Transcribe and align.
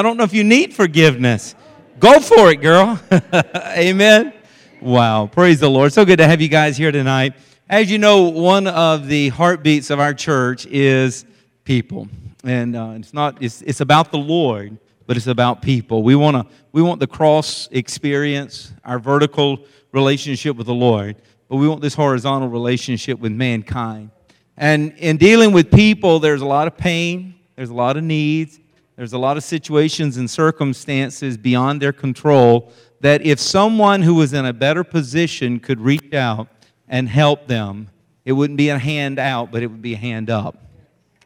I 0.00 0.04
don't 0.04 0.16
know 0.16 0.22
if 0.22 0.32
you 0.32 0.44
need 0.44 0.72
forgiveness. 0.74 1.56
Go 1.98 2.20
for 2.20 2.52
it, 2.52 2.60
girl. 2.60 3.00
Amen. 3.76 4.32
Wow. 4.80 5.26
Praise 5.26 5.58
the 5.58 5.68
Lord. 5.68 5.92
So 5.92 6.04
good 6.04 6.18
to 6.18 6.28
have 6.28 6.40
you 6.40 6.46
guys 6.46 6.76
here 6.76 6.92
tonight. 6.92 7.34
As 7.68 7.90
you 7.90 7.98
know, 7.98 8.28
one 8.28 8.68
of 8.68 9.08
the 9.08 9.30
heartbeats 9.30 9.90
of 9.90 9.98
our 9.98 10.14
church 10.14 10.66
is 10.66 11.24
people. 11.64 12.06
And 12.44 12.76
uh, 12.76 12.92
it's 12.94 13.12
not, 13.12 13.42
it's, 13.42 13.60
it's 13.62 13.80
about 13.80 14.12
the 14.12 14.18
Lord, 14.18 14.78
but 15.08 15.16
it's 15.16 15.26
about 15.26 15.62
people. 15.62 16.04
We, 16.04 16.14
wanna, 16.14 16.46
we 16.70 16.80
want 16.80 17.00
the 17.00 17.08
cross 17.08 17.68
experience, 17.72 18.72
our 18.84 19.00
vertical 19.00 19.64
relationship 19.90 20.54
with 20.54 20.68
the 20.68 20.74
Lord, 20.74 21.16
but 21.48 21.56
we 21.56 21.66
want 21.66 21.80
this 21.80 21.94
horizontal 21.94 22.48
relationship 22.48 23.18
with 23.18 23.32
mankind. 23.32 24.12
And 24.56 24.92
in 24.98 25.16
dealing 25.16 25.50
with 25.50 25.72
people, 25.72 26.20
there's 26.20 26.40
a 26.40 26.46
lot 26.46 26.68
of 26.68 26.76
pain, 26.76 27.34
there's 27.56 27.70
a 27.70 27.74
lot 27.74 27.96
of 27.96 28.04
needs, 28.04 28.60
there's 28.98 29.12
a 29.12 29.18
lot 29.18 29.36
of 29.36 29.44
situations 29.44 30.16
and 30.16 30.28
circumstances 30.28 31.36
beyond 31.36 31.80
their 31.80 31.92
control 31.92 32.72
that 33.00 33.22
if 33.22 33.38
someone 33.38 34.02
who 34.02 34.16
was 34.16 34.32
in 34.32 34.44
a 34.44 34.52
better 34.52 34.82
position 34.82 35.60
could 35.60 35.80
reach 35.80 36.12
out 36.12 36.48
and 36.88 37.08
help 37.08 37.46
them, 37.46 37.90
it 38.24 38.32
wouldn't 38.32 38.56
be 38.56 38.70
a 38.70 38.78
hand 38.78 39.20
out, 39.20 39.52
but 39.52 39.62
it 39.62 39.68
would 39.68 39.80
be 39.80 39.94
a 39.94 39.98
hand 39.98 40.30
up. 40.30 40.56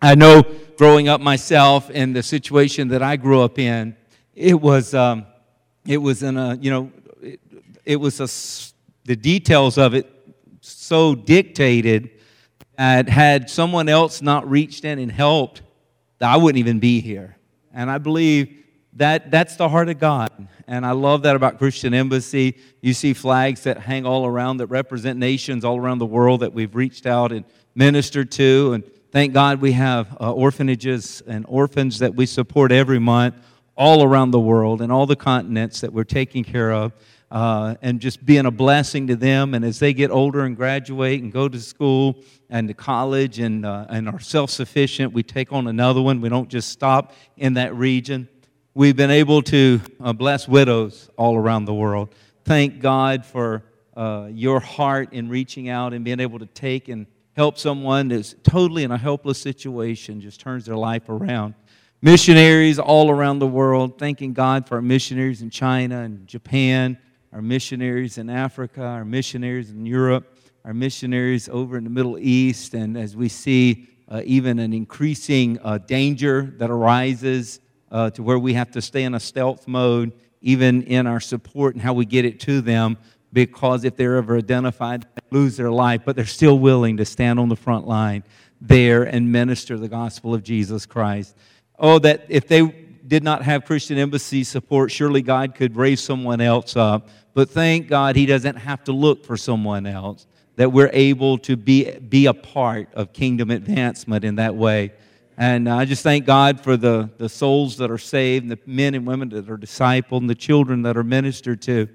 I 0.02 0.14
know 0.14 0.42
growing 0.76 1.08
up 1.08 1.22
myself 1.22 1.88
in 1.88 2.12
the 2.12 2.22
situation 2.22 2.88
that 2.88 3.02
I 3.02 3.16
grew 3.16 3.40
up 3.40 3.58
in, 3.58 3.96
it 4.34 4.60
was, 4.60 4.92
um, 4.92 5.24
it 5.86 5.96
was 5.96 6.22
in 6.22 6.36
a, 6.36 6.56
you 6.56 6.70
know, 6.70 6.92
it, 7.22 7.40
it 7.86 7.96
was 7.96 8.20
a, 8.20 8.28
the 9.06 9.16
details 9.16 9.78
of 9.78 9.94
it 9.94 10.12
so 10.60 11.14
dictated 11.14 12.10
that 12.76 13.08
had 13.08 13.48
someone 13.48 13.88
else 13.88 14.20
not 14.20 14.46
reached 14.50 14.84
in 14.84 14.98
and 14.98 15.10
helped, 15.10 15.62
I 16.20 16.36
wouldn't 16.36 16.58
even 16.58 16.78
be 16.78 17.00
here. 17.00 17.38
And 17.74 17.90
I 17.90 17.98
believe 17.98 18.62
that 18.94 19.30
that's 19.30 19.56
the 19.56 19.68
heart 19.68 19.88
of 19.88 19.98
God. 19.98 20.30
And 20.66 20.84
I 20.84 20.92
love 20.92 21.22
that 21.22 21.34
about 21.34 21.58
Christian 21.58 21.94
Embassy. 21.94 22.58
You 22.80 22.92
see 22.92 23.14
flags 23.14 23.62
that 23.62 23.78
hang 23.78 24.04
all 24.04 24.26
around 24.26 24.58
that 24.58 24.66
represent 24.66 25.18
nations 25.18 25.64
all 25.64 25.78
around 25.78 25.98
the 25.98 26.06
world 26.06 26.40
that 26.40 26.52
we've 26.52 26.74
reached 26.74 27.06
out 27.06 27.32
and 27.32 27.44
ministered 27.74 28.30
to. 28.32 28.74
And 28.74 28.84
thank 29.10 29.32
God 29.32 29.60
we 29.60 29.72
have 29.72 30.14
uh, 30.20 30.32
orphanages 30.32 31.22
and 31.26 31.46
orphans 31.48 32.00
that 32.00 32.14
we 32.14 32.26
support 32.26 32.70
every 32.70 32.98
month 32.98 33.34
all 33.74 34.04
around 34.04 34.30
the 34.30 34.40
world 34.40 34.82
and 34.82 34.92
all 34.92 35.06
the 35.06 35.16
continents 35.16 35.80
that 35.80 35.92
we're 35.92 36.04
taking 36.04 36.44
care 36.44 36.72
of. 36.72 36.92
Uh, 37.32 37.76
and 37.80 37.98
just 37.98 38.26
being 38.26 38.44
a 38.44 38.50
blessing 38.50 39.06
to 39.06 39.16
them. 39.16 39.54
And 39.54 39.64
as 39.64 39.78
they 39.78 39.94
get 39.94 40.10
older 40.10 40.44
and 40.44 40.54
graduate 40.54 41.22
and 41.22 41.32
go 41.32 41.48
to 41.48 41.58
school 41.58 42.18
and 42.50 42.68
to 42.68 42.74
college 42.74 43.38
and, 43.38 43.64
uh, 43.64 43.86
and 43.88 44.06
are 44.06 44.20
self 44.20 44.50
sufficient, 44.50 45.14
we 45.14 45.22
take 45.22 45.50
on 45.50 45.66
another 45.66 46.02
one. 46.02 46.20
We 46.20 46.28
don't 46.28 46.50
just 46.50 46.68
stop 46.68 47.14
in 47.38 47.54
that 47.54 47.74
region. 47.74 48.28
We've 48.74 48.94
been 48.94 49.10
able 49.10 49.40
to 49.44 49.80
uh, 49.98 50.12
bless 50.12 50.46
widows 50.46 51.08
all 51.16 51.34
around 51.34 51.64
the 51.64 51.72
world. 51.72 52.14
Thank 52.44 52.80
God 52.80 53.24
for 53.24 53.64
uh, 53.96 54.28
your 54.30 54.60
heart 54.60 55.14
in 55.14 55.30
reaching 55.30 55.70
out 55.70 55.94
and 55.94 56.04
being 56.04 56.20
able 56.20 56.38
to 56.38 56.46
take 56.46 56.90
and 56.90 57.06
help 57.34 57.56
someone 57.56 58.08
that's 58.08 58.34
totally 58.42 58.84
in 58.84 58.90
a 58.90 58.98
helpless 58.98 59.40
situation, 59.40 60.20
just 60.20 60.38
turns 60.38 60.66
their 60.66 60.76
life 60.76 61.08
around. 61.08 61.54
Missionaries 62.02 62.78
all 62.78 63.10
around 63.10 63.38
the 63.38 63.46
world, 63.46 63.98
thanking 63.98 64.34
God 64.34 64.68
for 64.68 64.74
our 64.74 64.82
missionaries 64.82 65.40
in 65.40 65.48
China 65.48 66.00
and 66.00 66.26
Japan 66.26 66.98
our 67.32 67.40
missionaries 67.40 68.18
in 68.18 68.28
Africa, 68.28 68.82
our 68.82 69.04
missionaries 69.04 69.70
in 69.70 69.86
Europe, 69.86 70.36
our 70.64 70.74
missionaries 70.74 71.48
over 71.48 71.78
in 71.78 71.84
the 71.84 71.90
Middle 71.90 72.18
East, 72.18 72.74
and 72.74 72.96
as 72.96 73.16
we 73.16 73.28
see 73.28 73.88
uh, 74.08 74.20
even 74.24 74.58
an 74.58 74.74
increasing 74.74 75.58
uh, 75.64 75.78
danger 75.78 76.52
that 76.58 76.70
arises 76.70 77.60
uh, 77.90 78.10
to 78.10 78.22
where 78.22 78.38
we 78.38 78.52
have 78.52 78.70
to 78.70 78.82
stay 78.82 79.04
in 79.04 79.14
a 79.14 79.20
stealth 79.20 79.66
mode, 79.66 80.12
even 80.42 80.82
in 80.82 81.06
our 81.06 81.20
support 81.20 81.74
and 81.74 81.82
how 81.82 81.94
we 81.94 82.04
get 82.04 82.26
it 82.26 82.38
to 82.40 82.60
them, 82.60 82.98
because 83.32 83.84
if 83.84 83.96
they're 83.96 84.16
ever 84.16 84.36
identified, 84.36 85.02
they 85.02 85.38
lose 85.38 85.56
their 85.56 85.70
life, 85.70 86.02
but 86.04 86.14
they're 86.14 86.26
still 86.26 86.58
willing 86.58 86.98
to 86.98 87.04
stand 87.06 87.40
on 87.40 87.48
the 87.48 87.56
front 87.56 87.86
line 87.86 88.22
there 88.60 89.04
and 89.04 89.32
minister 89.32 89.78
the 89.78 89.88
gospel 89.88 90.34
of 90.34 90.42
Jesus 90.42 90.84
Christ. 90.84 91.34
Oh, 91.78 91.98
that 92.00 92.26
if 92.28 92.46
they 92.46 92.66
did 93.06 93.24
not 93.24 93.42
have 93.42 93.64
Christian 93.64 93.98
Embassy 93.98 94.44
support, 94.44 94.90
surely 94.90 95.22
God 95.22 95.54
could 95.54 95.76
raise 95.76 96.00
someone 96.00 96.40
else 96.40 96.76
up 96.76 97.08
but 97.34 97.50
thank 97.50 97.88
God 97.88 98.16
he 98.16 98.26
doesn't 98.26 98.56
have 98.56 98.84
to 98.84 98.92
look 98.92 99.24
for 99.24 99.36
someone 99.36 99.86
else, 99.86 100.26
that 100.56 100.70
we're 100.70 100.90
able 100.92 101.38
to 101.38 101.56
be, 101.56 101.90
be 101.98 102.26
a 102.26 102.34
part 102.34 102.92
of 102.94 103.12
kingdom 103.12 103.50
advancement 103.50 104.24
in 104.24 104.36
that 104.36 104.54
way. 104.54 104.92
And 105.38 105.68
I 105.68 105.86
just 105.86 106.02
thank 106.02 106.26
God 106.26 106.60
for 106.60 106.76
the, 106.76 107.08
the 107.16 107.28
souls 107.28 107.78
that 107.78 107.90
are 107.90 107.98
saved, 107.98 108.44
and 108.44 108.52
the 108.52 108.58
men 108.66 108.94
and 108.94 109.06
women 109.06 109.30
that 109.30 109.48
are 109.48 109.56
discipled, 109.56 110.18
and 110.18 110.28
the 110.28 110.34
children 110.34 110.82
that 110.82 110.96
are 110.96 111.04
ministered 111.04 111.62
to. 111.62 111.88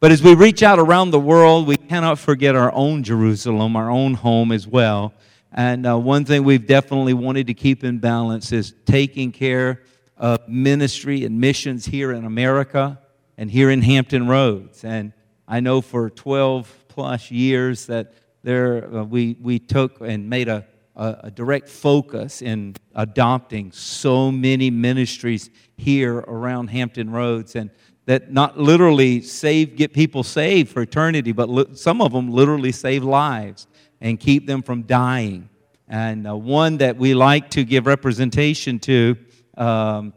But 0.00 0.10
as 0.10 0.22
we 0.22 0.34
reach 0.34 0.62
out 0.62 0.78
around 0.78 1.10
the 1.10 1.20
world, 1.20 1.66
we 1.66 1.76
cannot 1.76 2.18
forget 2.18 2.56
our 2.56 2.72
own 2.72 3.02
Jerusalem, 3.02 3.76
our 3.76 3.90
own 3.90 4.14
home 4.14 4.50
as 4.50 4.66
well. 4.66 5.12
And 5.52 5.86
uh, 5.86 5.98
one 5.98 6.24
thing 6.24 6.42
we've 6.42 6.66
definitely 6.66 7.14
wanted 7.14 7.46
to 7.48 7.54
keep 7.54 7.84
in 7.84 7.98
balance 7.98 8.50
is 8.50 8.74
taking 8.86 9.30
care 9.30 9.82
of 10.16 10.48
ministry 10.48 11.24
and 11.24 11.40
missions 11.40 11.86
here 11.86 12.12
in 12.12 12.24
America 12.24 12.98
and 13.40 13.50
here 13.50 13.70
in 13.70 13.80
Hampton 13.80 14.28
Roads. 14.28 14.84
And 14.84 15.14
I 15.48 15.60
know 15.60 15.80
for 15.80 16.10
12 16.10 16.84
plus 16.88 17.30
years 17.30 17.86
that 17.86 18.12
there, 18.42 18.94
uh, 18.94 19.02
we, 19.02 19.38
we 19.40 19.58
took 19.58 20.02
and 20.02 20.28
made 20.28 20.48
a, 20.48 20.66
a, 20.94 21.16
a, 21.24 21.30
direct 21.30 21.66
focus 21.66 22.42
in 22.42 22.76
adopting 22.94 23.72
so 23.72 24.30
many 24.30 24.70
ministries 24.70 25.48
here 25.78 26.18
around 26.18 26.68
Hampton 26.68 27.08
Roads. 27.08 27.56
And 27.56 27.70
that 28.04 28.30
not 28.30 28.58
literally 28.58 29.22
save, 29.22 29.74
get 29.74 29.94
people 29.94 30.22
saved 30.22 30.70
for 30.70 30.82
eternity, 30.82 31.32
but 31.32 31.48
li- 31.48 31.74
some 31.74 32.02
of 32.02 32.12
them 32.12 32.30
literally 32.30 32.72
save 32.72 33.04
lives 33.04 33.66
and 34.02 34.20
keep 34.20 34.46
them 34.46 34.60
from 34.62 34.82
dying. 34.82 35.48
And 35.88 36.28
uh, 36.28 36.36
one 36.36 36.76
that 36.76 36.98
we 36.98 37.14
like 37.14 37.48
to 37.52 37.64
give 37.64 37.86
representation 37.86 38.78
to 38.80 39.16
um, 39.56 40.12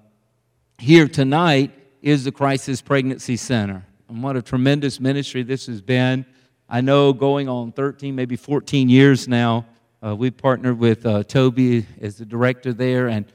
here 0.78 1.08
tonight 1.08 1.72
is 2.04 2.26
the 2.26 2.32
Crisis 2.32 2.82
Pregnancy 2.82 3.38
Center. 3.38 3.86
And 4.10 4.22
what 4.22 4.36
a 4.36 4.42
tremendous 4.42 5.00
ministry 5.00 5.42
this 5.42 5.68
has 5.68 5.82
been. 5.82 6.26
I 6.68 6.82
know 6.82 7.14
going 7.14 7.48
on 7.48 7.72
13, 7.72 8.14
maybe 8.14 8.36
14 8.36 8.90
years 8.90 9.28
now, 9.30 9.66
uh, 10.06 10.14
we 10.14 10.30
partnered 10.30 10.78
with 10.78 11.06
uh, 11.06 11.24
Toby 11.24 11.86
as 12.02 12.18
the 12.18 12.26
director 12.26 12.74
there 12.74 13.08
and 13.08 13.26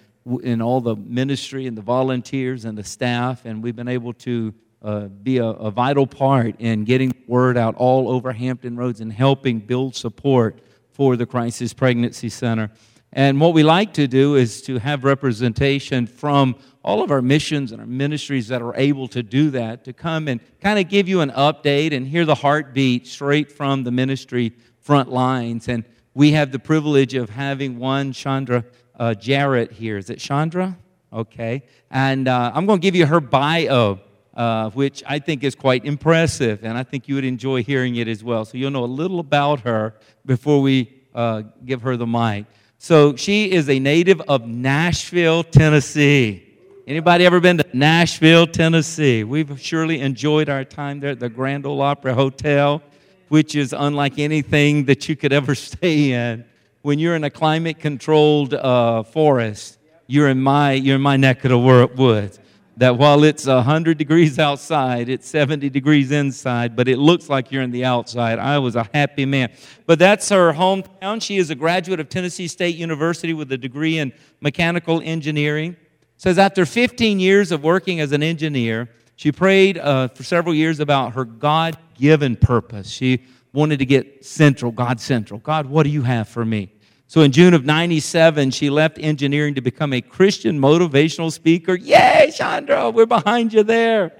in 0.42 0.60
all 0.60 0.82
the 0.82 0.94
ministry 0.96 1.66
and 1.66 1.78
the 1.78 1.82
volunteers 1.82 2.66
and 2.66 2.76
the 2.76 2.84
staff, 2.84 3.46
and 3.46 3.62
we've 3.62 3.74
been 3.74 3.88
able 3.88 4.12
to 4.12 4.52
uh, 4.82 5.06
be 5.06 5.38
a, 5.38 5.46
a, 5.46 5.70
vital 5.70 6.06
part 6.06 6.60
in 6.60 6.84
getting 6.84 7.14
word 7.26 7.56
out 7.56 7.74
all 7.76 8.10
over 8.10 8.32
Hampton 8.32 8.76
Roads 8.76 9.00
and 9.00 9.10
helping 9.10 9.60
build 9.60 9.96
support 9.96 10.60
for 10.90 11.16
the 11.16 11.24
Crisis 11.24 11.72
Pregnancy 11.72 12.28
Center. 12.28 12.70
And 13.18 13.40
what 13.40 13.52
we 13.52 13.64
like 13.64 13.94
to 13.94 14.06
do 14.06 14.36
is 14.36 14.62
to 14.62 14.78
have 14.78 15.02
representation 15.02 16.06
from 16.06 16.54
all 16.84 17.02
of 17.02 17.10
our 17.10 17.20
missions 17.20 17.72
and 17.72 17.80
our 17.80 17.86
ministries 17.86 18.46
that 18.46 18.62
are 18.62 18.76
able 18.76 19.08
to 19.08 19.24
do 19.24 19.50
that, 19.50 19.82
to 19.86 19.92
come 19.92 20.28
and 20.28 20.40
kind 20.60 20.78
of 20.78 20.88
give 20.88 21.08
you 21.08 21.20
an 21.20 21.32
update 21.32 21.92
and 21.92 22.06
hear 22.06 22.24
the 22.24 22.36
heartbeat 22.36 23.08
straight 23.08 23.50
from 23.50 23.82
the 23.82 23.90
ministry 23.90 24.52
front 24.78 25.10
lines. 25.10 25.66
And 25.66 25.82
we 26.14 26.30
have 26.30 26.52
the 26.52 26.60
privilege 26.60 27.14
of 27.14 27.28
having 27.28 27.80
one 27.80 28.12
Chandra 28.12 28.64
uh, 29.00 29.14
Jarrett 29.14 29.72
here. 29.72 29.98
Is 29.98 30.10
it 30.10 30.20
Chandra? 30.20 30.78
Okay. 31.12 31.64
And 31.90 32.28
uh, 32.28 32.52
I'm 32.54 32.66
going 32.66 32.78
to 32.78 32.82
give 32.82 32.94
you 32.94 33.06
her 33.06 33.18
bio. 33.18 33.98
Uh, 34.32 34.70
which 34.70 35.02
I 35.04 35.18
think 35.18 35.42
is 35.42 35.56
quite 35.56 35.84
impressive, 35.84 36.62
and 36.62 36.78
I 36.78 36.84
think 36.84 37.08
you 37.08 37.16
would 37.16 37.24
enjoy 37.24 37.64
hearing 37.64 37.96
it 37.96 38.06
as 38.06 38.22
well. 38.22 38.44
So 38.44 38.56
you'll 38.56 38.70
know 38.70 38.84
a 38.84 38.86
little 38.86 39.18
about 39.18 39.62
her 39.62 39.94
before 40.24 40.60
we 40.60 40.94
uh, 41.12 41.42
give 41.64 41.82
her 41.82 41.96
the 41.96 42.06
mic. 42.06 42.46
So 42.80 43.16
she 43.16 43.50
is 43.50 43.68
a 43.68 43.80
native 43.80 44.20
of 44.22 44.46
Nashville, 44.46 45.42
Tennessee. 45.42 46.44
Anybody 46.86 47.26
ever 47.26 47.40
been 47.40 47.58
to 47.58 47.66
Nashville, 47.72 48.46
Tennessee? 48.46 49.24
We've 49.24 49.60
surely 49.60 50.00
enjoyed 50.00 50.48
our 50.48 50.64
time 50.64 51.00
there 51.00 51.10
at 51.10 51.18
the 51.18 51.28
Grand 51.28 51.66
Ole 51.66 51.82
Opry 51.82 52.14
Hotel, 52.14 52.80
which 53.28 53.56
is 53.56 53.74
unlike 53.76 54.20
anything 54.20 54.84
that 54.84 55.08
you 55.08 55.16
could 55.16 55.32
ever 55.32 55.54
stay 55.56 56.12
in. 56.12 56.44
When 56.82 57.00
you're 57.00 57.16
in 57.16 57.24
a 57.24 57.30
climate-controlled 57.30 58.54
uh, 58.54 59.02
forest, 59.02 59.76
you're 60.06 60.28
in 60.28 60.40
my 60.40 60.72
you're 60.72 60.96
in 60.96 61.02
my 61.02 61.16
neck 61.16 61.44
of 61.44 61.50
the 61.50 61.58
woods. 61.58 62.38
That 62.78 62.96
while 62.96 63.24
it's 63.24 63.46
100 63.46 63.98
degrees 63.98 64.38
outside, 64.38 65.08
it's 65.08 65.28
70 65.28 65.68
degrees 65.70 66.10
inside, 66.10 66.74
but 66.74 66.88
it 66.88 66.98
looks 66.98 67.28
like 67.28 67.52
you're 67.52 67.62
in 67.62 67.70
the 67.70 67.84
outside. 67.84 68.38
I 68.38 68.58
was 68.58 68.76
a 68.76 68.88
happy 68.94 69.26
man. 69.26 69.50
But 69.86 69.98
that's 69.98 70.28
her 70.30 70.52
hometown. 70.52 71.20
She 71.20 71.36
is 71.36 71.50
a 71.50 71.54
graduate 71.54 72.00
of 72.00 72.08
Tennessee 72.08 72.48
State 72.48 72.76
University 72.76 73.34
with 73.34 73.52
a 73.52 73.58
degree 73.58 73.98
in 73.98 74.12
mechanical 74.40 75.02
engineering 75.04 75.76
says 76.18 76.36
after 76.36 76.66
15 76.66 77.20
years 77.20 77.52
of 77.52 77.62
working 77.62 78.00
as 78.00 78.12
an 78.12 78.22
engineer, 78.22 78.90
she 79.16 79.32
prayed 79.32 79.78
uh, 79.78 80.08
for 80.08 80.24
several 80.24 80.54
years 80.54 80.80
about 80.80 81.14
her 81.14 81.24
God 81.24 81.78
given 81.94 82.36
purpose. 82.36 82.90
She 82.90 83.24
wanted 83.52 83.78
to 83.78 83.86
get 83.86 84.24
central, 84.24 84.70
God 84.70 85.00
central. 85.00 85.40
God, 85.40 85.66
what 85.66 85.84
do 85.84 85.90
you 85.90 86.02
have 86.02 86.28
for 86.28 86.44
me? 86.44 86.72
So 87.10 87.22
in 87.22 87.32
June 87.32 87.54
of 87.54 87.64
97, 87.64 88.50
she 88.50 88.68
left 88.68 88.98
engineering 89.00 89.54
to 89.54 89.62
become 89.62 89.94
a 89.94 90.02
Christian 90.02 90.60
motivational 90.60 91.32
speaker. 91.32 91.74
Yay, 91.74 92.30
Chandra, 92.34 92.90
we're 92.90 93.06
behind 93.06 93.54
you 93.54 93.62
there. 93.62 94.12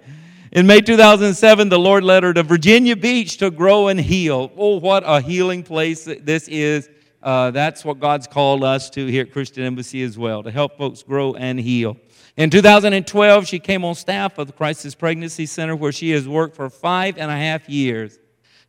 In 0.53 0.67
May 0.67 0.81
2007, 0.81 1.69
the 1.69 1.79
Lord 1.79 2.03
led 2.03 2.23
her 2.23 2.33
to 2.33 2.43
Virginia 2.43 2.97
Beach 2.97 3.37
to 3.37 3.51
grow 3.51 3.89
and 3.89 4.01
heal. 4.01 4.51
Oh, 4.57 4.79
what 4.79 5.03
a 5.05 5.21
healing 5.21 5.63
place 5.63 6.09
this 6.23 6.49
is. 6.49 6.89
Uh, 7.23 7.51
that's 7.51 7.85
what 7.85 8.01
God's 8.01 8.27
called 8.27 8.65
us 8.65 8.89
to 8.91 9.05
here 9.05 9.25
at 9.25 9.33
Christian 9.35 9.65
Embassy 9.65 10.03
as 10.03 10.17
well, 10.17 10.43
to 10.43 10.51
help 10.51 10.79
folks 10.79 11.03
grow 11.03 11.35
and 11.35 11.61
heal. 11.61 11.99
In 12.39 12.49
2012, 12.49 13.47
she 13.47 13.59
came 13.59 13.85
on 13.85 13.97
staff 13.97 14.39
of 14.39 14.47
the 14.47 14.55
Crisis 14.55 14.95
Pregnancy 14.95 15.45
Center, 15.45 15.77
where 15.77 15.93
she 15.93 16.13
has 16.13 16.27
worked 16.27 16.57
for 16.57 16.71
five 16.71 17.19
and 17.19 17.31
a 17.31 17.37
half 17.37 17.69
years. 17.69 18.19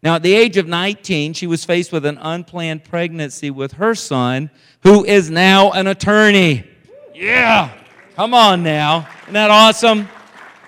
Now, 0.02 0.16
at 0.16 0.24
the 0.24 0.34
age 0.34 0.56
of 0.56 0.68
19, 0.68 1.34
she 1.34 1.46
was 1.46 1.66
faced 1.66 1.92
with 1.92 2.06
an 2.06 2.18
unplanned 2.22 2.86
pregnancy 2.86 3.52
with 3.52 3.74
her 3.74 3.94
son, 3.96 4.50
who 4.84 5.04
is 5.04 5.30
now 5.30 5.72
an 5.72 5.88
attorney. 5.88 6.66
Yeah, 7.14 7.74
come 8.16 8.34
on 8.34 8.64
now. 8.64 9.08
Isn't 9.24 9.34
that 9.34 9.52
awesome? 9.52 10.08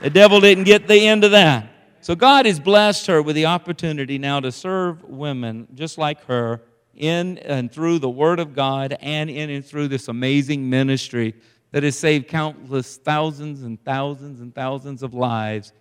The 0.02 0.10
devil 0.10 0.42
didn't 0.42 0.66
get 0.66 0.88
the 0.88 1.08
end 1.08 1.24
of 1.24 1.32
that. 1.32 1.68
So, 2.02 2.14
God 2.14 2.46
has 2.46 2.60
blessed 2.60 3.08
her 3.08 3.22
with 3.22 3.36
the 3.36 3.46
opportunity 3.46 4.18
now 4.18 4.42
to 4.42 4.52
serve 4.52 5.04
women 5.04 5.68
just 5.76 5.98
like 5.98 6.26
her 6.26 6.62
in 6.94 7.38
and 7.40 7.72
through 7.72 8.00
the 8.00 8.10
Word 8.10 8.40
of 8.40 8.54
God 8.54 8.98
and 9.00 9.30
in 9.30 9.50
and 9.50 9.66
through 9.66 9.88
this 9.88 10.10
amazing 10.10 10.70
ministry 10.70 11.36
that 11.72 11.84
has 11.84 11.98
saved 11.98 12.28
countless 12.28 12.98
thousands 12.98 13.64
and 13.64 13.82
thousands 13.86 14.42
and 14.42 14.54
thousands 14.54 15.04
of 15.04 15.14
lives 15.14 15.72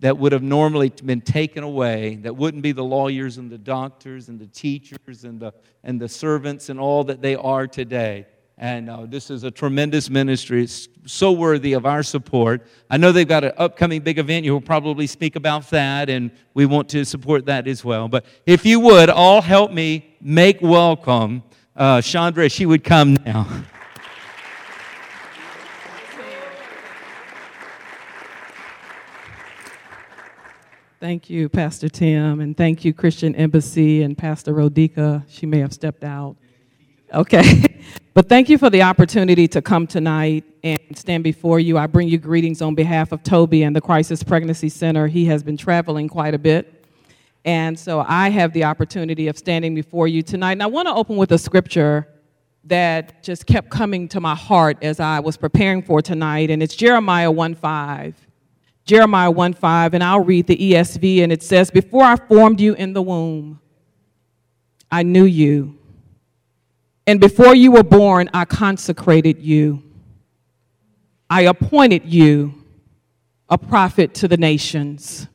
that 0.00 0.16
would 0.16 0.32
have 0.32 0.42
normally 0.42 0.90
been 1.04 1.20
taken 1.20 1.64
away, 1.64 2.16
that 2.16 2.36
wouldn't 2.36 2.62
be 2.62 2.72
the 2.72 2.84
lawyers 2.84 3.38
and 3.38 3.50
the 3.50 3.58
doctors 3.58 4.28
and 4.28 4.38
the 4.38 4.46
teachers 4.46 5.24
and 5.24 5.40
the, 5.40 5.52
and 5.82 6.00
the 6.00 6.08
servants 6.08 6.68
and 6.68 6.78
all 6.78 7.02
that 7.04 7.20
they 7.20 7.34
are 7.34 7.66
today. 7.66 8.26
And 8.60 8.90
uh, 8.90 9.06
this 9.06 9.30
is 9.30 9.44
a 9.44 9.50
tremendous 9.50 10.10
ministry. 10.10 10.64
It's 10.64 10.88
so 11.06 11.30
worthy 11.30 11.74
of 11.74 11.86
our 11.86 12.02
support. 12.02 12.66
I 12.90 12.96
know 12.96 13.12
they've 13.12 13.26
got 13.26 13.44
an 13.44 13.52
upcoming 13.56 14.00
big 14.00 14.18
event. 14.18 14.44
You'll 14.44 14.60
probably 14.60 15.06
speak 15.06 15.36
about 15.36 15.70
that, 15.70 16.10
and 16.10 16.32
we 16.54 16.66
want 16.66 16.88
to 16.90 17.04
support 17.04 17.46
that 17.46 17.68
as 17.68 17.84
well. 17.84 18.08
But 18.08 18.24
if 18.46 18.66
you 18.66 18.80
would, 18.80 19.10
all 19.10 19.42
help 19.42 19.70
me 19.70 20.16
make 20.20 20.60
welcome 20.60 21.44
uh, 21.76 22.00
Chandra. 22.00 22.48
She 22.48 22.66
would 22.66 22.82
come 22.82 23.14
now. 23.24 23.46
Thank 31.00 31.30
you, 31.30 31.48
Pastor 31.48 31.88
Tim, 31.88 32.40
and 32.40 32.56
thank 32.56 32.84
you, 32.84 32.92
Christian 32.92 33.32
Embassy 33.36 34.02
and 34.02 34.18
Pastor 34.18 34.52
Rodica. 34.52 35.22
She 35.28 35.46
may 35.46 35.60
have 35.60 35.72
stepped 35.72 36.02
out. 36.02 36.34
Okay. 37.14 37.62
but 38.14 38.28
thank 38.28 38.48
you 38.48 38.58
for 38.58 38.68
the 38.68 38.82
opportunity 38.82 39.46
to 39.46 39.62
come 39.62 39.86
tonight 39.86 40.42
and 40.64 40.80
stand 40.96 41.22
before 41.22 41.60
you. 41.60 41.78
I 41.78 41.86
bring 41.86 42.08
you 42.08 42.18
greetings 42.18 42.60
on 42.60 42.74
behalf 42.74 43.12
of 43.12 43.22
Toby 43.22 43.62
and 43.62 43.76
the 43.76 43.80
Crisis 43.80 44.24
Pregnancy 44.24 44.68
Center. 44.68 45.06
He 45.06 45.24
has 45.26 45.44
been 45.44 45.56
traveling 45.56 46.08
quite 46.08 46.34
a 46.34 46.38
bit. 46.38 46.84
And 47.44 47.78
so 47.78 48.04
I 48.04 48.30
have 48.30 48.52
the 48.52 48.64
opportunity 48.64 49.28
of 49.28 49.38
standing 49.38 49.76
before 49.76 50.08
you 50.08 50.22
tonight. 50.22 50.52
And 50.52 50.64
I 50.64 50.66
want 50.66 50.88
to 50.88 50.94
open 50.94 51.16
with 51.16 51.30
a 51.30 51.38
scripture 51.38 52.08
that 52.64 53.22
just 53.22 53.46
kept 53.46 53.70
coming 53.70 54.08
to 54.08 54.20
my 54.20 54.34
heart 54.34 54.78
as 54.82 54.98
I 54.98 55.20
was 55.20 55.36
preparing 55.36 55.80
for 55.80 56.02
tonight, 56.02 56.50
and 56.50 56.60
it's 56.60 56.74
Jeremiah 56.74 57.30
1 57.30 57.54
5. 57.54 58.27
Jeremiah 58.88 59.30
1 59.30 59.52
5, 59.52 59.92
and 59.92 60.02
I'll 60.02 60.24
read 60.24 60.46
the 60.46 60.56
ESV, 60.56 61.22
and 61.22 61.30
it 61.30 61.42
says, 61.42 61.70
Before 61.70 62.02
I 62.02 62.16
formed 62.16 62.58
you 62.58 62.72
in 62.72 62.94
the 62.94 63.02
womb, 63.02 63.60
I 64.90 65.02
knew 65.02 65.26
you. 65.26 65.78
And 67.06 67.20
before 67.20 67.54
you 67.54 67.70
were 67.70 67.82
born, 67.82 68.30
I 68.32 68.46
consecrated 68.46 69.42
you. 69.42 69.82
I 71.28 71.42
appointed 71.42 72.06
you 72.06 72.54
a 73.50 73.58
prophet 73.58 74.14
to 74.14 74.28
the 74.28 74.38
nations. 74.38 75.28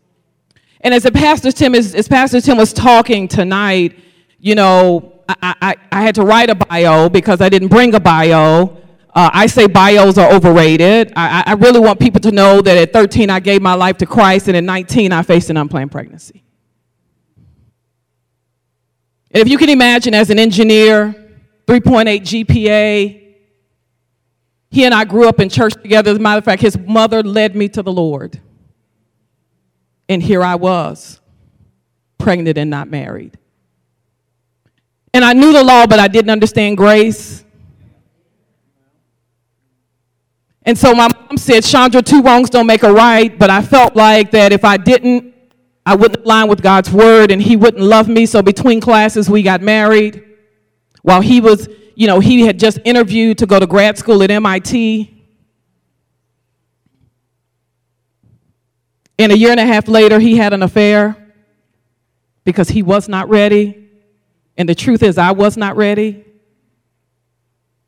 And 0.82 0.92
as 0.92 1.08
Pastor 1.12 1.52
Tim 1.52 1.76
is, 1.76 1.94
as 1.94 2.08
Pastor 2.08 2.42
Tim 2.42 2.58
was 2.58 2.74
talking 2.74 3.28
tonight, 3.28 4.00
you 4.40 4.56
know, 4.56 5.22
I, 5.30 5.56
I, 5.62 5.76
I 5.92 6.02
had 6.02 6.16
to 6.16 6.24
write 6.24 6.50
a 6.50 6.56
bio 6.56 7.08
because 7.08 7.40
I 7.40 7.50
didn't 7.50 7.68
bring 7.68 7.94
a 7.94 8.00
bio. 8.00 8.83
Uh, 9.16 9.30
I 9.32 9.46
say 9.46 9.68
bios 9.68 10.18
are 10.18 10.34
overrated. 10.34 11.14
I, 11.16 11.44
I 11.46 11.54
really 11.54 11.80
want 11.80 12.00
people 12.00 12.20
to 12.22 12.32
know 12.32 12.62
that 12.62 12.78
at 12.78 12.94
13 12.94 13.30
I 13.30 13.40
gave 13.40 13.62
my 13.62 13.76
life 13.76 13.98
to 13.98 14.08
Christ, 14.08 14.48
and 14.48 14.58
at 14.58 14.64
19 14.64 15.12
I 15.12 15.22
faced 15.22 15.50
an 15.52 15.58
unplanned 15.58 15.92
pregnancy. 15.92 16.44
And 19.30 19.42
if 19.42 19.48
you 19.48 19.58
can 19.58 19.70
imagine, 19.70 20.14
as 20.14 20.30
an 20.30 20.40
engineer, 20.40 21.14
3.8 21.68 22.22
GPA, 22.22 23.36
he 24.72 24.86
and 24.86 24.94
I 24.94 25.06
grew 25.06 25.28
up 25.28 25.40
in 25.40 25.50
church 25.50 25.74
together. 25.74 26.12
As 26.12 26.18
a 26.18 26.20
matter 26.20 26.40
of 26.40 26.46
fact, 26.46 26.62
his 26.62 26.78
mother 26.78 27.22
led 27.22 27.56
me 27.56 27.70
to 27.70 27.84
the 27.84 27.92
Lord. 27.92 28.42
And 30.10 30.22
here 30.22 30.44
I 30.44 30.56
was, 30.56 31.22
pregnant 32.18 32.58
and 32.58 32.70
not 32.70 32.90
married. 32.90 33.38
And 35.14 35.24
I 35.24 35.34
knew 35.34 35.54
the 35.54 35.64
law, 35.64 35.86
but 35.86 36.00
I 36.00 36.08
didn't 36.08 36.32
understand 36.32 36.78
grace. 36.78 37.43
And 40.66 40.78
so 40.78 40.94
my 40.94 41.10
mom 41.10 41.38
said, 41.38 41.64
Chandra, 41.64 42.02
two 42.02 42.22
wrongs 42.22 42.50
don't 42.50 42.68
make 42.68 42.84
a 42.84 42.94
right, 42.94 43.38
but 43.38 43.50
I 43.50 43.62
felt 43.62 43.96
like 43.96 44.32
that 44.32 44.54
if 44.54 44.64
I 44.64 44.78
didn't, 44.78 45.34
I 45.86 45.96
wouldn't 45.96 46.24
align 46.24 46.48
with 46.48 46.62
God's 46.62 46.90
word 46.92 47.32
and 47.32 47.42
he 47.42 47.58
wouldn't 47.58 47.84
love 47.84 48.08
me. 48.08 48.26
So 48.26 48.42
between 48.42 48.80
classes, 48.80 49.30
we 49.30 49.44
got 49.44 49.62
married. 49.62 50.24
While 51.02 51.20
he 51.20 51.42
was, 51.42 51.68
you 51.96 52.08
know, 52.08 52.22
he 52.22 52.46
had 52.46 52.58
just 52.58 52.80
interviewed 52.86 53.38
to 53.40 53.46
go 53.46 53.60
to 53.60 53.68
grad 53.68 53.98
school 53.98 54.24
at 54.24 54.32
MIT. 54.32 55.10
And 59.20 59.32
a 59.32 59.38
year 59.38 59.52
and 59.52 59.60
a 59.60 59.66
half 59.66 59.90
later, 59.90 60.20
he 60.20 60.38
had 60.38 60.54
an 60.54 60.64
affair 60.64 61.18
because 62.46 62.70
he 62.70 62.82
was 62.82 63.10
not 63.10 63.28
ready. 63.28 63.90
And 64.58 64.70
the 64.70 64.76
truth 64.76 65.04
is, 65.04 65.18
I 65.18 65.32
was 65.32 65.58
not 65.58 65.76
ready. 65.76 66.26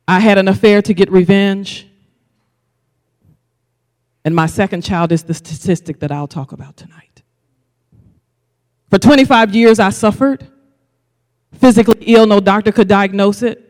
I 0.06 0.20
had 0.20 0.36
an 0.36 0.48
affair 0.48 0.82
to 0.82 0.94
get 0.94 1.10
revenge. 1.10 1.86
And 4.26 4.34
my 4.34 4.46
second 4.46 4.82
child 4.82 5.12
is 5.12 5.22
the 5.22 5.34
statistic 5.34 6.00
that 6.00 6.10
I'll 6.10 6.26
talk 6.26 6.50
about 6.50 6.76
tonight. 6.76 7.22
For 8.90 8.98
25 8.98 9.54
years, 9.54 9.78
I 9.78 9.90
suffered. 9.90 10.48
Physically 11.52 12.04
ill, 12.06 12.26
no 12.26 12.40
doctor 12.40 12.72
could 12.72 12.88
diagnose 12.88 13.42
it. 13.42 13.62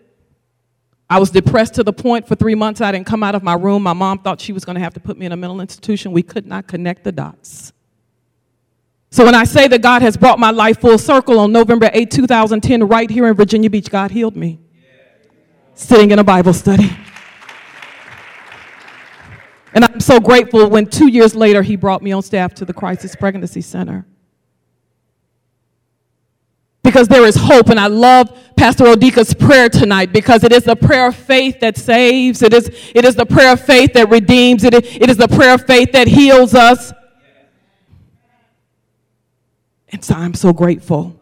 I 1.11 1.21
was 1.21 1.31
depressed 1.31 1.75
to 1.75 1.85
the 1.85 1.93
point 1.93 2.27
for 2.27 2.37
three 2.37 2.55
months 2.55 2.81
I 2.81 2.91
didn't 2.91 3.07
come 3.07 3.23
out 3.23 3.35
of 3.35 3.43
my 3.43 3.53
room. 3.53 3.83
My 3.83 3.93
mom 3.93 4.21
thought 4.21 4.41
she 4.41 4.53
was 4.53 4.65
going 4.65 4.77
to 4.77 4.81
have 4.81 4.95
to 4.95 5.01
put 5.01 5.19
me 5.19 5.27
in 5.27 5.33
a 5.33 5.37
mental 5.37 5.61
institution. 5.61 6.11
We 6.11 6.23
could 6.23 6.47
not 6.47 6.67
connect 6.67 7.05
the 7.05 7.13
dots. 7.13 7.75
So 9.11 9.27
when 9.27 9.35
I 9.35 9.45
say 9.45 9.69
that 9.69 9.83
God 9.83 10.01
has 10.01 10.17
brought 10.17 10.39
my 10.39 10.53
life 10.53 10.81
full 10.81 10.97
circle 10.97 11.39
on 11.39 11.53
November 11.53 11.91
8, 11.93 12.11
2010, 12.11 12.89
right 12.89 13.11
here 13.11 13.27
in 13.27 13.35
Virginia 13.35 13.69
Beach, 13.69 13.91
God 13.91 14.11
healed 14.11 14.37
me. 14.37 14.59
Sitting 15.75 16.13
in 16.13 16.19
a 16.19 16.25
Bible 16.25 16.55
study. 16.55 16.97
And 19.77 19.85
I'm 19.85 20.01
so 20.01 20.19
grateful 20.19 20.71
when 20.71 20.87
two 20.87 21.07
years 21.07 21.37
later 21.37 21.61
he 21.61 21.77
brought 21.77 22.01
me 22.01 22.11
on 22.11 22.23
staff 22.23 22.55
to 22.55 22.65
the 22.65 22.73
Crisis 22.73 23.15
Pregnancy 23.15 23.61
Center. 23.61 24.07
Because 26.83 27.09
there 27.09 27.27
is 27.27 27.37
hope, 27.37 27.69
and 27.69 27.79
I 27.79 27.89
love 27.89 28.35
Pastor 28.57 28.85
Rodica's 28.85 29.35
prayer 29.35 29.69
tonight 29.69 30.15
because 30.15 30.45
it 30.45 30.53
is 30.53 30.65
the 30.65 30.77
prayer 30.77 31.09
of 31.09 31.15
faith 31.15 31.61
that 31.61 31.77
saves. 31.77 32.41
It 32.41 32.55
is, 32.55 32.69
it 32.95 33.05
is 33.05 33.17
the 33.17 33.27
prayer 33.27 33.53
of 33.53 33.61
faith 33.61 33.93
that 33.93 34.09
redeems. 34.09 34.65
It 34.65 34.73
it 34.73 35.11
is 35.11 35.19
the 35.19 35.29
prayer 35.29 35.53
of 35.53 35.67
faith 35.67 35.93
that 35.93 36.09
heals 36.09 36.55
us. 36.55 36.95
And 39.91 40.03
so 40.03 40.15
I'm 40.15 40.33
so 40.33 40.55
grateful. 40.55 41.16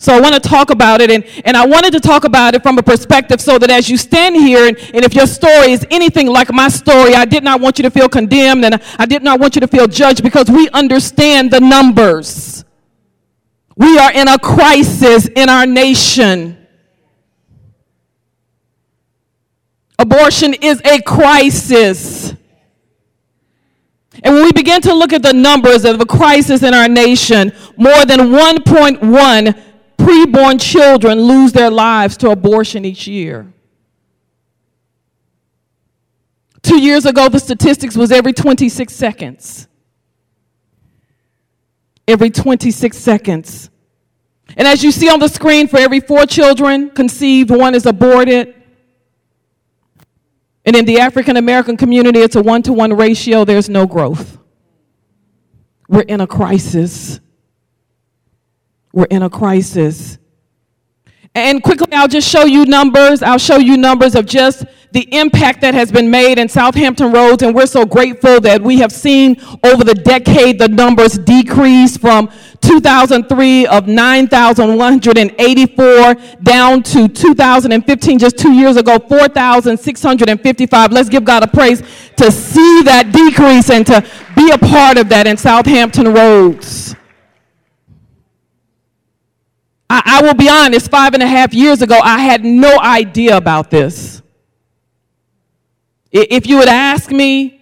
So 0.00 0.14
I 0.14 0.20
want 0.20 0.32
to 0.32 0.40
talk 0.40 0.70
about 0.70 1.02
it, 1.02 1.10
and, 1.10 1.22
and 1.44 1.54
I 1.54 1.66
wanted 1.66 1.92
to 1.92 2.00
talk 2.00 2.24
about 2.24 2.54
it 2.54 2.62
from 2.62 2.78
a 2.78 2.82
perspective 2.82 3.38
so 3.38 3.58
that 3.58 3.68
as 3.68 3.90
you 3.90 3.98
stand 3.98 4.34
here, 4.34 4.66
and, 4.66 4.78
and 4.94 5.04
if 5.04 5.14
your 5.14 5.26
story 5.26 5.72
is 5.72 5.86
anything 5.90 6.26
like 6.26 6.50
my 6.50 6.68
story, 6.68 7.14
I 7.14 7.26
did 7.26 7.44
not 7.44 7.60
want 7.60 7.78
you 7.78 7.82
to 7.82 7.90
feel 7.90 8.08
condemned, 8.08 8.64
and 8.64 8.82
I 8.98 9.04
did 9.04 9.22
not 9.22 9.38
want 9.38 9.56
you 9.56 9.60
to 9.60 9.68
feel 9.68 9.86
judged 9.86 10.22
because 10.22 10.50
we 10.50 10.70
understand 10.70 11.50
the 11.50 11.60
numbers. 11.60 12.64
We 13.76 13.98
are 13.98 14.10
in 14.10 14.26
a 14.26 14.38
crisis 14.38 15.28
in 15.28 15.50
our 15.50 15.66
nation. 15.66 16.66
Abortion 19.98 20.54
is 20.54 20.80
a 20.82 21.02
crisis. 21.02 22.34
And 24.22 24.34
when 24.34 24.44
we 24.44 24.52
begin 24.52 24.80
to 24.82 24.94
look 24.94 25.12
at 25.12 25.22
the 25.22 25.34
numbers 25.34 25.84
of 25.84 25.98
the 25.98 26.06
crisis 26.06 26.62
in 26.62 26.72
our 26.72 26.88
nation, 26.88 27.52
more 27.76 28.06
than 28.06 28.20
1.1 28.30 29.69
preborn 30.00 30.60
children 30.60 31.20
lose 31.20 31.52
their 31.52 31.70
lives 31.70 32.16
to 32.18 32.30
abortion 32.30 32.84
each 32.84 33.06
year. 33.06 33.52
Two 36.62 36.80
years 36.80 37.06
ago, 37.06 37.28
the 37.28 37.38
statistics 37.38 37.96
was 37.96 38.12
every 38.12 38.32
26 38.32 38.92
seconds. 38.92 39.68
Every 42.06 42.30
26 42.30 42.96
seconds. 42.96 43.70
And 44.56 44.66
as 44.66 44.82
you 44.82 44.90
see 44.90 45.08
on 45.08 45.20
the 45.20 45.28
screen, 45.28 45.68
for 45.68 45.78
every 45.78 46.00
four 46.00 46.26
children 46.26 46.90
conceived, 46.90 47.50
one 47.50 47.74
is 47.74 47.86
aborted. 47.86 48.54
And 50.64 50.76
in 50.76 50.84
the 50.84 51.00
African 51.00 51.36
American 51.36 51.76
community, 51.76 52.20
it's 52.20 52.36
a 52.36 52.42
one 52.42 52.62
to 52.62 52.72
one 52.72 52.92
ratio, 52.94 53.44
there's 53.44 53.68
no 53.68 53.86
growth. 53.86 54.38
We're 55.88 56.02
in 56.02 56.20
a 56.20 56.26
crisis. 56.26 57.20
We're 58.92 59.04
in 59.04 59.22
a 59.22 59.30
crisis. 59.30 60.18
And 61.34 61.62
quickly, 61.62 61.92
I'll 61.92 62.08
just 62.08 62.28
show 62.28 62.44
you 62.44 62.64
numbers. 62.64 63.22
I'll 63.22 63.38
show 63.38 63.58
you 63.58 63.76
numbers 63.76 64.16
of 64.16 64.26
just 64.26 64.64
the 64.90 65.02
impact 65.14 65.60
that 65.60 65.74
has 65.74 65.92
been 65.92 66.10
made 66.10 66.40
in 66.40 66.48
Southampton 66.48 67.12
Roads. 67.12 67.44
And 67.44 67.54
we're 67.54 67.66
so 67.66 67.86
grateful 67.86 68.40
that 68.40 68.60
we 68.60 68.80
have 68.80 68.90
seen 68.90 69.40
over 69.62 69.84
the 69.84 69.94
decade 69.94 70.58
the 70.58 70.66
numbers 70.66 71.18
decrease 71.18 71.96
from 71.96 72.28
2003 72.62 73.68
of 73.68 73.86
9,184 73.86 76.14
down 76.42 76.82
to 76.82 77.06
2015, 77.06 78.18
just 78.18 78.36
two 78.36 78.52
years 78.52 78.76
ago, 78.76 78.98
4,655. 78.98 80.90
Let's 80.90 81.08
give 81.08 81.24
God 81.24 81.44
a 81.44 81.46
praise 81.46 81.80
to 82.16 82.32
see 82.32 82.82
that 82.82 83.12
decrease 83.12 83.70
and 83.70 83.86
to 83.86 84.04
be 84.34 84.50
a 84.50 84.58
part 84.58 84.98
of 84.98 85.08
that 85.10 85.28
in 85.28 85.36
Southampton 85.36 86.12
Roads. 86.12 86.96
I, 90.10 90.22
will 90.22 90.34
be 90.34 90.48
honest, 90.48 90.90
five 90.90 91.14
and 91.14 91.22
a 91.22 91.26
half 91.26 91.54
years 91.54 91.82
ago, 91.82 91.96
I 92.02 92.18
had 92.18 92.44
no 92.44 92.80
idea 92.80 93.36
about 93.36 93.70
this. 93.70 94.20
If 96.10 96.48
you 96.48 96.58
would 96.58 96.68
ask 96.68 97.12
me, 97.12 97.56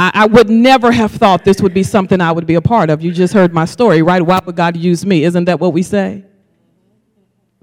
I, 0.00 0.10
I, 0.12 0.26
would 0.26 0.50
never 0.50 0.90
have 0.90 1.12
thought 1.12 1.44
this 1.44 1.62
would 1.62 1.72
be 1.72 1.84
something 1.84 2.20
I 2.20 2.32
would 2.32 2.44
be 2.44 2.56
a 2.56 2.60
part 2.60 2.90
of. 2.90 3.02
You 3.02 3.12
just 3.12 3.32
heard 3.32 3.54
my 3.54 3.64
story, 3.64 4.02
right? 4.02 4.20
Why 4.20 4.40
would 4.44 4.56
God 4.56 4.76
use 4.76 5.06
me? 5.06 5.22
Isn't 5.22 5.44
that 5.44 5.60
what 5.60 5.72
we 5.72 5.84
say? 5.84 6.24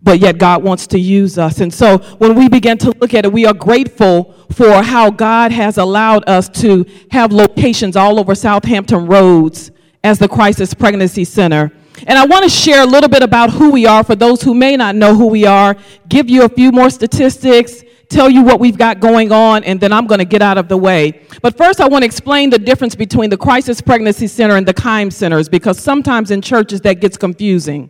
But 0.01 0.19
yet 0.19 0.37
God 0.37 0.63
wants 0.63 0.87
to 0.87 0.99
use 0.99 1.37
us. 1.37 1.59
And 1.59 1.73
so 1.73 1.97
when 2.19 2.35
we 2.35 2.47
begin 2.47 2.77
to 2.77 2.91
look 3.01 3.13
at 3.13 3.25
it, 3.25 3.33
we 3.33 3.45
are 3.45 3.53
grateful 3.53 4.33
for 4.53 4.81
how 4.81 5.09
God 5.11 5.51
has 5.51 5.77
allowed 5.77 6.29
us 6.29 6.47
to 6.61 6.85
have 7.11 7.33
locations 7.33 7.97
all 7.97 8.17
over 8.17 8.33
Southampton 8.35 9.05
roads 9.07 9.71
as 10.01 10.17
the 10.17 10.29
Crisis 10.29 10.73
Pregnancy 10.73 11.25
Center. 11.25 11.73
And 12.07 12.17
I 12.17 12.25
want 12.25 12.43
to 12.43 12.49
share 12.49 12.83
a 12.83 12.85
little 12.85 13.09
bit 13.09 13.23
about 13.23 13.51
who 13.51 13.71
we 13.71 13.85
are 13.85 14.03
for 14.03 14.15
those 14.15 14.41
who 14.41 14.53
may 14.53 14.77
not 14.77 14.95
know 14.95 15.15
who 15.15 15.27
we 15.27 15.45
are, 15.45 15.75
give 16.07 16.29
you 16.29 16.43
a 16.43 16.49
few 16.49 16.71
more 16.71 16.89
statistics, 16.89 17.83
tell 18.09 18.29
you 18.29 18.43
what 18.43 18.59
we've 18.59 18.77
got 18.77 18.99
going 18.99 19.31
on, 19.31 19.63
and 19.63 19.79
then 19.79 19.93
I'm 19.93 20.07
going 20.07 20.19
to 20.19 20.25
get 20.25 20.41
out 20.41 20.57
of 20.57 20.67
the 20.67 20.77
way. 20.77 21.21
But 21.41 21.57
first, 21.57 21.79
I 21.79 21.87
want 21.87 22.01
to 22.01 22.05
explain 22.05 22.49
the 22.49 22.59
difference 22.59 22.95
between 22.95 23.29
the 23.29 23.37
Crisis 23.37 23.81
Pregnancy 23.81 24.27
Center 24.27 24.55
and 24.55 24.67
the 24.67 24.73
Keim 24.73 25.11
centers 25.11 25.47
because 25.47 25.79
sometimes 25.79 26.31
in 26.31 26.41
churches 26.41 26.81
that 26.81 26.95
gets 26.95 27.17
confusing. 27.17 27.89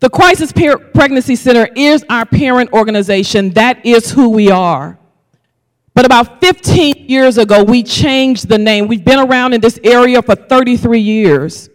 The 0.00 0.08
Crisis 0.08 0.50
Pregnancy 0.50 1.36
Center 1.36 1.68
is 1.76 2.04
our 2.08 2.24
parent 2.24 2.72
organization, 2.72 3.50
that 3.50 3.84
is 3.84 4.10
who 4.10 4.30
we 4.30 4.50
are. 4.50 4.98
But 5.92 6.06
about 6.06 6.40
15 6.40 7.06
years 7.08 7.36
ago, 7.36 7.64
we 7.64 7.82
changed 7.82 8.48
the 8.48 8.56
name. 8.58 8.88
We've 8.88 9.04
been 9.04 9.18
around 9.18 9.52
in 9.52 9.60
this 9.60 9.78
area 9.84 10.22
for 10.22 10.34
33 10.34 11.00
years. 11.00 11.68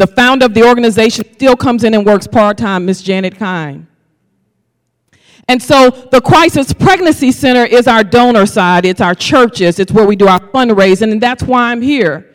The 0.00 0.06
founder 0.06 0.46
of 0.46 0.54
the 0.54 0.66
organization 0.66 1.26
still 1.34 1.54
comes 1.54 1.84
in 1.84 1.92
and 1.92 2.06
works 2.06 2.26
part 2.26 2.56
time, 2.56 2.86
Miss 2.86 3.02
Janet 3.02 3.38
Keim. 3.38 3.86
And 5.46 5.62
so 5.62 5.90
the 5.90 6.22
Crisis 6.22 6.72
Pregnancy 6.72 7.30
Center 7.30 7.66
is 7.66 7.86
our 7.86 8.02
donor 8.02 8.46
side, 8.46 8.86
it's 8.86 9.02
our 9.02 9.14
churches, 9.14 9.78
it's 9.78 9.92
where 9.92 10.06
we 10.06 10.16
do 10.16 10.26
our 10.26 10.40
fundraising, 10.40 11.12
and 11.12 11.20
that's 11.20 11.42
why 11.42 11.70
I'm 11.70 11.82
here. 11.82 12.34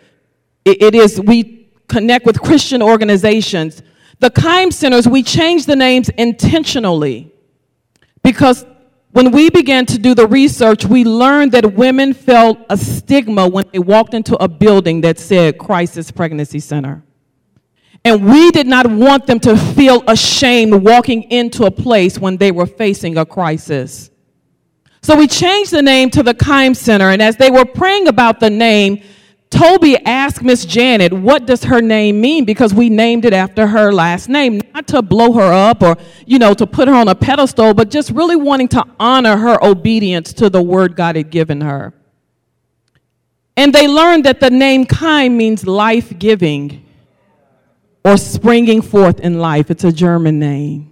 it, 0.64 0.80
it 0.80 0.94
is, 0.94 1.20
we 1.20 1.72
connect 1.88 2.28
with 2.28 2.40
Christian 2.40 2.84
organizations. 2.84 3.82
The 4.20 4.30
Keim 4.30 4.70
centers, 4.70 5.08
we 5.08 5.24
change 5.24 5.66
the 5.66 5.76
names 5.76 6.10
intentionally 6.10 7.32
because 8.22 8.64
when 9.12 9.32
we 9.32 9.50
began 9.50 9.88
to 9.88 9.98
do 9.98 10.14
the 10.14 10.28
research, 10.28 10.86
we 10.86 11.04
learned 11.04 11.52
that 11.54 11.74
women 11.74 12.14
felt 12.14 12.60
a 12.70 12.78
stigma 12.78 13.48
when 13.48 13.66
they 13.74 13.80
walked 13.80 14.14
into 14.14 14.36
a 14.36 14.48
building 14.48 15.02
that 15.02 15.18
said 15.18 15.58
Crisis 15.58 16.12
Pregnancy 16.12 16.60
Center. 16.60 17.02
And 18.06 18.24
we 18.24 18.52
did 18.52 18.68
not 18.68 18.86
want 18.86 19.26
them 19.26 19.40
to 19.42 19.58
feel 19.58 20.04
ashamed 20.08 20.76
walking 20.76 21.24
into 21.24 21.66
a 21.66 21.72
place 21.72 22.20
when 22.20 22.38
they 22.38 22.52
were 22.52 22.68
facing 22.68 23.18
a 23.18 23.26
crisis. 23.26 24.12
So 25.02 25.18
we 25.18 25.28
changed 25.28 25.72
the 25.72 25.82
name 25.82 26.12
to 26.12 26.22
the 26.22 26.36
Keim 26.36 26.76
Center. 26.76 27.10
And 27.10 27.20
as 27.20 27.36
they 27.36 27.50
were 27.50 27.66
praying 27.66 28.08
about 28.08 28.40
the 28.40 28.52
name, 28.52 29.02
Toby 29.50 29.98
asked 30.06 30.44
Miss 30.44 30.66
Janet, 30.66 31.14
what 31.14 31.48
does 31.48 31.64
her 31.64 31.82
name 31.82 32.22
mean? 32.22 32.46
Because 32.46 32.76
we 32.76 32.90
named 32.90 33.26
it 33.26 33.34
after 33.34 33.66
her 33.66 33.92
last 33.92 34.30
name, 34.30 34.62
not 34.76 34.88
to 34.90 35.02
blow 35.02 35.34
her 35.34 35.52
up 35.52 35.82
or, 35.82 35.98
you 36.28 36.38
know, 36.38 36.54
to 36.54 36.68
put 36.68 36.88
her 36.88 36.94
on 36.94 37.08
a 37.08 37.16
pedestal, 37.16 37.74
but 37.74 37.90
just 37.90 38.12
really 38.12 38.36
wanting 38.36 38.68
to 38.70 38.84
honor 39.00 39.38
her 39.38 39.64
obedience 39.64 40.32
to 40.34 40.50
the 40.50 40.62
word 40.62 40.96
God 40.96 41.16
had 41.16 41.32
given 41.32 41.62
her. 41.62 41.92
And 43.58 43.74
they 43.74 43.88
learned 43.88 44.26
that 44.26 44.42
the 44.42 44.52
name 44.52 44.86
Keim 44.86 45.38
means 45.38 45.66
life 45.66 46.20
giving 46.20 46.85
or 48.06 48.16
springing 48.18 48.84
forth 48.84 49.20
in 49.20 49.40
life. 49.40 49.72
It's 49.72 49.84
a 49.84 49.92
German 49.92 50.40
name. 50.40 50.92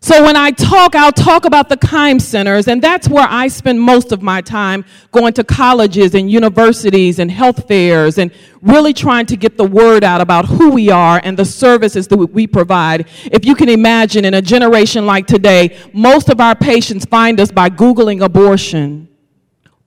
So 0.00 0.22
when 0.22 0.36
I 0.36 0.50
talk, 0.50 0.94
I'll 0.94 1.10
talk 1.10 1.46
about 1.46 1.70
the 1.70 1.78
Keim 1.78 2.20
centers, 2.20 2.68
and 2.68 2.82
that's 2.82 3.08
where 3.08 3.26
I 3.26 3.48
spend 3.48 3.80
most 3.80 4.12
of 4.12 4.20
my 4.20 4.42
time 4.42 4.84
going 5.12 5.32
to 5.32 5.44
colleges 5.44 6.14
and 6.14 6.30
universities 6.30 7.18
and 7.18 7.30
health 7.30 7.66
fairs 7.66 8.18
and 8.18 8.30
really 8.60 8.92
trying 8.92 9.24
to 9.24 9.36
get 9.36 9.56
the 9.56 9.64
word 9.64 10.04
out 10.04 10.20
about 10.20 10.44
who 10.44 10.72
we 10.72 10.90
are 10.90 11.22
and 11.24 11.38
the 11.38 11.46
services 11.46 12.06
that 12.08 12.18
we 12.18 12.46
provide. 12.46 13.08
If 13.32 13.46
you 13.46 13.54
can 13.54 13.70
imagine, 13.70 14.26
in 14.26 14.34
a 14.34 14.42
generation 14.42 15.06
like 15.06 15.26
today, 15.26 15.74
most 15.94 16.28
of 16.28 16.38
our 16.38 16.54
patients 16.54 17.06
find 17.06 17.40
us 17.40 17.50
by 17.50 17.70
Googling 17.70 18.22
abortion 18.22 19.08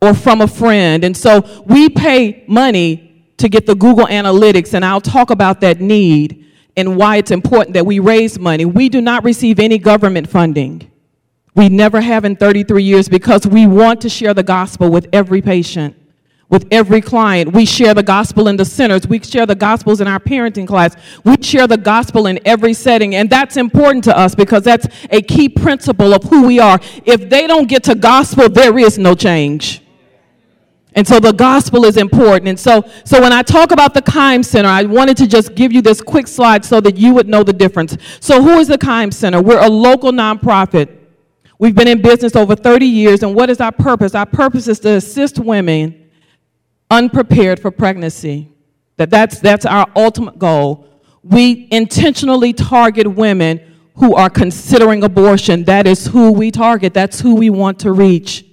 or 0.01 0.15
from 0.15 0.41
a 0.41 0.47
friend. 0.47 1.03
And 1.03 1.15
so 1.15 1.63
we 1.67 1.89
pay 1.89 2.43
money 2.47 3.06
to 3.37 3.49
get 3.49 3.65
the 3.65 3.75
Google 3.75 4.07
Analytics, 4.07 4.73
and 4.73 4.83
I'll 4.83 5.01
talk 5.01 5.29
about 5.29 5.61
that 5.61 5.79
need 5.79 6.45
and 6.75 6.95
why 6.95 7.17
it's 7.17 7.31
important 7.31 7.73
that 7.73 7.85
we 7.85 7.99
raise 7.99 8.37
money. 8.37 8.65
We 8.65 8.89
do 8.89 9.01
not 9.01 9.23
receive 9.23 9.59
any 9.59 9.77
government 9.77 10.29
funding. 10.29 10.91
We 11.55 11.69
never 11.69 12.01
have 12.01 12.23
in 12.23 12.35
33 12.35 12.83
years 12.83 13.09
because 13.09 13.47
we 13.47 13.65
want 13.65 14.01
to 14.01 14.09
share 14.09 14.35
the 14.35 14.43
gospel 14.43 14.91
with 14.91 15.07
every 15.11 15.41
patient, 15.41 15.95
with 16.49 16.67
every 16.69 17.01
client. 17.01 17.51
We 17.51 17.65
share 17.65 17.95
the 17.95 18.03
gospel 18.03 18.47
in 18.47 18.57
the 18.57 18.65
centers. 18.65 19.07
We 19.07 19.19
share 19.23 19.47
the 19.47 19.55
gospels 19.55 19.99
in 19.99 20.07
our 20.07 20.19
parenting 20.19 20.67
class. 20.67 20.95
We 21.23 21.41
share 21.41 21.65
the 21.65 21.77
gospel 21.77 22.27
in 22.27 22.39
every 22.45 22.75
setting. 22.75 23.15
And 23.15 23.27
that's 23.27 23.57
important 23.57 24.03
to 24.03 24.15
us 24.15 24.35
because 24.35 24.63
that's 24.63 24.85
a 25.09 25.23
key 25.23 25.49
principle 25.49 26.13
of 26.13 26.23
who 26.25 26.45
we 26.45 26.59
are. 26.59 26.79
If 27.05 27.27
they 27.27 27.47
don't 27.47 27.67
get 27.67 27.83
to 27.85 27.95
gospel, 27.95 28.49
there 28.49 28.77
is 28.77 28.99
no 28.99 29.15
change. 29.15 29.81
And 30.97 31.07
so 31.07 31.19
the 31.19 31.31
gospel 31.31 31.85
is 31.85 31.95
important. 31.95 32.47
And 32.47 32.59
so, 32.59 32.83
so 33.05 33.21
when 33.21 33.31
I 33.31 33.43
talk 33.43 33.71
about 33.71 33.93
the 33.93 34.01
Keim 34.01 34.41
Center, 34.41 34.67
I 34.67 34.81
wanted 34.81 35.15
to 35.17 35.27
just 35.27 35.53
give 35.53 35.71
you 35.71 35.79
this 35.79 36.01
quick 36.01 36.25
slide 36.27 36.65
so 36.65 36.81
that 36.81 36.97
you 36.97 37.13
would 37.13 37.29
know 37.29 37.43
the 37.43 37.53
difference. 37.53 37.95
So 38.19 38.41
who 38.41 38.57
is 38.57 38.67
the 38.67 38.79
Keim 38.79 39.11
Center? 39.11 39.39
We're 39.39 39.63
a 39.63 39.69
local 39.69 40.11
nonprofit. 40.11 40.89
We've 41.59 41.75
been 41.75 41.87
in 41.87 42.01
business 42.01 42.35
over 42.35 42.55
30 42.55 42.87
years. 42.87 43.21
And 43.21 43.35
what 43.35 43.51
is 43.51 43.61
our 43.61 43.71
purpose? 43.71 44.15
Our 44.15 44.25
purpose 44.25 44.67
is 44.67 44.79
to 44.79 44.93
assist 44.93 45.37
women 45.37 46.09
unprepared 46.89 47.59
for 47.59 47.69
pregnancy. 47.69 48.51
That 48.95 49.11
that's, 49.11 49.39
that's 49.39 49.67
our 49.67 49.85
ultimate 49.95 50.39
goal. 50.39 50.87
We 51.21 51.67
intentionally 51.69 52.53
target 52.53 53.05
women 53.05 53.61
who 53.97 54.15
are 54.15 54.31
considering 54.31 55.03
abortion. 55.03 55.63
That 55.65 55.85
is 55.85 56.07
who 56.07 56.31
we 56.31 56.49
target. 56.49 56.95
That's 56.95 57.19
who 57.19 57.35
we 57.35 57.51
want 57.51 57.77
to 57.81 57.91
reach. 57.91 58.46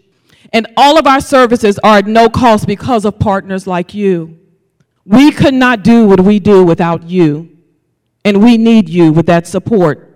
And 0.53 0.67
all 0.77 0.99
of 0.99 1.07
our 1.07 1.21
services 1.21 1.79
are 1.83 1.99
at 1.99 2.07
no 2.07 2.29
cost 2.29 2.67
because 2.67 3.05
of 3.05 3.19
partners 3.19 3.67
like 3.67 3.95
you. 3.95 4.39
We 5.05 5.31
could 5.33 5.55
not 5.55 5.83
do 5.83 6.07
what 6.07 6.21
we 6.21 6.39
do 6.39 6.65
without 6.65 7.09
you. 7.09 7.51
And 8.25 8.43
we 8.43 8.57
need 8.57 8.89
you 8.89 9.13
with 9.13 9.27
that 9.27 9.47
support. 9.47 10.11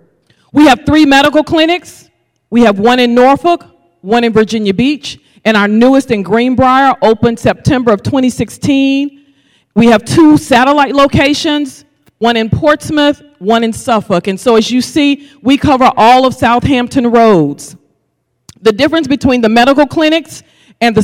We 0.51 0.65
have 0.67 0.85
three 0.85 1.05
medical 1.05 1.43
clinics. 1.43 2.09
We 2.49 2.61
have 2.61 2.79
one 2.79 2.99
in 2.99 3.13
Norfolk, 3.13 3.65
one 4.01 4.23
in 4.23 4.33
Virginia 4.33 4.73
Beach, 4.73 5.19
and 5.45 5.55
our 5.55 5.67
newest 5.67 6.09
in 6.09 6.23
Greenbrier 6.23 6.95
opened 7.01 7.39
September 7.39 7.91
of 7.91 8.01
2016. 8.01 9.25
We 9.75 9.87
have 9.87 10.03
two 10.03 10.37
satellite 10.37 10.95
locations, 10.95 11.85
one 12.17 12.35
in 12.35 12.49
Portsmouth, 12.49 13.21
one 13.37 13.63
in 13.63 13.71
Suffolk. 13.71 14.27
And 14.27 14.39
so 14.39 14.55
as 14.55 14.71
you 14.71 14.81
see, 14.81 15.29
we 15.41 15.57
cover 15.57 15.91
all 15.95 16.25
of 16.25 16.33
Southampton 16.33 17.07
roads. 17.11 17.75
The 18.61 18.71
difference 18.71 19.07
between 19.07 19.41
the 19.41 19.49
medical 19.49 19.85
clinics 19.85 20.43
and 20.81 20.95
the 20.95 21.01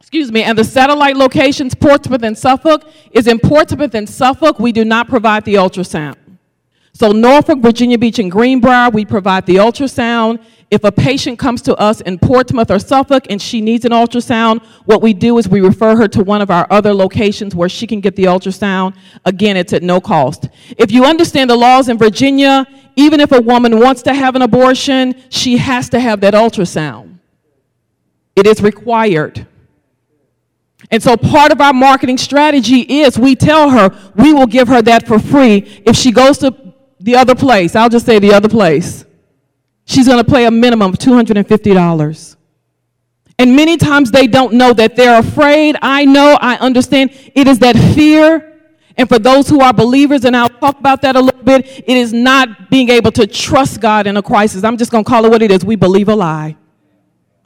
excuse 0.00 0.30
me, 0.30 0.42
and 0.44 0.56
the 0.56 0.64
satellite 0.64 1.16
locations, 1.16 1.74
Portsmouth 1.74 2.22
and 2.22 2.38
Suffolk, 2.38 2.84
is 3.10 3.26
in 3.26 3.38
Portsmouth 3.38 3.94
and 3.94 4.08
Suffolk, 4.08 4.60
we 4.60 4.70
do 4.70 4.84
not 4.84 5.08
provide 5.08 5.44
the 5.44 5.54
ultrasound. 5.54 6.14
So 6.96 7.10
Norfolk, 7.10 7.58
Virginia 7.58 7.98
Beach, 7.98 8.20
and 8.20 8.30
Greenbrier, 8.30 8.88
we 8.88 9.04
provide 9.04 9.46
the 9.46 9.56
ultrasound. 9.56 10.42
If 10.70 10.84
a 10.84 10.92
patient 10.92 11.40
comes 11.40 11.60
to 11.62 11.76
us 11.76 12.00
in 12.00 12.18
Portsmouth 12.20 12.70
or 12.70 12.78
Suffolk 12.78 13.26
and 13.30 13.42
she 13.42 13.60
needs 13.60 13.84
an 13.84 13.90
ultrasound, 13.90 14.64
what 14.84 15.02
we 15.02 15.12
do 15.12 15.36
is 15.38 15.48
we 15.48 15.60
refer 15.60 15.96
her 15.96 16.06
to 16.08 16.22
one 16.22 16.40
of 16.40 16.50
our 16.50 16.68
other 16.70 16.94
locations 16.94 17.54
where 17.54 17.68
she 17.68 17.86
can 17.86 18.00
get 18.00 18.14
the 18.14 18.24
ultrasound. 18.24 18.96
Again, 19.24 19.56
it's 19.56 19.72
at 19.72 19.82
no 19.82 20.00
cost. 20.00 20.48
If 20.78 20.92
you 20.92 21.04
understand 21.04 21.50
the 21.50 21.56
laws 21.56 21.88
in 21.88 21.98
Virginia, 21.98 22.64
even 22.94 23.18
if 23.18 23.32
a 23.32 23.40
woman 23.40 23.80
wants 23.80 24.02
to 24.02 24.14
have 24.14 24.36
an 24.36 24.42
abortion, 24.42 25.20
she 25.30 25.56
has 25.56 25.88
to 25.90 26.00
have 26.00 26.20
that 26.20 26.34
ultrasound. 26.34 27.18
It 28.36 28.46
is 28.46 28.62
required. 28.62 29.46
And 30.90 31.02
so 31.02 31.16
part 31.16 31.50
of 31.50 31.60
our 31.60 31.72
marketing 31.72 32.18
strategy 32.18 32.80
is 32.80 33.18
we 33.18 33.34
tell 33.34 33.70
her 33.70 33.90
we 34.14 34.32
will 34.32 34.46
give 34.46 34.68
her 34.68 34.82
that 34.82 35.06
for 35.06 35.18
free 35.18 35.82
if 35.84 35.96
she 35.96 36.12
goes 36.12 36.38
to 36.38 36.63
the 37.04 37.16
other 37.16 37.34
place. 37.34 37.76
I'll 37.76 37.90
just 37.90 38.06
say 38.06 38.18
the 38.18 38.32
other 38.32 38.48
place. 38.48 39.04
She's 39.84 40.08
going 40.08 40.24
to 40.24 40.30
pay 40.30 40.46
a 40.46 40.50
minimum 40.50 40.90
of 40.90 40.98
$250. 40.98 42.36
And 43.38 43.54
many 43.54 43.76
times 43.76 44.10
they 44.10 44.26
don't 44.26 44.54
know 44.54 44.72
that 44.72 44.96
they're 44.96 45.20
afraid. 45.20 45.76
I 45.82 46.06
know, 46.06 46.38
I 46.40 46.56
understand. 46.56 47.10
It 47.34 47.46
is 47.46 47.58
that 47.58 47.76
fear. 47.94 48.52
And 48.96 49.06
for 49.06 49.18
those 49.18 49.50
who 49.50 49.60
are 49.60 49.72
believers, 49.74 50.24
and 50.24 50.34
I'll 50.34 50.48
talk 50.48 50.78
about 50.78 51.02
that 51.02 51.14
a 51.14 51.20
little 51.20 51.42
bit, 51.42 51.66
it 51.66 51.96
is 51.96 52.14
not 52.14 52.70
being 52.70 52.88
able 52.88 53.12
to 53.12 53.26
trust 53.26 53.82
God 53.82 54.06
in 54.06 54.16
a 54.16 54.22
crisis. 54.22 54.64
I'm 54.64 54.78
just 54.78 54.90
going 54.90 55.04
to 55.04 55.08
call 55.08 55.26
it 55.26 55.30
what 55.30 55.42
it 55.42 55.50
is. 55.50 55.62
We 55.62 55.76
believe 55.76 56.08
a 56.08 56.14
lie. 56.14 56.56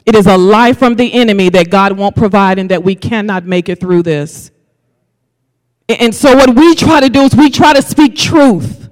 It 0.06 0.14
is 0.14 0.26
a 0.26 0.36
lie 0.36 0.72
from 0.72 0.94
the 0.94 1.12
enemy 1.12 1.48
that 1.48 1.68
God 1.68 1.92
won't 1.98 2.14
provide 2.14 2.60
and 2.60 2.70
that 2.70 2.84
we 2.84 2.94
cannot 2.94 3.44
make 3.44 3.68
it 3.68 3.80
through 3.80 4.04
this. 4.04 4.52
And 5.88 6.14
so, 6.14 6.36
what 6.36 6.54
we 6.54 6.74
try 6.74 7.00
to 7.00 7.08
do 7.08 7.22
is 7.22 7.34
we 7.34 7.50
try 7.50 7.72
to 7.72 7.82
speak 7.82 8.14
truth 8.14 8.87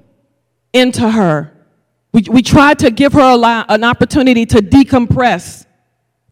into 0.73 1.09
her. 1.09 1.53
We, 2.13 2.23
we 2.29 2.41
try 2.41 2.73
to 2.75 2.89
give 2.91 3.13
her 3.13 3.21
a, 3.21 3.65
an 3.69 3.83
opportunity 3.83 4.45
to 4.47 4.57
decompress 4.57 5.65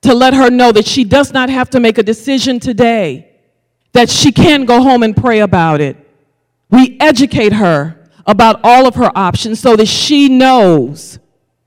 to 0.02 0.14
let 0.14 0.34
her 0.34 0.50
know 0.50 0.72
that 0.72 0.86
she 0.86 1.04
does 1.04 1.34
not 1.34 1.50
have 1.50 1.70
to 1.72 1.80
make 1.80 1.98
a 1.98 2.04
decision 2.04 2.60
today, 2.60 3.32
that 3.94 4.10
she 4.10 4.32
can 4.32 4.66
go 4.66 4.82
home 4.82 5.04
and 5.04 5.16
pray 5.16 5.40
about 5.40 5.82
it. 5.82 5.98
We 6.70 6.98
educate 7.00 7.54
her 7.54 8.10
about 8.26 8.60
all 8.64 8.88
of 8.88 8.96
her 8.96 9.12
options 9.16 9.60
so 9.60 9.76
that 9.76 9.88
she 9.88 10.30
knows 10.30 11.20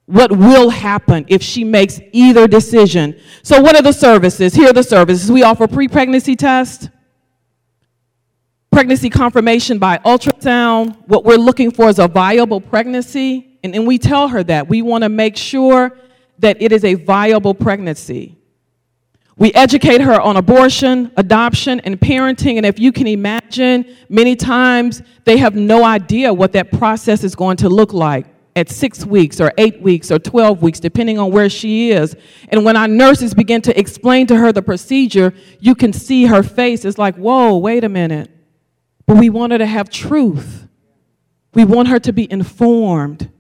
what 0.06 0.32
will 0.32 0.70
happen 0.70 1.26
if 1.28 1.42
she 1.42 1.64
makes 1.64 2.00
either 2.12 2.48
decision. 2.48 3.18
So, 3.42 3.60
what 3.60 3.76
are 3.76 3.82
the 3.82 3.92
services? 3.92 4.54
Here 4.54 4.70
are 4.70 4.72
the 4.72 4.82
services. 4.82 5.30
We 5.30 5.42
offer 5.42 5.66
pre 5.66 5.87
pregnancy 5.87 6.34
test, 6.34 6.90
pregnancy 8.78 9.11
confirmation 9.11 9.80
by 9.80 9.99
ultrasound. 9.99 10.97
What 11.08 11.25
we're 11.25 11.35
looking 11.35 11.73
for 11.73 11.88
is 11.88 11.99
a 11.99 12.06
viable 12.06 12.61
pregnancy. 12.61 13.58
And, 13.64 13.88
we 13.88 13.99
tell 13.99 14.28
her 14.28 14.44
that. 14.44 14.68
We 14.68 14.82
want 14.82 15.02
to 15.02 15.08
make 15.08 15.37
sure 15.37 15.99
that 16.38 16.62
it 16.62 16.70
is 16.70 16.85
a 16.85 16.94
viable 16.94 17.54
pregnancy. 17.54 18.38
We 19.37 19.52
educate 19.54 20.00
her 20.00 20.20
on 20.20 20.37
abortion, 20.37 21.11
adoption, 21.16 21.80
and 21.80 21.99
parenting. 21.99 22.56
And 22.56 22.64
if 22.64 22.78
you 22.78 22.92
can 22.92 23.08
imagine, 23.08 23.97
many 24.08 24.37
times 24.37 25.02
they 25.25 25.38
have 25.38 25.56
no 25.56 25.82
idea 25.82 26.32
what 26.32 26.52
that 26.52 26.70
process 26.70 27.25
is 27.25 27.35
going 27.35 27.56
to 27.56 27.68
look 27.68 27.92
like 27.92 28.26
at 28.54 28.70
six 28.70 29.04
weeks 29.04 29.40
or 29.40 29.52
eight 29.58 29.82
weeks 29.82 30.12
or 30.12 30.20
12 30.20 30.62
weeks, 30.62 30.78
depending 30.78 31.18
on 31.18 31.32
where 31.32 31.50
she 31.50 31.90
is. 31.90 32.14
And 32.50 32.64
when 32.64 32.76
our 32.76 32.87
nurses 32.87 33.35
begin 33.35 33.61
to 33.62 33.76
explain 33.76 34.28
to 34.28 34.37
her 34.37 34.52
the 34.52 34.62
procedure, 34.62 35.35
you 35.58 35.75
can 35.75 35.92
see 35.92 36.26
her 36.26 36.44
face. 36.44 36.85
It's 36.85 36.97
like, 36.97 37.16
whoa, 37.16 37.58
wait 37.58 37.82
a 37.82 37.88
minute. 37.88 38.30
But 39.09 39.17
we 39.17 39.31
want 39.31 39.53
her 39.53 39.59
to 39.59 39.67
have 39.67 39.88
truth. 39.88 40.69
We 41.55 41.65
want 41.65 41.88
her 41.88 41.99
to 41.99 42.12
be 42.12 42.31
informed. 42.31 43.31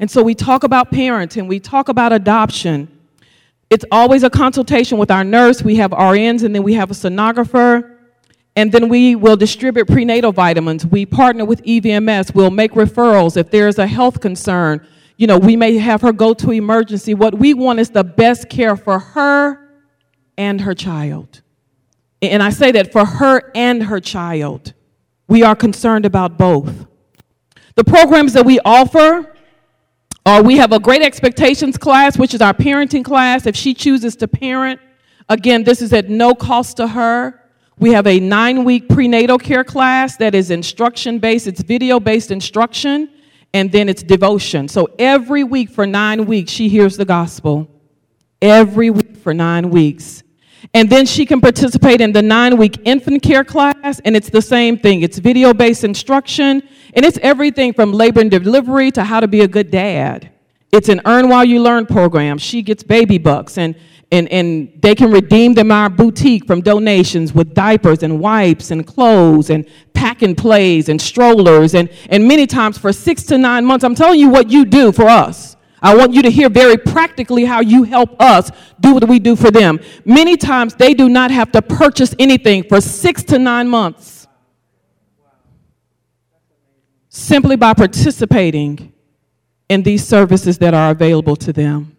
And 0.00 0.10
so 0.10 0.22
we 0.22 0.34
talk 0.34 0.64
about 0.64 0.90
parenting, 0.90 1.46
we 1.46 1.60
talk 1.60 1.90
about 1.90 2.14
adoption. 2.14 2.88
It's 3.68 3.84
always 3.92 4.22
a 4.22 4.30
consultation 4.30 4.96
with 4.96 5.10
our 5.10 5.24
nurse. 5.24 5.62
We 5.62 5.76
have 5.76 5.90
RNs 5.90 6.44
and 6.44 6.54
then 6.54 6.62
we 6.62 6.72
have 6.74 6.90
a 6.90 6.94
sonographer. 6.94 7.96
And 8.56 8.72
then 8.72 8.88
we 8.88 9.14
will 9.16 9.36
distribute 9.36 9.86
prenatal 9.86 10.32
vitamins. 10.32 10.86
We 10.86 11.04
partner 11.04 11.44
with 11.44 11.62
EVMS. 11.62 12.34
We'll 12.34 12.50
make 12.50 12.72
referrals 12.72 13.36
if 13.36 13.50
there's 13.50 13.78
a 13.78 13.86
health 13.86 14.20
concern. 14.20 14.84
You 15.18 15.26
know, 15.26 15.36
we 15.36 15.56
may 15.56 15.76
have 15.76 16.00
her 16.00 16.12
go 16.12 16.32
to 16.32 16.50
emergency. 16.52 17.12
What 17.12 17.38
we 17.38 17.52
want 17.52 17.80
is 17.80 17.90
the 17.90 18.02
best 18.02 18.48
care 18.48 18.78
for 18.78 18.98
her 18.98 19.60
and 20.38 20.62
her 20.62 20.74
child. 20.74 21.42
And 22.22 22.42
I 22.42 22.48
say 22.48 22.72
that 22.72 22.92
for 22.92 23.04
her 23.04 23.52
and 23.54 23.82
her 23.82 24.00
child. 24.00 24.72
We 25.28 25.44
are 25.44 25.54
concerned 25.54 26.04
about 26.04 26.36
both. 26.36 26.86
The 27.76 27.84
programs 27.84 28.32
that 28.32 28.44
we 28.44 28.58
offer 28.64 29.32
uh, 30.28 30.42
we 30.42 30.58
have 30.58 30.72
a 30.72 30.78
Great 30.78 31.00
Expectations 31.00 31.78
class, 31.78 32.18
which 32.18 32.34
is 32.34 32.42
our 32.42 32.52
parenting 32.52 33.02
class. 33.02 33.46
If 33.46 33.56
she 33.56 33.72
chooses 33.72 34.14
to 34.16 34.28
parent, 34.28 34.78
again, 35.30 35.64
this 35.64 35.80
is 35.80 35.94
at 35.94 36.10
no 36.10 36.34
cost 36.34 36.76
to 36.76 36.86
her. 36.86 37.48
We 37.78 37.94
have 37.94 38.06
a 38.06 38.20
nine 38.20 38.62
week 38.64 38.90
prenatal 38.90 39.38
care 39.38 39.64
class 39.64 40.18
that 40.18 40.34
is 40.34 40.50
instruction 40.50 41.18
based, 41.18 41.46
it's 41.46 41.62
video 41.62 41.98
based 41.98 42.30
instruction, 42.30 43.08
and 43.54 43.72
then 43.72 43.88
it's 43.88 44.02
devotion. 44.02 44.68
So 44.68 44.90
every 44.98 45.44
week 45.44 45.70
for 45.70 45.86
nine 45.86 46.26
weeks, 46.26 46.52
she 46.52 46.68
hears 46.68 46.98
the 46.98 47.06
gospel. 47.06 47.66
Every 48.42 48.90
week 48.90 49.16
for 49.16 49.32
nine 49.32 49.70
weeks. 49.70 50.22
And 50.74 50.90
then 50.90 51.06
she 51.06 51.24
can 51.24 51.40
participate 51.40 52.00
in 52.00 52.12
the 52.12 52.22
nine 52.22 52.56
week 52.56 52.78
infant 52.84 53.22
care 53.22 53.44
class, 53.44 54.00
and 54.04 54.16
it's 54.16 54.30
the 54.30 54.42
same 54.42 54.78
thing. 54.78 55.02
It's 55.02 55.18
video 55.18 55.54
based 55.54 55.84
instruction, 55.84 56.62
and 56.94 57.04
it's 57.04 57.18
everything 57.22 57.72
from 57.72 57.92
labor 57.92 58.20
and 58.20 58.30
delivery 58.30 58.90
to 58.92 59.04
how 59.04 59.20
to 59.20 59.28
be 59.28 59.40
a 59.42 59.48
good 59.48 59.70
dad. 59.70 60.30
It's 60.72 60.88
an 60.88 61.00
earn 61.06 61.28
while 61.28 61.44
you 61.44 61.62
learn 61.62 61.86
program. 61.86 62.38
She 62.38 62.62
gets 62.62 62.82
baby 62.82 63.18
bucks, 63.18 63.56
and, 63.56 63.74
and, 64.12 64.28
and 64.28 64.70
they 64.82 64.94
can 64.94 65.10
redeem 65.10 65.54
them 65.54 65.70
our 65.70 65.88
boutique 65.88 66.46
from 66.46 66.60
donations 66.60 67.32
with 67.32 67.54
diapers 67.54 68.02
and 68.02 68.20
wipes 68.20 68.70
and 68.70 68.86
clothes 68.86 69.50
and 69.50 69.66
pack 69.94 70.22
and 70.22 70.36
plays 70.36 70.88
and 70.88 71.00
strollers. 71.00 71.74
And, 71.74 71.88
and 72.10 72.26
many 72.28 72.46
times 72.46 72.76
for 72.76 72.92
six 72.92 73.22
to 73.24 73.38
nine 73.38 73.64
months, 73.64 73.84
I'm 73.84 73.94
telling 73.94 74.20
you 74.20 74.28
what 74.28 74.50
you 74.50 74.64
do 74.64 74.92
for 74.92 75.08
us. 75.08 75.56
I 75.80 75.96
want 75.96 76.12
you 76.12 76.22
to 76.22 76.30
hear 76.30 76.48
very 76.48 76.76
practically 76.76 77.44
how 77.44 77.60
you 77.60 77.84
help 77.84 78.20
us 78.20 78.50
do 78.80 78.94
what 78.94 79.08
we 79.08 79.18
do 79.18 79.36
for 79.36 79.50
them. 79.50 79.80
Many 80.04 80.36
times 80.36 80.74
they 80.74 80.94
do 80.94 81.08
not 81.08 81.30
have 81.30 81.52
to 81.52 81.62
purchase 81.62 82.14
anything 82.18 82.64
for 82.64 82.80
six 82.80 83.22
to 83.24 83.38
nine 83.38 83.68
months 83.68 84.26
simply 87.08 87.56
by 87.56 87.74
participating 87.74 88.92
in 89.68 89.82
these 89.82 90.06
services 90.06 90.58
that 90.58 90.74
are 90.74 90.90
available 90.90 91.36
to 91.36 91.52
them. 91.52 91.96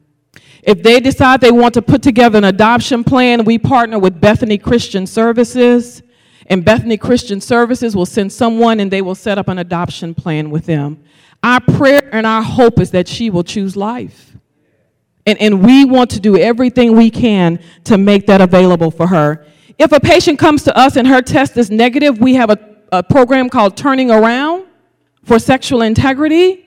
If 0.63 0.83
they 0.83 0.99
decide 0.99 1.41
they 1.41 1.51
want 1.51 1.73
to 1.75 1.81
put 1.81 2.01
together 2.01 2.37
an 2.37 2.43
adoption 2.43 3.03
plan, 3.03 3.45
we 3.45 3.57
partner 3.57 3.97
with 3.99 4.19
Bethany 4.19 4.57
Christian 4.57 5.07
Services. 5.07 6.03
And 6.47 6.65
Bethany 6.65 6.97
Christian 6.97 7.39
Services 7.41 7.95
will 7.95 8.07
send 8.07 8.33
someone 8.33 8.79
and 8.79 8.89
they 8.89 9.01
will 9.01 9.15
set 9.15 9.37
up 9.37 9.47
an 9.47 9.59
adoption 9.59 10.15
plan 10.15 10.49
with 10.49 10.65
them. 10.65 11.03
Our 11.41 11.61
prayer 11.61 12.09
and 12.11 12.25
our 12.25 12.41
hope 12.41 12.79
is 12.79 12.91
that 12.91 13.07
she 13.07 13.29
will 13.29 13.43
choose 13.43 13.75
life. 13.75 14.37
And, 15.25 15.39
and 15.39 15.65
we 15.65 15.85
want 15.85 16.11
to 16.11 16.19
do 16.19 16.37
everything 16.37 16.97
we 16.97 17.09
can 17.09 17.59
to 17.85 17.97
make 17.97 18.25
that 18.27 18.41
available 18.41 18.91
for 18.91 19.07
her. 19.07 19.45
If 19.77 19.91
a 19.91 19.99
patient 19.99 20.39
comes 20.39 20.63
to 20.63 20.77
us 20.77 20.97
and 20.97 21.07
her 21.07 21.21
test 21.21 21.55
is 21.55 21.69
negative, 21.69 22.19
we 22.19 22.35
have 22.35 22.49
a, 22.49 22.57
a 22.91 23.03
program 23.03 23.49
called 23.49 23.77
Turning 23.77 24.11
Around 24.11 24.65
for 25.23 25.39
Sexual 25.39 25.83
Integrity 25.83 26.65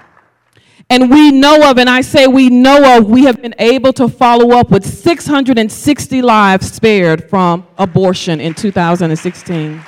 And 0.89 1.11
we 1.11 1.31
know 1.31 1.69
of, 1.69 1.77
and 1.77 1.89
I 1.89 1.99
say 2.01 2.27
we 2.27 2.49
know 2.49 2.97
of, 2.97 3.09
we 3.09 3.25
have 3.25 3.41
been 3.41 3.55
able 3.59 3.91
to 3.93 4.07
follow 4.07 4.57
up 4.57 4.69
with 4.69 4.85
660 4.85 6.21
lives 6.21 6.71
spared 6.71 7.29
from 7.29 7.67
abortion 7.77 8.39
in 8.39 8.53
2016. 8.53 9.83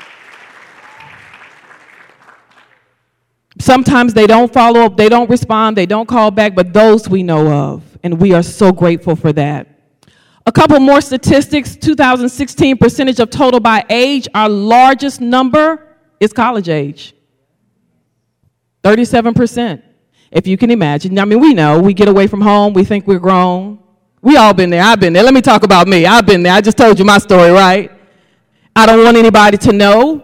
Sometimes 3.60 4.14
they 4.14 4.28
don't 4.28 4.52
follow 4.52 4.82
up, 4.82 4.98
they 4.98 5.08
don't 5.08 5.30
respond, 5.30 5.78
they 5.78 5.86
don't 5.86 6.08
call 6.08 6.32
back, 6.32 6.54
but 6.54 6.74
those 6.74 7.08
we 7.08 7.24
know 7.24 7.48
of. 7.48 7.84
And 8.04 8.20
we 8.20 8.34
are 8.34 8.44
so 8.44 8.72
grateful 8.72 9.16
for 9.16 9.32
that. 9.34 9.68
A 10.46 10.52
couple 10.52 10.80
more 10.80 11.00
statistics 11.00 11.76
2016 11.76 12.78
percentage 12.78 13.20
of 13.20 13.30
total 13.30 13.60
by 13.60 13.86
age, 13.90 14.28
our 14.34 14.50
largest 14.50 15.22
number 15.22 15.96
is 16.20 16.34
college 16.34 16.68
age 16.68 17.14
37%. 18.84 19.84
If 20.32 20.46
you 20.46 20.58
can 20.58 20.70
imagine. 20.72 21.18
I 21.18 21.26
mean, 21.26 21.40
we 21.40 21.54
know 21.54 21.80
we 21.80 21.94
get 21.94 22.08
away 22.08 22.28
from 22.28 22.42
home, 22.42 22.74
we 22.74 22.84
think 22.84 23.08
we're 23.08 23.20
grown. 23.20 23.80
We 24.22 24.36
all 24.38 24.54
been 24.54 24.70
there. 24.70 24.84
I've 24.84 25.00
been 25.00 25.14
there. 25.14 25.24
Let 25.24 25.34
me 25.34 25.42
talk 25.42 25.64
about 25.64 25.88
me. 25.88 26.06
I've 26.06 26.26
been 26.26 26.44
there. 26.44 26.54
I 26.54 26.62
just 26.62 26.78
told 26.78 27.00
you 27.00 27.06
my 27.06 27.18
story, 27.20 27.52
right? 27.52 27.90
I 28.76 28.86
don't 28.86 29.04
want 29.04 29.18
anybody 29.18 29.58
to 29.58 29.74
know 29.74 30.24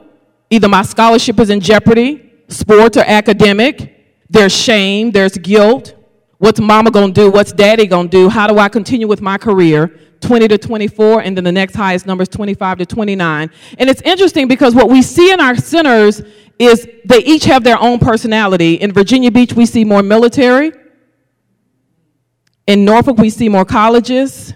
either 0.50 0.68
my 0.68 0.82
scholarship 0.84 1.40
is 1.40 1.50
in 1.50 1.60
jeopardy, 1.60 2.32
sports 2.50 2.98
or 2.98 3.04
academic. 3.06 4.26
There's 4.30 4.56
shame, 4.56 5.12
there's 5.12 5.38
guilt. 5.38 5.96
What's 6.38 6.60
mama 6.60 6.92
gonna 6.92 7.14
do? 7.14 7.32
What's 7.32 7.54
daddy 7.54 7.88
gonna 7.88 8.10
do? 8.10 8.28
How 8.28 8.48
do 8.48 8.60
I 8.60 8.70
continue 8.70 9.08
with 9.08 9.22
my 9.22 9.38
career? 9.38 10.00
20 10.22 10.48
to 10.48 10.58
24, 10.58 11.22
and 11.22 11.38
then 11.38 11.44
the 11.44 11.52
next 11.52 11.76
highest 11.76 12.06
number 12.06 12.24
is 12.24 12.30
25 12.30 12.80
to 12.80 12.86
29. 12.86 13.52
And 13.78 13.90
it's 13.90 14.02
interesting 14.02 14.48
because 14.48 14.74
what 14.74 14.90
we 14.90 15.02
see 15.02 15.32
in 15.32 15.40
our 15.40 15.56
centers 15.56 16.22
is 16.58 16.88
they 17.06 17.20
each 17.20 17.46
have 17.46 17.64
their 17.64 17.80
own 17.80 18.00
personality. 18.00 18.76
In 18.76 18.92
Virginia 18.92 19.32
Beach, 19.32 19.54
we 19.54 19.66
see 19.66 19.84
more 19.84 20.04
military. 20.04 20.72
In 22.68 22.86
Norfolk, 22.86 23.18
we 23.18 23.30
see 23.30 23.50
more 23.50 23.66
colleges. 23.66 24.54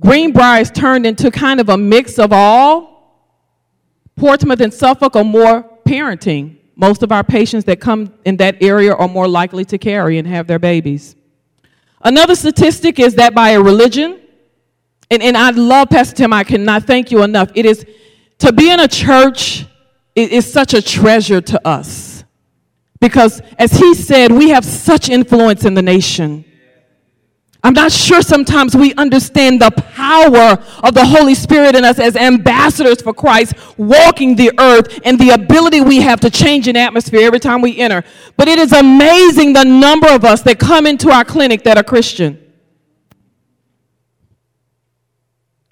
Greenbrier 0.00 0.60
is 0.60 0.70
turned 0.70 1.06
into 1.06 1.30
kind 1.30 1.60
of 1.60 1.68
a 1.68 1.76
mix 1.76 2.18
of 2.18 2.32
all. 2.32 2.90
Portsmouth 4.16 4.60
and 4.60 4.72
Suffolk 4.72 5.14
are 5.14 5.24
more 5.24 5.68
parenting. 5.84 6.56
Most 6.74 7.02
of 7.02 7.12
our 7.12 7.22
patients 7.22 7.64
that 7.66 7.80
come 7.80 8.14
in 8.24 8.38
that 8.38 8.62
area 8.62 8.94
are 8.94 9.08
more 9.08 9.28
likely 9.28 9.64
to 9.66 9.78
carry 9.78 10.18
and 10.18 10.26
have 10.26 10.46
their 10.46 10.58
babies. 10.58 11.14
Another 12.02 12.34
statistic 12.34 12.98
is 12.98 13.14
that 13.16 13.34
by 13.34 13.50
a 13.50 13.60
religion, 13.60 14.20
and, 15.10 15.22
and 15.22 15.36
I 15.36 15.50
love 15.50 15.90
Pastor 15.90 16.16
Tim, 16.16 16.32
I 16.32 16.44
cannot 16.44 16.84
thank 16.84 17.10
you 17.10 17.22
enough. 17.22 17.50
It 17.54 17.66
is 17.66 17.84
to 18.38 18.52
be 18.52 18.70
in 18.70 18.80
a 18.80 18.88
church 18.88 19.66
it 20.14 20.30
is 20.32 20.50
such 20.50 20.74
a 20.74 20.82
treasure 20.82 21.40
to 21.40 21.66
us. 21.66 22.24
Because 23.00 23.40
as 23.58 23.72
he 23.72 23.94
said, 23.94 24.30
we 24.30 24.50
have 24.50 24.64
such 24.64 25.08
influence 25.08 25.64
in 25.64 25.74
the 25.74 25.82
nation. 25.82 26.44
I'm 27.62 27.74
not 27.74 27.92
sure 27.92 28.22
sometimes 28.22 28.74
we 28.74 28.94
understand 28.94 29.60
the 29.60 29.70
power 29.70 30.62
of 30.82 30.94
the 30.94 31.04
Holy 31.04 31.34
Spirit 31.34 31.76
in 31.76 31.84
us 31.84 31.98
as 31.98 32.16
ambassadors 32.16 33.02
for 33.02 33.12
Christ, 33.12 33.52
walking 33.76 34.34
the 34.34 34.50
earth, 34.58 34.98
and 35.04 35.18
the 35.18 35.30
ability 35.30 35.82
we 35.82 36.00
have 36.00 36.20
to 36.20 36.30
change 36.30 36.68
an 36.68 36.76
atmosphere 36.76 37.20
every 37.20 37.40
time 37.40 37.60
we 37.60 37.78
enter. 37.78 38.02
But 38.38 38.48
it 38.48 38.58
is 38.58 38.72
amazing 38.72 39.52
the 39.52 39.64
number 39.64 40.08
of 40.08 40.24
us 40.24 40.40
that 40.42 40.58
come 40.58 40.86
into 40.86 41.10
our 41.10 41.24
clinic 41.24 41.64
that 41.64 41.76
are 41.76 41.84
Christian. 41.84 42.39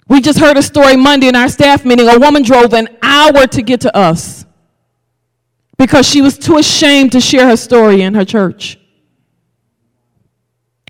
We 0.09 0.21
just 0.21 0.39
heard 0.39 0.57
a 0.57 0.63
story 0.63 0.97
Monday 0.97 1.27
in 1.27 1.35
our 1.35 1.47
staff 1.47 1.85
meeting. 1.85 2.09
A 2.09 2.17
woman 2.17 2.41
drove 2.41 2.73
an 2.73 2.97
hour 3.01 3.45
to 3.45 3.61
get 3.61 3.81
to 3.81 3.95
us 3.95 4.43
because 5.77 6.09
she 6.09 6.21
was 6.21 6.37
too 6.37 6.57
ashamed 6.57 7.11
to 7.11 7.21
share 7.21 7.47
her 7.47 7.55
story 7.55 8.01
in 8.01 8.15
her 8.15 8.25
church. 8.25 8.79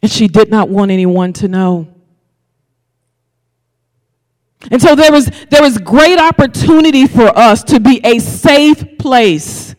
And 0.01 0.09
she 0.09 0.29
did 0.29 0.49
not 0.49 0.69
want 0.69 0.89
anyone 0.89 1.33
to 1.33 1.49
know. 1.49 1.93
And 4.71 4.81
so 4.81 4.95
there 4.95 5.11
was, 5.11 5.29
there 5.49 5.61
was 5.61 5.77
great 5.77 6.17
opportunity 6.17 7.05
for 7.05 7.27
us 7.37 7.63
to 7.65 7.81
be 7.81 7.99
a 8.05 8.19
safe 8.19 8.97
place. 8.97 9.75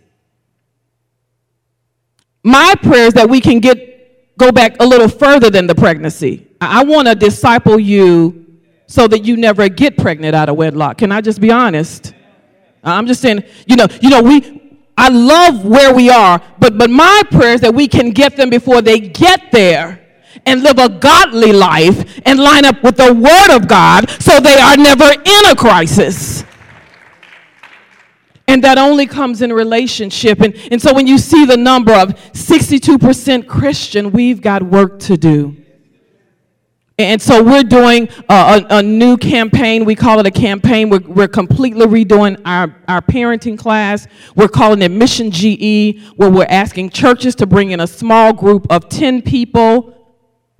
My 2.42 2.74
prayer 2.82 3.06
is 3.06 3.14
that 3.14 3.28
we 3.30 3.40
can 3.40 3.60
get, 3.60 4.36
go 4.36 4.52
back 4.52 4.76
a 4.80 4.86
little 4.86 5.08
further 5.08 5.48
than 5.48 5.66
the 5.66 5.74
pregnancy. 5.74 6.46
I, 6.60 6.80
I 6.80 6.84
want 6.84 7.08
to 7.08 7.14
disciple 7.14 7.78
you 7.78 8.49
so 8.90 9.06
that 9.06 9.24
you 9.24 9.36
never 9.36 9.68
get 9.68 9.96
pregnant 9.96 10.34
out 10.34 10.48
of 10.48 10.56
wedlock. 10.56 10.98
Can 10.98 11.12
I 11.12 11.20
just 11.20 11.40
be 11.40 11.52
honest? 11.52 12.12
I'm 12.82 13.06
just 13.06 13.20
saying, 13.20 13.44
you 13.64 13.76
know, 13.76 13.86
you 14.02 14.10
know, 14.10 14.20
we 14.20 14.80
I 14.98 15.08
love 15.08 15.64
where 15.64 15.94
we 15.94 16.10
are, 16.10 16.42
but 16.58 16.76
but 16.76 16.90
my 16.90 17.22
prayer 17.30 17.54
is 17.54 17.60
that 17.60 17.72
we 17.72 17.86
can 17.86 18.10
get 18.10 18.36
them 18.36 18.50
before 18.50 18.82
they 18.82 18.98
get 18.98 19.52
there 19.52 20.04
and 20.44 20.64
live 20.64 20.80
a 20.80 20.88
godly 20.88 21.52
life 21.52 22.20
and 22.26 22.40
line 22.40 22.64
up 22.64 22.82
with 22.82 22.96
the 22.96 23.14
word 23.14 23.54
of 23.54 23.68
God 23.68 24.10
so 24.20 24.40
they 24.40 24.58
are 24.58 24.76
never 24.76 25.04
in 25.04 25.46
a 25.46 25.54
crisis. 25.54 26.44
And 28.48 28.64
that 28.64 28.76
only 28.76 29.06
comes 29.06 29.40
in 29.40 29.52
relationship. 29.52 30.40
And, 30.40 30.56
and 30.72 30.82
so 30.82 30.92
when 30.92 31.06
you 31.06 31.18
see 31.18 31.44
the 31.44 31.56
number 31.56 31.92
of 31.92 32.08
62% 32.32 33.46
Christian, 33.46 34.10
we've 34.10 34.42
got 34.42 34.64
work 34.64 34.98
to 35.00 35.16
do. 35.16 35.56
And 37.04 37.20
so 37.20 37.42
we're 37.42 37.62
doing 37.62 38.08
a, 38.28 38.34
a, 38.70 38.78
a, 38.78 38.82
new 38.82 39.16
campaign. 39.16 39.84
We 39.84 39.94
call 39.94 40.18
it 40.18 40.26
a 40.26 40.30
campaign. 40.30 40.90
We're, 40.90 41.00
we're 41.00 41.28
completely 41.28 41.86
redoing 41.86 42.40
our, 42.44 42.74
our 42.88 43.00
parenting 43.00 43.58
class. 43.58 44.06
We're 44.34 44.48
calling 44.48 44.82
it 44.82 44.90
Mission 44.90 45.30
GE, 45.30 46.02
where 46.16 46.30
we're 46.30 46.46
asking 46.48 46.90
churches 46.90 47.34
to 47.36 47.46
bring 47.46 47.70
in 47.70 47.80
a 47.80 47.86
small 47.86 48.32
group 48.32 48.66
of 48.70 48.88
10 48.88 49.22
people 49.22 49.96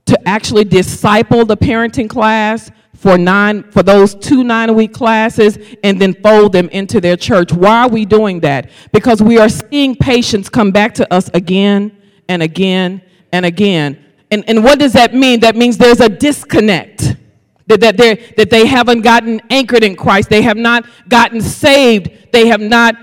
to 0.07 0.29
actually 0.29 0.65
disciple 0.65 1.45
the 1.45 1.57
parenting 1.57 2.09
class 2.09 2.71
for 2.95 3.17
nine 3.17 3.63
for 3.71 3.83
those 3.83 4.15
two 4.15 4.45
nine 4.45 4.75
week 4.75 4.93
classes 4.93 5.59
and 5.83 6.01
then 6.01 6.13
fold 6.15 6.53
them 6.53 6.69
into 6.69 7.01
their 7.01 7.17
church. 7.17 7.53
Why 7.53 7.85
are 7.85 7.89
we 7.89 8.05
doing 8.05 8.41
that? 8.41 8.71
Because 8.93 9.23
we 9.23 9.39
are 9.39 9.49
seeing 9.49 9.95
patients 9.95 10.49
come 10.49 10.71
back 10.71 10.95
to 10.95 11.15
us 11.15 11.31
again 11.33 11.97
and 12.29 12.43
again 12.43 13.03
and 13.33 13.47
again 13.47 14.05
and, 14.31 14.49
and 14.49 14.63
what 14.63 14.79
does 14.79 14.93
that 14.93 15.15
mean? 15.15 15.41
That 15.41 15.57
means 15.57 15.77
there's 15.77 16.01
a 16.01 16.09
disconnect. 16.09 17.17
That, 17.67 17.81
that, 17.81 18.37
that 18.37 18.51
they 18.51 18.67
haven't 18.67 19.03
gotten 19.03 19.41
anchored 19.49 19.85
in 19.85 19.95
Christ. 19.95 20.29
They 20.29 20.43
have 20.43 20.57
not 20.57 20.87
gotten 21.09 21.41
saved. 21.41 22.33
They 22.33 22.49
have 22.49 22.61
not 22.61 22.97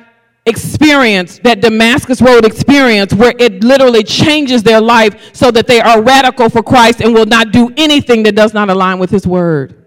experienced 0.46 1.44
that 1.44 1.62
Damascus 1.62 2.22
Road 2.22 2.46
experience 2.46 3.14
where 3.14 3.34
it 3.40 3.64
literally 3.64 4.04
changes 4.04 4.64
their 4.64 4.82
life 4.82 5.34
so 5.34 5.52
that 5.52 5.68
they 5.68 5.80
are 5.80 6.02
radical 6.02 6.50
for 6.50 6.64
Christ 6.64 7.02
and 7.02 7.14
will 7.14 7.26
not 7.26 7.52
do 7.52 7.72
anything 7.78 8.24
that 8.24 8.36
does 8.36 8.54
not 8.54 8.70
align 8.70 9.00
with 9.00 9.10
His 9.10 9.28
Word. 9.28 9.86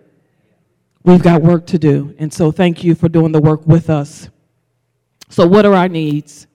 We've 1.03 1.23
got 1.23 1.43
work 1.43 1.67
to 1.69 1.79
do. 1.79 2.15
And 2.19 2.33
so 2.33 2.53
thank 2.53 2.85
you 2.85 2.95
for 2.95 3.09
doing 3.09 3.33
the 3.33 3.41
work 3.41 3.67
with 3.67 3.89
us. 3.89 4.29
So, 5.31 5.47
what 5.47 5.65
are 5.65 5.75
our 5.75 5.89
needs? 5.89 6.47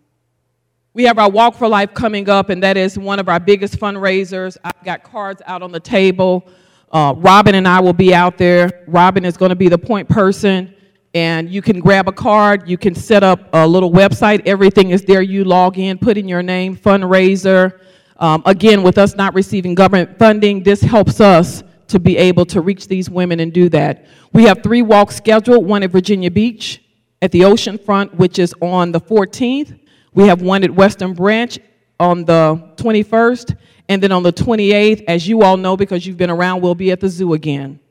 We 0.95 1.03
have 1.03 1.19
our 1.19 1.29
Walk 1.29 1.55
for 1.55 1.67
Life 1.67 1.93
coming 1.93 2.29
up, 2.29 2.47
and 2.47 2.63
that 2.63 2.77
is 2.77 2.97
one 2.97 3.19
of 3.19 3.27
our 3.27 3.37
biggest 3.37 3.77
fundraisers. 3.77 4.55
I've 4.63 4.81
got 4.85 5.03
cards 5.03 5.41
out 5.45 5.61
on 5.61 5.73
the 5.73 5.79
table. 5.81 6.47
Uh, 6.89 7.13
Robin 7.17 7.55
and 7.55 7.67
I 7.67 7.81
will 7.81 7.91
be 7.91 8.15
out 8.15 8.37
there. 8.37 8.85
Robin 8.87 9.25
is 9.25 9.35
going 9.35 9.49
to 9.49 9.57
be 9.57 9.67
the 9.67 9.77
point 9.77 10.07
person, 10.07 10.73
and 11.13 11.49
you 11.49 11.61
can 11.61 11.81
grab 11.81 12.07
a 12.07 12.13
card. 12.13 12.69
You 12.69 12.77
can 12.77 12.95
set 12.95 13.23
up 13.23 13.49
a 13.51 13.67
little 13.67 13.91
website. 13.91 14.41
Everything 14.45 14.91
is 14.91 15.03
there. 15.03 15.21
You 15.21 15.43
log 15.43 15.77
in, 15.77 15.97
put 15.97 16.17
in 16.17 16.29
your 16.29 16.41
name, 16.41 16.77
fundraiser. 16.77 17.81
Um, 18.15 18.41
again, 18.45 18.81
with 18.81 18.97
us 18.97 19.15
not 19.15 19.33
receiving 19.33 19.75
government 19.75 20.17
funding, 20.17 20.63
this 20.63 20.79
helps 20.79 21.19
us 21.19 21.61
to 21.89 21.99
be 21.99 22.15
able 22.15 22.45
to 22.45 22.61
reach 22.61 22.87
these 22.87 23.09
women 23.09 23.41
and 23.41 23.51
do 23.51 23.67
that. 23.67 24.05
We 24.31 24.43
have 24.43 24.63
three 24.63 24.81
walks 24.81 25.17
scheduled 25.17 25.65
one 25.67 25.83
at 25.83 25.91
Virginia 25.91 26.31
Beach, 26.31 26.81
at 27.21 27.33
the 27.33 27.43
ocean 27.43 27.77
front, 27.77 28.15
which 28.15 28.39
is 28.39 28.55
on 28.61 28.93
the 28.93 29.01
14th. 29.01 29.77
We 30.15 30.27
have 30.27 30.41
one 30.41 30.63
at 30.63 30.71
Western 30.71 31.13
Branch 31.13 31.59
on 31.99 32.23
the 32.23 32.71
21st, 32.77 33.57
and 33.89 34.01
then 34.01 34.13
on 34.13 34.23
the 34.23 34.31
28th, 34.31 35.03
as 35.09 35.27
you 35.27 35.43
all 35.43 35.57
know 35.57 35.75
because 35.75 36.07
you've 36.07 36.15
been 36.15 36.29
around, 36.29 36.61
we'll 36.61 36.73
be 36.73 36.89
at 36.91 37.01
the 37.01 37.09
zoo 37.09 37.33
again. 37.33 37.81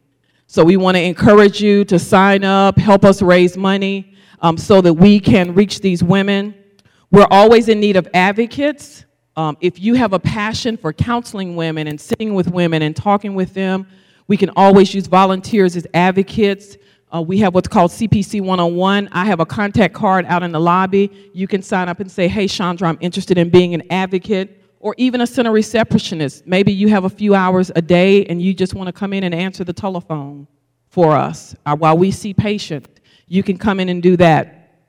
So 0.47 0.65
we 0.65 0.79
want 0.79 0.97
to 0.97 1.03
encourage 1.03 1.61
you 1.61 1.85
to 1.85 1.99
sign 1.99 2.43
up, 2.43 2.79
help 2.79 3.05
us 3.05 3.21
raise 3.21 3.59
money 3.59 4.15
um, 4.41 4.57
so 4.57 4.81
that 4.81 4.95
we 4.95 5.21
can 5.21 5.55
reach 5.55 5.81
these 5.81 6.03
women. 6.03 6.55
We're 7.11 7.29
always 7.31 7.69
in 7.69 7.79
need 7.79 7.97
of 7.97 8.09
advocates. 8.15 9.05
Um, 9.37 9.59
if 9.61 9.79
you 9.79 9.93
have 9.93 10.15
a 10.15 10.19
passion 10.19 10.79
for 10.79 10.95
counseling 10.95 11.57
women 11.57 11.89
and 11.89 12.01
sitting 12.01 12.33
with 12.33 12.49
women 12.49 12.81
and 12.81 12.97
talking 12.97 13.35
with 13.35 13.53
them, 13.53 13.87
we 14.29 14.39
can 14.39 14.49
always 14.57 14.95
use 14.95 15.07
volunteers 15.07 15.77
as 15.77 15.87
advocates. 15.93 16.79
Uh, 17.15 17.21
we 17.21 17.39
have 17.39 17.55
what's 17.55 17.69
called 17.69 17.93
CPC 17.93 18.41
101. 18.41 19.09
I 19.13 19.25
have 19.27 19.39
a 19.39 19.47
contact 19.47 19.95
card 19.95 20.27
out 20.27 20.43
in 20.43 20.51
the 20.51 20.59
lobby. 20.59 21.31
You 21.33 21.47
can 21.47 21.63
sign 21.63 21.89
up 21.89 22.01
and 22.01 22.11
say, 22.11 22.27
hey, 22.27 22.49
Chandra, 22.49 22.89
I'm 22.89 22.99
interested 23.01 23.39
in 23.39 23.51
being 23.51 23.73
an 23.73 23.85
advocate 23.89 24.65
or 24.81 24.97
even 24.99 25.21
a 25.21 25.27
center 25.27 25.53
receptionist. 25.53 26.45
Maybe 26.45 26.73
you 26.73 26.89
have 26.89 27.05
a 27.05 27.11
few 27.11 27.37
hours 27.37 27.71
a 27.77 27.81
day 27.81 28.25
and 28.25 28.43
you 28.43 28.53
just 28.53 28.75
want 28.75 28.89
to 28.89 28.93
come 28.93 29.13
in 29.13 29.23
and 29.23 29.33
answer 29.33 29.63
the 29.63 29.73
telephone 29.73 30.49
for 30.89 31.13
us 31.13 31.55
uh, 31.65 31.77
while 31.77 31.97
we 31.97 32.11
see 32.11 32.35
patients. 32.35 32.89
You 33.29 33.45
can 33.45 33.59
come 33.59 33.79
in 33.79 33.89
and 33.89 34.03
do 34.03 34.17
that. 34.17 34.81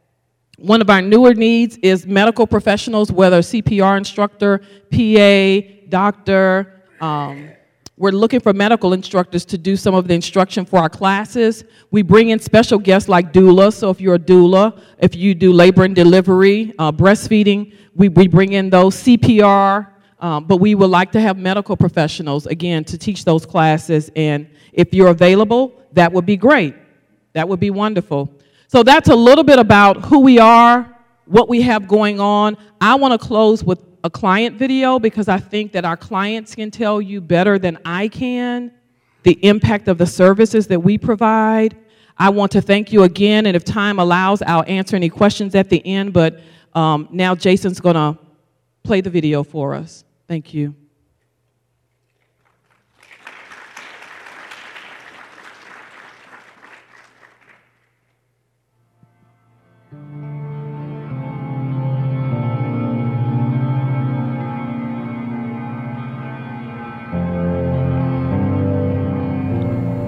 One 0.58 0.82
of 0.82 0.90
our 0.90 1.04
newer 1.04 1.36
needs 1.36 1.78
is 1.78 2.08
medical 2.08 2.48
professionals, 2.48 3.12
whether 3.12 3.42
CPR 3.42 4.00
instructor, 4.00 4.62
PA, 4.90 5.90
doctor. 5.90 6.82
Um, 7.00 7.50
we're 7.98 8.12
looking 8.12 8.42
for 8.42 8.52
medical 8.52 8.92
instructors 8.92 9.46
to 9.46 9.58
do 9.58 9.78
some 9.78 9.96
of 9.96 10.08
the 10.08 10.14
instruction 10.14 10.66
for 10.66 10.80
our 10.80 10.90
classes. 10.90 11.64
We 11.92 12.02
bring 12.02 12.30
in 12.30 12.40
special 12.40 12.78
guests 12.78 13.08
like 13.08 13.32
doula. 13.32 13.72
So 13.72 13.90
if 13.90 14.02
you're 14.02 14.16
a 14.16 14.20
doula, 14.20 14.82
if 15.00 15.16
you 15.16 15.34
do 15.34 15.54
labor 15.54 15.86
and 15.86 15.96
delivery, 15.96 16.74
uh, 16.78 16.92
breastfeeding, 16.92 17.74
we, 17.94 18.10
we 18.10 18.28
bring 18.28 18.52
in 18.52 18.70
those 18.70 18.96
CPR. 18.98 19.92
Um, 20.20 20.46
but 20.46 20.58
we 20.58 20.76
would 20.76 20.90
like 20.90 21.12
to 21.14 21.22
have 21.22 21.38
medical 21.38 21.78
professionals, 21.78 22.48
again, 22.48 22.84
to 22.86 22.98
teach 22.98 23.24
those 23.24 23.46
classes. 23.46 24.10
And 24.16 24.50
if 24.74 24.94
you're 24.94 25.10
available, 25.10 25.82
that 25.94 26.12
would 26.12 26.26
be 26.26 26.36
great. 26.36 26.76
That 27.34 27.48
would 27.48 27.60
be 27.60 27.70
wonderful. 27.70 28.34
So 28.68 28.84
that's 28.84 29.10
a 29.10 29.16
little 29.16 29.44
bit 29.44 29.60
about 29.60 30.06
who 30.06 30.20
we 30.20 30.40
are, 30.40 30.98
what 31.26 31.48
we 31.48 31.62
have 31.62 31.88
going 31.88 32.20
on. 32.20 32.58
I 32.82 32.96
want 32.96 33.20
to 33.20 33.26
close 33.28 33.64
with 33.64 33.95
a 34.06 34.10
client 34.10 34.56
video 34.56 35.00
because 35.00 35.28
I 35.28 35.40
think 35.40 35.72
that 35.72 35.84
our 35.84 35.98
clients 35.98 36.54
can 36.54 36.70
tell 36.70 37.02
you 37.02 37.20
better 37.20 37.58
than 37.58 37.80
I 37.84 38.08
can 38.08 38.72
the 39.24 39.44
impact 39.44 39.88
of 39.88 39.98
the 39.98 40.06
services 40.06 40.68
that 40.68 40.80
we 40.80 41.00
provide. 41.00 41.76
I 42.16 42.30
want 42.30 42.52
to 42.52 42.62
thank 42.62 42.94
you 42.94 43.02
again, 43.02 43.48
and 43.48 43.56
if 43.56 43.66
time 43.66 43.98
allows, 43.98 44.44
I'll 44.44 44.64
answer 44.68 44.96
any 44.96 45.10
questions 45.10 45.56
at 45.56 45.70
the 45.70 45.84
end, 45.84 46.14
but 46.14 46.40
um, 46.76 47.10
now 47.12 47.34
Jason's 47.34 47.80
going 47.80 47.96
to 47.96 48.20
play 48.84 49.02
the 49.02 49.10
video 49.10 49.44
for 49.44 49.74
us. 49.74 50.04
Thank 50.28 50.54
you. 50.54 50.76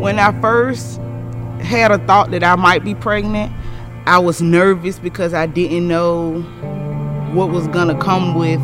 When 0.07 0.19
I 0.19 0.31
first 0.39 1.01
had 1.59 1.91
a 1.91 1.97
thought 1.97 2.31
that 2.31 2.41
I 2.41 2.55
might 2.55 2.81
be 2.81 2.95
pregnant, 2.95 3.51
I 4.05 4.19
was 4.19 4.41
nervous 4.41 4.99
because 4.99 5.33
I 5.33 5.47
didn't 5.47 5.85
know 5.85 6.43
what 7.33 7.49
was 7.49 7.67
going 7.67 7.89
to 7.89 8.01
come 8.01 8.35
with 8.35 8.61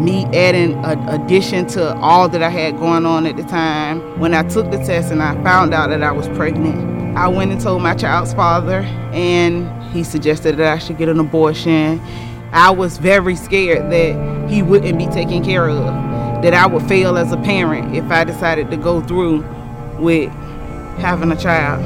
me 0.00 0.26
adding 0.26 0.74
an 0.84 1.08
addition 1.08 1.66
to 1.70 1.92
all 1.96 2.28
that 2.28 2.40
I 2.40 2.50
had 2.50 2.78
going 2.78 3.04
on 3.04 3.26
at 3.26 3.36
the 3.36 3.42
time. 3.42 4.20
When 4.20 4.32
I 4.32 4.44
took 4.44 4.70
the 4.70 4.76
test 4.76 5.10
and 5.10 5.20
I 5.20 5.34
found 5.42 5.74
out 5.74 5.90
that 5.90 6.04
I 6.04 6.12
was 6.12 6.28
pregnant, 6.28 7.18
I 7.18 7.26
went 7.26 7.50
and 7.50 7.60
told 7.60 7.82
my 7.82 7.96
child's 7.96 8.32
father, 8.32 8.82
and 9.12 9.68
he 9.92 10.04
suggested 10.04 10.56
that 10.58 10.72
I 10.72 10.78
should 10.78 10.98
get 10.98 11.08
an 11.08 11.18
abortion. 11.18 12.00
I 12.52 12.70
was 12.70 12.96
very 12.98 13.34
scared 13.34 13.90
that 13.90 14.48
he 14.48 14.62
wouldn't 14.62 14.98
be 14.98 15.08
taken 15.08 15.42
care 15.44 15.68
of, 15.68 16.42
that 16.44 16.54
I 16.54 16.64
would 16.64 16.84
fail 16.84 17.18
as 17.18 17.32
a 17.32 17.38
parent 17.38 17.96
if 17.96 18.04
I 18.12 18.22
decided 18.22 18.70
to 18.70 18.76
go 18.76 19.00
through 19.00 19.44
with 19.98 20.32
having 20.98 21.30
a 21.30 21.36
child. 21.36 21.84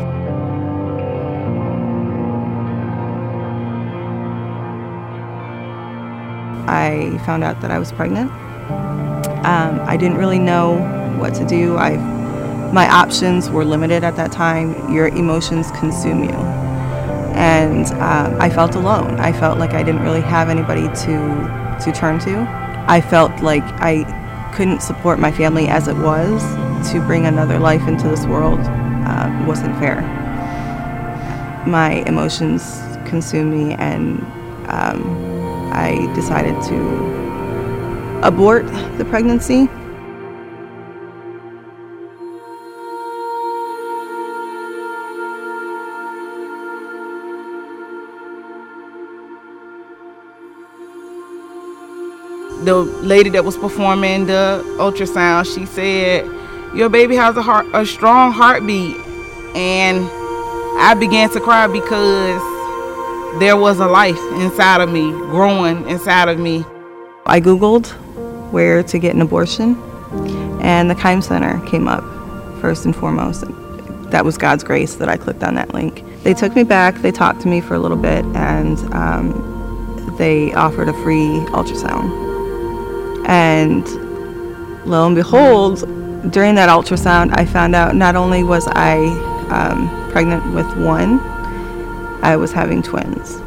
I 6.69 7.19
found 7.27 7.45
out 7.45 7.61
that 7.61 7.71
I 7.71 7.79
was 7.79 7.93
pregnant. 7.93 8.31
Um, 9.45 9.81
I 9.81 9.97
didn't 9.97 10.17
really 10.17 10.39
know 10.39 10.77
what 11.19 11.35
to 11.35 11.47
do. 11.47 11.77
I, 11.77 11.97
my 12.73 12.89
options 12.89 13.51
were 13.51 13.65
limited 13.65 14.05
at 14.05 14.17
that 14.17 14.33
time. 14.33 14.93
Your 14.93 15.09
emotions 15.09 15.71
consume 15.73 16.25
you. 16.25 16.31
And 17.35 17.87
um, 17.95 18.41
I 18.41 18.49
felt 18.49 18.75
alone. 18.75 19.19
I 19.19 19.33
felt 19.33 19.59
like 19.59 19.73
I 19.73 19.83
didn't 19.83 20.03
really 20.03 20.21
have 20.21 20.49
anybody 20.49 20.83
to, 20.83 21.79
to 21.85 21.93
turn 21.93 22.19
to. 22.21 22.47
I 22.89 23.01
felt 23.01 23.43
like 23.43 23.65
I 23.65 24.05
couldn't 24.55 24.81
support 24.81 25.19
my 25.19 25.33
family 25.33 25.69
as 25.69 25.89
it 25.89 25.97
was 25.97 26.43
to 26.91 27.01
bring 27.01 27.27
another 27.27 27.59
life 27.59 27.87
into 27.87 28.09
this 28.09 28.27
world 28.27 28.61
uh, 28.61 29.45
wasn't 29.47 29.77
fair. 29.79 30.01
My 31.67 32.03
emotions 32.07 32.63
consumed 33.07 33.53
me, 33.53 33.75
and 33.75 34.21
um, 34.69 35.71
I 35.73 36.13
decided 36.15 36.61
to 36.65 38.27
abort 38.27 38.67
the 38.99 39.05
pregnancy. 39.05 39.69
The 52.65 52.77
lady 53.03 53.29
that 53.31 53.45
was 53.45 53.57
performing 53.57 54.27
the 54.27 54.63
ultrasound, 54.79 55.53
she 55.53 55.67
said, 55.67 56.42
your 56.75 56.89
baby 56.89 57.17
has 57.17 57.37
a 57.37 57.43
heart 57.43 57.67
a 57.75 57.85
strong 57.85 58.33
heartbeat 58.33 58.97
and 59.55 60.09
I 60.79 60.95
began 60.99 61.29
to 61.31 61.41
cry 61.41 61.67
because 61.67 62.41
there 63.41 63.57
was 63.57 63.79
a 63.79 63.87
life 63.87 64.19
inside 64.35 64.81
of 64.81 64.91
me 64.91 65.11
growing 65.11 65.89
inside 65.89 66.29
of 66.29 66.39
me. 66.39 66.65
I 67.27 67.41
googled 67.41 67.89
where 68.51 68.83
to 68.83 68.99
get 68.99 69.15
an 69.15 69.21
abortion 69.21 69.77
and 70.63 70.91
the 70.91 70.95
Keim 70.95 71.23
Center 71.23 71.65
came 71.67 71.89
up 71.89 72.03
first 72.61 72.85
and 72.85 72.97
foremost. 72.97 73.45
That 74.11 74.25
was 74.25 74.39
God's 74.39 74.65
grace 74.65 74.97
that 74.97 75.09
I 75.09 75.17
clicked 75.17 75.43
on 75.43 75.55
that 75.57 75.75
link. 75.75 76.05
They 76.23 76.35
took 76.35 76.55
me 76.55 76.65
back, 76.65 76.97
they 76.97 77.11
talked 77.11 77.41
to 77.43 77.49
me 77.49 77.61
for 77.61 77.75
a 77.75 77.79
little 77.79 77.97
bit, 77.97 78.25
and 78.37 78.79
um, 78.95 80.15
they 80.19 80.53
offered 80.53 80.89
a 80.89 80.93
free 81.03 81.41
ultrasound. 81.51 82.11
And 83.27 83.87
lo 84.87 85.07
and 85.07 85.17
behold, 85.17 85.83
during 86.31 86.55
that 86.55 86.69
ultrasound, 86.69 87.37
I 87.37 87.45
found 87.45 87.75
out 87.75 87.95
not 87.95 88.17
only 88.17 88.45
was 88.45 88.67
I 88.69 88.97
um, 89.51 90.11
pregnant 90.13 90.55
with 90.55 90.67
one, 90.77 91.19
I 92.23 92.37
was 92.37 92.53
having 92.53 92.83
twins. 92.83 93.41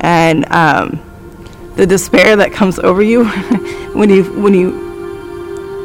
And 0.00 0.50
um, 0.52 1.02
the 1.74 1.86
despair 1.86 2.36
that 2.36 2.52
comes 2.52 2.78
over 2.78 3.02
you 3.02 3.24
when 3.94 4.10
you 4.10 4.24
when 4.40 4.54
you 4.54 4.84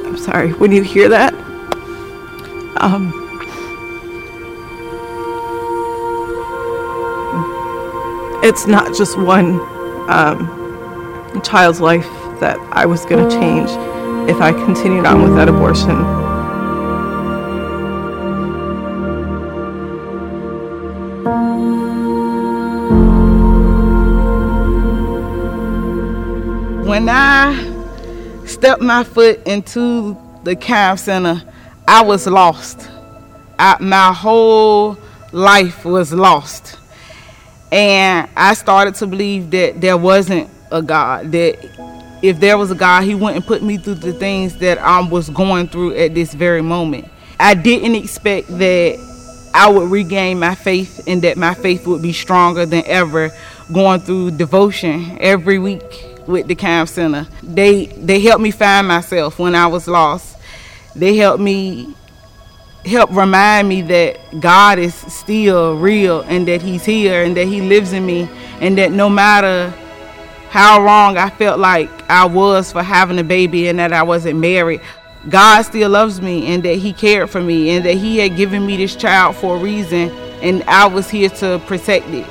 I'm 0.06 0.18
sorry 0.18 0.54
when 0.54 0.72
you 0.72 0.84
hear 0.84 1.10
that. 1.10 1.34
Um, 2.78 3.12
it's 8.44 8.68
not 8.68 8.96
just 8.96 9.18
one 9.18 9.60
um, 10.10 11.42
child's 11.44 11.80
life 11.80 12.08
that 12.40 12.58
I 12.72 12.86
was 12.86 13.06
going 13.06 13.30
to 13.30 13.36
change 13.40 13.70
if 14.32 14.40
I 14.40 14.54
continued 14.54 15.06
on 15.06 15.22
with 15.24 15.36
that 15.36 15.50
abortion. 15.50 15.98
When 26.88 27.10
I 27.10 28.46
stepped 28.46 28.82
my 28.82 29.04
foot 29.04 29.46
into 29.46 30.18
the 30.44 30.56
Keim 30.56 30.96
Center, 30.96 31.44
I 31.86 32.02
was 32.02 32.26
lost. 32.26 32.90
I, 33.60 33.76
my 33.82 34.14
whole 34.14 34.98
life 35.34 35.84
was 35.84 36.14
lost. 36.14 36.78
And 37.70 38.30
I 38.38 38.54
started 38.54 38.96
to 38.96 39.08
believe 39.08 39.52
that 39.52 39.82
there 39.82 39.98
wasn't 39.98 40.50
a 40.72 40.82
God, 40.82 41.34
that 41.34 41.91
if 42.22 42.40
there 42.40 42.58
was 42.58 42.72
a 42.72 42.76
God, 42.76 43.04
He 43.04 43.16
wouldn't 43.16 43.46
put 43.46 43.64
me 43.64 43.78
through 43.78 43.96
the 43.96 44.14
things 44.14 44.58
that 44.58 44.78
I 44.78 45.02
was 45.02 45.30
going 45.30 45.68
through 45.68 45.96
at 45.96 46.14
this 46.14 46.34
very 46.34 46.62
moment. 46.62 47.08
I 47.40 47.54
didn't 47.54 47.96
expect 47.96 48.48
that 48.60 49.00
I 49.54 49.70
would 49.70 49.90
regain 49.90 50.40
my 50.40 50.56
faith 50.56 51.04
and 51.08 51.22
that 51.24 51.38
my 51.38 51.54
faith 51.54 51.86
would 51.88 52.02
be 52.02 52.14
stronger 52.14 52.66
than 52.66 52.84
ever 52.86 53.32
going 53.72 54.00
through 54.02 54.32
devotion 54.32 55.18
every 55.20 55.60
week 55.60 56.06
with 56.28 56.48
the 56.48 56.56
Keim 56.56 56.88
Center. 56.88 57.28
They 57.44 57.88
they 57.88 58.20
helped 58.20 58.42
me 58.42 58.52
find 58.52 58.88
myself 58.88 59.40
when 59.40 59.56
I 59.56 59.68
was 59.68 59.88
lost. 59.88 60.38
They 60.96 61.16
helped 61.18 61.42
me 61.42 61.96
help 62.86 63.12
remind 63.12 63.68
me 63.68 63.82
that 63.84 64.18
God 64.40 64.80
is 64.80 64.96
still 64.96 65.78
real 65.78 66.22
and 66.22 66.48
that 66.48 66.62
he's 66.62 66.84
here 66.84 67.24
and 67.24 67.36
that 67.38 67.48
he 67.48 67.62
lives 67.62 67.94
in 67.94 68.06
me 68.06 68.30
and 68.60 68.78
that 68.78 68.92
no 68.92 69.10
matter 69.10 69.74
how 70.52 70.84
wrong 70.84 71.18
I 71.18 71.30
felt 71.30 71.62
like 71.62 71.90
I 72.10 72.26
was 72.26 72.74
for 72.74 72.84
having 72.84 73.18
a 73.20 73.24
baby 73.24 73.70
and 73.70 73.80
that 73.80 73.94
I 73.94 74.04
wasn't 74.04 74.38
married. 74.38 74.82
God 75.30 75.62
still 75.62 75.90
loves 75.90 76.22
me 76.22 76.54
and 76.54 76.62
that 76.64 76.76
He 76.76 76.92
cared 76.92 77.30
for 77.30 77.40
me 77.40 77.70
and 77.70 77.86
that 77.86 77.94
He 77.94 78.18
had 78.18 78.36
given 78.36 78.66
me 78.66 78.76
this 78.76 78.94
child 78.94 79.38
for 79.38 79.56
a 79.56 79.60
reason 79.60 80.10
and 80.42 80.62
I 80.64 80.88
was 80.88 81.10
here 81.10 81.30
to 81.30 81.62
protect 81.68 82.10
it. 82.10 82.28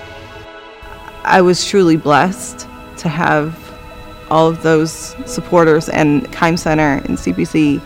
I 1.25 1.41
was 1.41 1.65
truly 1.65 1.97
blessed 1.97 2.69
to 2.99 3.09
have 3.09 3.57
all 4.31 4.49
of 4.49 4.63
those 4.63 5.17
supporters 5.25 5.89
and 5.89 6.31
Keim 6.31 6.59
Center 6.59 7.01
and 7.07 7.17
CPC 7.17 7.81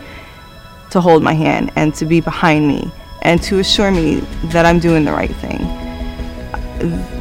to 0.89 0.99
hold 0.99 1.23
my 1.23 1.33
hand 1.33 1.71
and 1.77 1.95
to 1.95 2.05
be 2.05 2.19
behind 2.19 2.67
me 2.67 2.91
and 3.21 3.41
to 3.43 3.59
assure 3.59 3.89
me 3.89 4.15
that 4.51 4.65
I'm 4.65 4.79
doing 4.79 5.05
the 5.05 5.13
right 5.13 5.33
thing. 5.37 5.61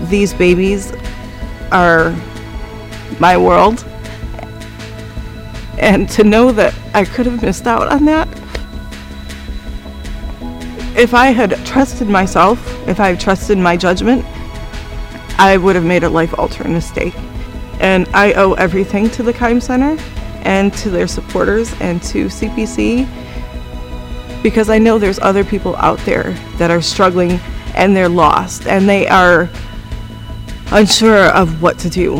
These 0.08 0.34
babies 0.34 0.92
are 1.70 2.12
my 3.20 3.36
world. 3.36 3.84
And 5.78 6.08
to 6.10 6.24
know 6.24 6.52
that 6.52 6.74
I 6.94 7.04
could 7.04 7.26
have 7.26 7.42
missed 7.42 7.66
out 7.66 7.88
on 7.88 8.04
that. 8.04 8.28
If 10.96 11.12
I 11.12 11.26
had 11.26 11.64
trusted 11.66 12.08
myself, 12.08 12.58
if 12.88 13.00
I 13.00 13.08
had 13.08 13.20
trusted 13.20 13.58
my 13.58 13.76
judgment, 13.76 14.24
I 15.38 15.56
would 15.56 15.74
have 15.74 15.84
made 15.84 16.04
a 16.04 16.08
life 16.08 16.38
altering 16.38 16.72
mistake. 16.72 17.14
And 17.80 18.08
I 18.14 18.32
owe 18.34 18.52
everything 18.54 19.10
to 19.10 19.22
the 19.22 19.32
Keim 19.32 19.60
Center 19.60 19.96
and 20.42 20.72
to 20.74 20.90
their 20.90 21.08
supporters 21.08 21.74
and 21.80 22.02
to 22.04 22.26
CPC 22.26 23.08
because 24.44 24.68
I 24.68 24.78
know 24.78 24.98
there's 24.98 25.18
other 25.20 25.42
people 25.42 25.74
out 25.76 25.98
there 26.00 26.32
that 26.58 26.70
are 26.70 26.82
struggling 26.82 27.40
and 27.74 27.96
they're 27.96 28.10
lost 28.10 28.66
and 28.66 28.86
they 28.88 29.08
are 29.08 29.48
unsure 30.70 31.28
of 31.28 31.62
what 31.62 31.78
to 31.80 31.90
do. 31.90 32.16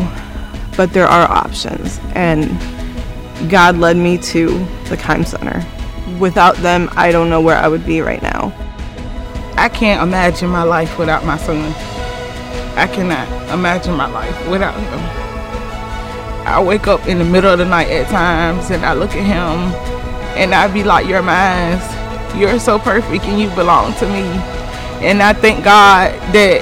But 0.77 0.93
there 0.93 1.07
are 1.07 1.29
options 1.29 1.99
and 2.13 2.49
God 3.49 3.77
led 3.77 3.97
me 3.97 4.17
to 4.17 4.47
the 4.85 4.97
Keim 4.97 5.23
Center. 5.23 5.65
Without 6.19 6.55
them, 6.57 6.89
I 6.93 7.11
don't 7.11 7.29
know 7.29 7.41
where 7.41 7.57
I 7.57 7.67
would 7.67 7.85
be 7.85 8.01
right 8.01 8.21
now. 8.21 8.53
I 9.57 9.69
can't 9.69 10.01
imagine 10.01 10.49
my 10.49 10.63
life 10.63 10.97
without 10.97 11.25
my 11.25 11.37
son. 11.37 11.73
I 12.77 12.87
cannot 12.87 13.27
imagine 13.53 13.95
my 13.95 14.07
life 14.07 14.49
without 14.49 14.77
him. 14.77 14.99
I 16.45 16.61
wake 16.61 16.87
up 16.87 17.07
in 17.07 17.17
the 17.17 17.25
middle 17.25 17.51
of 17.51 17.59
the 17.59 17.65
night 17.65 17.89
at 17.89 18.07
times 18.09 18.69
and 18.69 18.85
I 18.85 18.93
look 18.93 19.11
at 19.11 19.23
him 19.23 19.73
and 20.37 20.53
I 20.53 20.71
be 20.71 20.83
like, 20.83 21.07
You're 21.07 21.23
mine. 21.23 21.79
You're 22.37 22.59
so 22.59 22.77
perfect 22.77 23.23
and 23.25 23.39
you 23.39 23.49
belong 23.55 23.93
to 23.95 24.05
me. 24.07 24.23
And 25.01 25.23
I 25.23 25.33
thank 25.33 25.63
God 25.63 26.11
that 26.33 26.61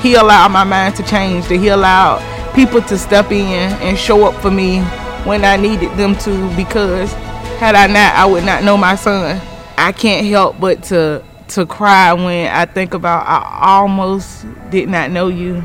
He 0.00 0.14
allowed 0.14 0.48
my 0.48 0.64
mind 0.64 0.94
to 0.96 1.02
change, 1.02 1.48
that 1.48 1.56
He 1.56 1.68
allowed 1.68 2.20
people 2.54 2.80
to 2.82 2.96
step 2.96 3.30
in 3.32 3.72
and 3.82 3.98
show 3.98 4.24
up 4.26 4.40
for 4.40 4.50
me 4.50 4.80
when 5.24 5.44
I 5.44 5.56
needed 5.56 5.96
them 5.96 6.16
to 6.18 6.56
because 6.56 7.12
had 7.58 7.74
I 7.74 7.86
not, 7.86 8.14
I 8.14 8.26
would 8.26 8.44
not 8.44 8.62
know 8.62 8.76
my 8.76 8.94
son. 8.94 9.40
I 9.76 9.92
can't 9.92 10.26
help 10.26 10.60
but 10.60 10.82
to 10.84 11.24
to 11.48 11.66
cry 11.66 12.12
when 12.12 12.48
I 12.48 12.64
think 12.64 12.94
about 12.94 13.26
I 13.26 13.78
almost 13.78 14.46
did 14.70 14.88
not 14.88 15.10
know 15.10 15.28
you. 15.28 15.62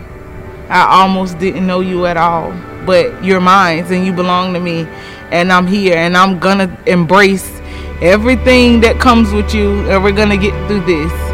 I 0.70 1.02
almost 1.02 1.40
didn't 1.40 1.66
know 1.66 1.80
you 1.80 2.06
at 2.06 2.18
all. 2.18 2.52
But 2.86 3.24
you're 3.24 3.42
mine 3.42 3.86
and 3.92 4.06
you 4.06 4.14
belong 4.14 4.54
to 4.54 4.60
me. 4.60 4.88
And 5.32 5.52
I'm 5.52 5.68
here 5.68 5.96
and 5.96 6.18
I'm 6.18 6.40
gonna 6.40 6.76
embrace 6.86 7.50
everything 8.02 8.82
that 8.82 9.00
comes 9.00 9.32
with 9.32 9.54
you 9.54 9.90
and 9.90 10.04
we're 10.04 10.12
gonna 10.12 10.38
get 10.38 10.54
through 10.68 10.86
this. 10.86 11.29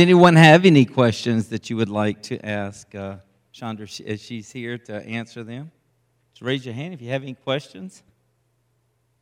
Anyone 0.00 0.36
have 0.36 0.64
any 0.64 0.84
questions 0.84 1.48
that 1.48 1.70
you 1.70 1.76
would 1.76 1.88
like 1.88 2.22
to 2.22 2.44
ask 2.44 2.92
uh, 2.94 3.16
Chandra 3.52 3.86
as 4.06 4.20
she's 4.20 4.50
here 4.50 4.78
to 4.78 5.06
answer 5.06 5.44
them? 5.44 5.70
Just 6.32 6.42
raise 6.42 6.64
your 6.64 6.74
hand 6.74 6.94
if 6.94 7.00
you 7.02 7.10
have 7.10 7.22
any 7.22 7.34
questions. 7.34 8.02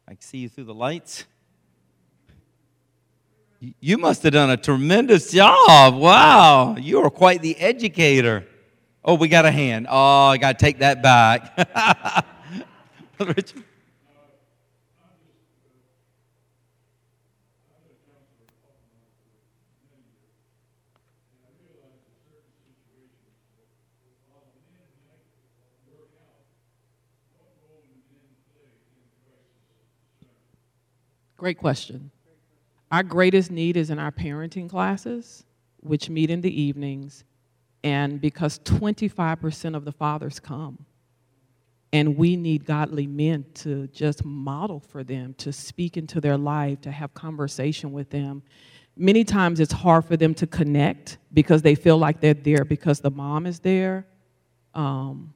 I 0.06 0.12
can 0.12 0.20
see 0.20 0.38
you 0.38 0.48
through 0.48 0.64
the 0.64 0.74
lights. 0.74 1.24
You 3.80 3.98
must 3.98 4.22
have 4.22 4.32
done 4.32 4.50
a 4.50 4.56
tremendous 4.56 5.32
job. 5.32 5.96
Wow. 5.96 6.76
You 6.76 7.00
are 7.02 7.10
quite 7.10 7.42
the 7.42 7.56
educator. 7.58 8.46
Oh, 9.04 9.14
we 9.14 9.28
got 9.28 9.44
a 9.44 9.50
hand. 9.50 9.86
Oh, 9.90 10.26
I 10.26 10.38
got 10.38 10.58
to 10.58 10.64
take 10.64 10.78
that 10.78 11.02
back. 11.02 12.24
Richard. 13.18 13.64
Great 31.38 31.56
question. 31.56 32.10
Our 32.90 33.04
greatest 33.04 33.52
need 33.52 33.76
is 33.76 33.90
in 33.90 33.98
our 34.00 34.10
parenting 34.10 34.68
classes, 34.68 35.44
which 35.80 36.10
meet 36.10 36.30
in 36.30 36.40
the 36.40 36.60
evenings, 36.60 37.24
and 37.84 38.20
because 38.20 38.58
25% 38.60 39.76
of 39.76 39.84
the 39.84 39.92
fathers 39.92 40.40
come. 40.40 40.84
And 41.92 42.16
we 42.16 42.36
need 42.36 42.66
godly 42.66 43.06
men 43.06 43.46
to 43.54 43.86
just 43.86 44.24
model 44.24 44.80
for 44.80 45.04
them, 45.04 45.32
to 45.34 45.52
speak 45.52 45.96
into 45.96 46.20
their 46.20 46.36
life, 46.36 46.80
to 46.82 46.90
have 46.90 47.14
conversation 47.14 47.92
with 47.92 48.10
them. 48.10 48.42
Many 48.96 49.22
times 49.22 49.60
it's 49.60 49.72
hard 49.72 50.06
for 50.06 50.16
them 50.16 50.34
to 50.34 50.46
connect 50.46 51.18
because 51.32 51.62
they 51.62 51.76
feel 51.76 51.98
like 51.98 52.20
they're 52.20 52.34
there 52.34 52.64
because 52.64 53.00
the 53.00 53.12
mom 53.12 53.46
is 53.46 53.60
there. 53.60 54.06
Um, 54.74 55.32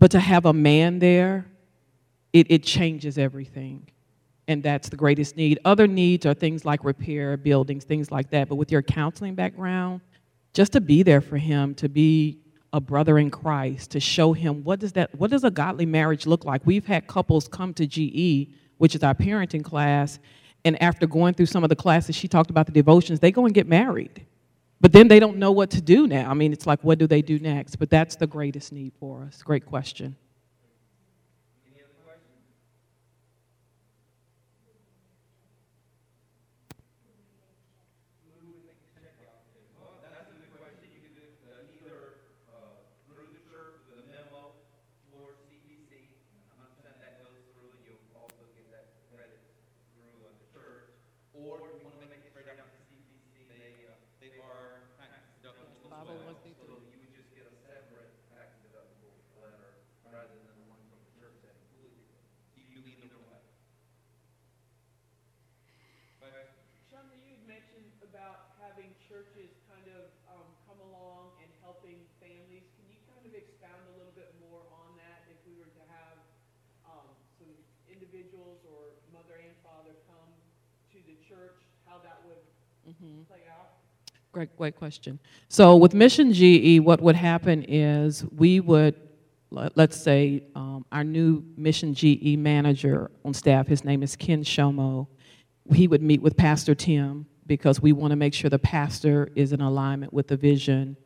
but 0.00 0.10
to 0.10 0.18
have 0.18 0.44
a 0.44 0.52
man 0.52 0.98
there, 0.98 1.46
it, 2.32 2.48
it 2.50 2.64
changes 2.64 3.16
everything 3.16 3.88
and 4.48 4.62
that's 4.62 4.88
the 4.88 4.96
greatest 4.96 5.36
need. 5.36 5.58
Other 5.64 5.86
needs 5.86 6.26
are 6.26 6.34
things 6.34 6.64
like 6.64 6.84
repair, 6.84 7.36
buildings, 7.36 7.84
things 7.84 8.10
like 8.10 8.30
that. 8.30 8.48
But 8.48 8.56
with 8.56 8.70
your 8.70 8.82
counseling 8.82 9.34
background, 9.34 10.00
just 10.52 10.72
to 10.72 10.80
be 10.80 11.02
there 11.02 11.20
for 11.20 11.36
him, 11.36 11.74
to 11.76 11.88
be 11.88 12.38
a 12.72 12.80
brother 12.80 13.18
in 13.18 13.30
Christ, 13.30 13.92
to 13.92 14.00
show 14.00 14.32
him 14.32 14.64
what 14.64 14.80
does 14.80 14.92
that 14.92 15.14
what 15.14 15.30
does 15.30 15.44
a 15.44 15.50
godly 15.50 15.86
marriage 15.86 16.26
look 16.26 16.44
like? 16.44 16.62
We've 16.64 16.86
had 16.86 17.06
couples 17.06 17.48
come 17.48 17.72
to 17.74 17.86
GE, 17.86 18.52
which 18.78 18.94
is 18.94 19.02
our 19.02 19.14
parenting 19.14 19.64
class, 19.64 20.18
and 20.64 20.80
after 20.82 21.06
going 21.06 21.34
through 21.34 21.46
some 21.46 21.62
of 21.62 21.68
the 21.68 21.76
classes 21.76 22.16
she 22.16 22.28
talked 22.28 22.50
about 22.50 22.66
the 22.66 22.72
devotions, 22.72 23.20
they 23.20 23.30
go 23.30 23.46
and 23.46 23.54
get 23.54 23.66
married. 23.66 24.26
But 24.80 24.92
then 24.92 25.08
they 25.08 25.20
don't 25.20 25.38
know 25.38 25.52
what 25.52 25.70
to 25.70 25.80
do 25.80 26.06
now. 26.06 26.30
I 26.30 26.34
mean, 26.34 26.52
it's 26.52 26.66
like 26.66 26.82
what 26.82 26.98
do 26.98 27.06
they 27.06 27.22
do 27.22 27.38
next? 27.38 27.76
But 27.76 27.90
that's 27.90 28.16
the 28.16 28.26
greatest 28.26 28.72
need 28.72 28.92
for 28.98 29.22
us. 29.22 29.42
Great 29.42 29.64
question. 29.64 30.16
Mm-hmm. 82.88 83.22
play 83.22 83.38
out? 83.50 83.70
Great, 84.32 84.56
great 84.56 84.76
question. 84.76 85.18
So 85.48 85.76
with 85.76 85.94
Mission 85.94 86.32
GE, 86.32 86.80
what 86.80 87.00
would 87.00 87.16
happen 87.16 87.64
is 87.66 88.24
we 88.36 88.60
would 88.60 88.94
let's 89.74 89.96
say 89.96 90.42
um, 90.54 90.84
our 90.90 91.04
new 91.04 91.44
mission 91.56 91.94
GE 91.94 92.36
manager 92.36 93.10
on 93.24 93.32
staff, 93.32 93.66
his 93.66 93.84
name 93.84 94.02
is 94.02 94.16
Ken 94.16 94.42
Shomo, 94.42 95.06
he 95.72 95.88
would 95.88 96.02
meet 96.02 96.20
with 96.20 96.36
Pastor 96.36 96.74
Tim 96.74 97.26
because 97.46 97.80
we 97.80 97.92
want 97.92 98.10
to 98.10 98.16
make 98.16 98.34
sure 98.34 98.50
the 98.50 98.58
pastor 98.58 99.30
is 99.34 99.52
in 99.52 99.60
alignment 99.60 100.12
with 100.12 100.28
the 100.28 100.36
vision. 100.36 100.96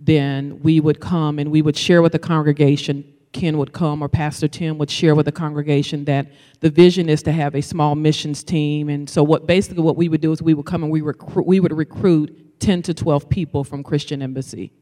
Then 0.00 0.60
we 0.62 0.80
would 0.80 1.00
come 1.00 1.38
and 1.38 1.50
we 1.50 1.62
would 1.62 1.76
share 1.76 2.02
with 2.02 2.12
the 2.12 2.18
congregation. 2.18 3.04
Ken 3.32 3.58
would 3.58 3.72
come 3.72 4.02
or 4.02 4.08
Pastor 4.08 4.48
Tim 4.48 4.78
would 4.78 4.90
share 4.90 5.14
with 5.14 5.26
the 5.26 5.32
congregation 5.32 6.04
that 6.04 6.28
the 6.60 6.70
vision 6.70 7.08
is 7.08 7.22
to 7.24 7.32
have 7.32 7.54
a 7.54 7.62
small 7.62 7.94
missions 7.94 8.44
team. 8.44 8.88
And 8.88 9.08
so 9.08 9.22
what 9.22 9.46
basically 9.46 9.82
what 9.82 9.96
we 9.96 10.08
would 10.08 10.20
do 10.20 10.32
is 10.32 10.42
we 10.42 10.54
would 10.54 10.66
come 10.66 10.82
and 10.82 10.92
we 10.92 11.00
recruit 11.00 11.46
we 11.46 11.60
would 11.60 11.72
recruit 11.72 12.60
10 12.60 12.82
to 12.82 12.94
12 12.94 13.28
people 13.28 13.64
from 13.64 13.82
Christian 13.82 14.22
Embassy. 14.22 14.72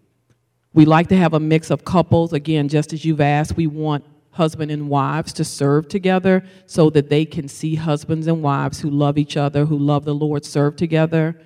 We 0.73 0.85
like 0.85 1.09
to 1.09 1.17
have 1.17 1.35
a 1.35 1.41
mix 1.41 1.71
of 1.71 1.85
couples. 1.85 2.33
Again, 2.33 2.69
just 2.69 2.93
as 2.93 3.05
you've 3.05 3.21
asked, 3.21 3.57
we 3.57 3.67
want 3.67 4.05
husband 4.33 4.71
and 4.71 4.89
wives 4.89 5.33
to 5.35 5.45
serve 5.45 5.89
together 5.89 6.45
so 6.67 6.91
that 6.91 7.09
they 7.09 7.25
can 7.25 7.49
see 7.49 7.75
husbands 7.75 8.27
and 8.27 8.43
wives 8.43 8.81
who 8.81 8.91
love 8.91 9.19
each 9.19 9.37
other, 9.37 9.65
who 9.65 9.79
love 9.79 10.05
the 10.05 10.15
Lord, 10.15 10.45
serve 10.45 10.77
together. 10.77 11.41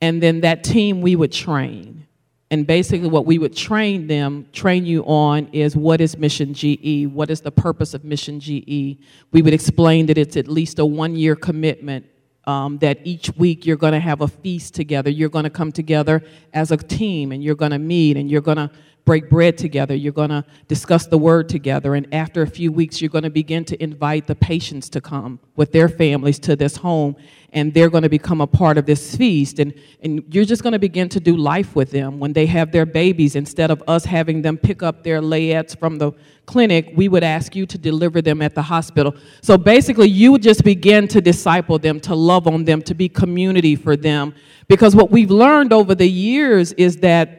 And 0.00 0.22
then 0.22 0.40
that 0.42 0.62
team 0.62 1.00
we 1.00 1.16
would 1.16 1.32
train. 1.32 2.07
And 2.50 2.66
basically, 2.66 3.08
what 3.08 3.26
we 3.26 3.38
would 3.38 3.54
train 3.54 4.06
them, 4.06 4.46
train 4.52 4.86
you 4.86 5.02
on, 5.04 5.48
is 5.52 5.76
what 5.76 6.00
is 6.00 6.16
Mission 6.16 6.54
GE? 6.54 7.06
What 7.06 7.30
is 7.30 7.42
the 7.42 7.50
purpose 7.50 7.92
of 7.92 8.04
Mission 8.04 8.40
GE? 8.40 8.98
We 9.32 9.42
would 9.42 9.52
explain 9.52 10.06
that 10.06 10.16
it's 10.16 10.36
at 10.36 10.48
least 10.48 10.78
a 10.78 10.86
one 10.86 11.14
year 11.14 11.36
commitment 11.36 12.06
um, 12.48 12.78
that 12.78 13.00
each 13.04 13.30
week 13.36 13.66
you're 13.66 13.76
going 13.76 13.92
to 13.92 14.00
have 14.00 14.22
a 14.22 14.28
feast 14.28 14.74
together. 14.74 15.10
You're 15.10 15.28
going 15.28 15.44
to 15.44 15.50
come 15.50 15.70
together 15.70 16.22
as 16.54 16.72
a 16.72 16.78
team 16.78 17.30
and 17.30 17.44
you're 17.44 17.54
going 17.54 17.72
to 17.72 17.78
meet 17.78 18.16
and 18.16 18.30
you're 18.30 18.40
going 18.40 18.56
to 18.56 18.70
break 19.04 19.28
bread 19.28 19.58
together. 19.58 19.94
You're 19.94 20.14
going 20.14 20.30
to 20.30 20.44
discuss 20.66 21.06
the 21.06 21.18
word 21.18 21.50
together. 21.50 21.94
And 21.94 22.12
after 22.12 22.40
a 22.40 22.46
few 22.46 22.72
weeks, 22.72 23.02
you're 23.02 23.10
going 23.10 23.24
to 23.24 23.30
begin 23.30 23.66
to 23.66 23.82
invite 23.82 24.26
the 24.26 24.34
patients 24.34 24.88
to 24.90 25.02
come 25.02 25.40
with 25.56 25.72
their 25.72 25.90
families 25.90 26.38
to 26.40 26.56
this 26.56 26.76
home. 26.76 27.16
And 27.52 27.72
they're 27.72 27.88
going 27.88 28.02
to 28.02 28.08
become 28.08 28.40
a 28.40 28.46
part 28.46 28.76
of 28.76 28.84
this 28.84 29.16
feast. 29.16 29.58
And, 29.58 29.72
and 30.02 30.22
you're 30.32 30.44
just 30.44 30.62
going 30.62 30.74
to 30.74 30.78
begin 30.78 31.08
to 31.10 31.20
do 31.20 31.36
life 31.36 31.74
with 31.74 31.90
them 31.90 32.18
when 32.18 32.32
they 32.32 32.46
have 32.46 32.72
their 32.72 32.84
babies. 32.84 33.36
Instead 33.36 33.70
of 33.70 33.82
us 33.88 34.04
having 34.04 34.42
them 34.42 34.58
pick 34.58 34.82
up 34.82 35.02
their 35.02 35.20
layettes 35.20 35.78
from 35.78 35.96
the 35.96 36.12
clinic, 36.44 36.92
we 36.94 37.08
would 37.08 37.24
ask 37.24 37.56
you 37.56 37.64
to 37.66 37.78
deliver 37.78 38.20
them 38.20 38.42
at 38.42 38.54
the 38.54 38.62
hospital. 38.62 39.14
So 39.40 39.56
basically, 39.56 40.08
you 40.08 40.32
would 40.32 40.42
just 40.42 40.62
begin 40.62 41.08
to 41.08 41.20
disciple 41.20 41.78
them, 41.78 42.00
to 42.00 42.14
love 42.14 42.46
on 42.46 42.64
them, 42.64 42.82
to 42.82 42.94
be 42.94 43.08
community 43.08 43.76
for 43.76 43.96
them. 43.96 44.34
Because 44.68 44.94
what 44.94 45.10
we've 45.10 45.30
learned 45.30 45.72
over 45.72 45.94
the 45.94 46.08
years 46.08 46.72
is 46.74 46.98
that 46.98 47.38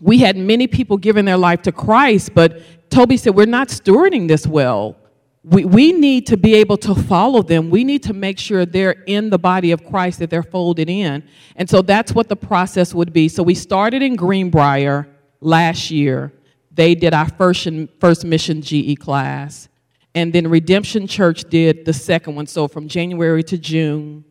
we 0.00 0.18
had 0.18 0.36
many 0.36 0.66
people 0.66 0.96
giving 0.96 1.24
their 1.24 1.36
life 1.36 1.62
to 1.62 1.72
Christ, 1.72 2.34
but 2.34 2.62
Toby 2.90 3.16
said, 3.16 3.34
We're 3.34 3.46
not 3.46 3.68
stewarding 3.68 4.28
this 4.28 4.46
well. 4.46 4.96
We, 5.44 5.64
we 5.64 5.92
need 5.92 6.26
to 6.28 6.36
be 6.36 6.54
able 6.54 6.76
to 6.78 6.94
follow 6.94 7.42
them. 7.42 7.70
We 7.70 7.84
need 7.84 8.02
to 8.04 8.12
make 8.12 8.38
sure 8.38 8.66
they're 8.66 9.02
in 9.06 9.30
the 9.30 9.38
body 9.38 9.70
of 9.70 9.84
Christ, 9.84 10.18
that 10.18 10.30
they're 10.30 10.42
folded 10.42 10.90
in. 10.90 11.22
And 11.56 11.70
so 11.70 11.80
that's 11.80 12.12
what 12.12 12.28
the 12.28 12.36
process 12.36 12.92
would 12.94 13.12
be. 13.12 13.28
So 13.28 13.42
we 13.42 13.54
started 13.54 14.02
in 14.02 14.16
Greenbrier 14.16 15.08
last 15.40 15.90
year. 15.90 16.32
They 16.72 16.94
did 16.94 17.14
our 17.14 17.28
first, 17.28 17.68
first 18.00 18.24
mission 18.24 18.62
GE 18.62 18.98
class. 18.98 19.68
And 20.14 20.32
then 20.32 20.48
Redemption 20.48 21.06
Church 21.06 21.44
did 21.44 21.84
the 21.84 21.92
second 21.92 22.34
one, 22.34 22.46
so 22.46 22.66
from 22.66 22.88
January 22.88 23.42
to 23.44 23.58
June. 23.58 24.24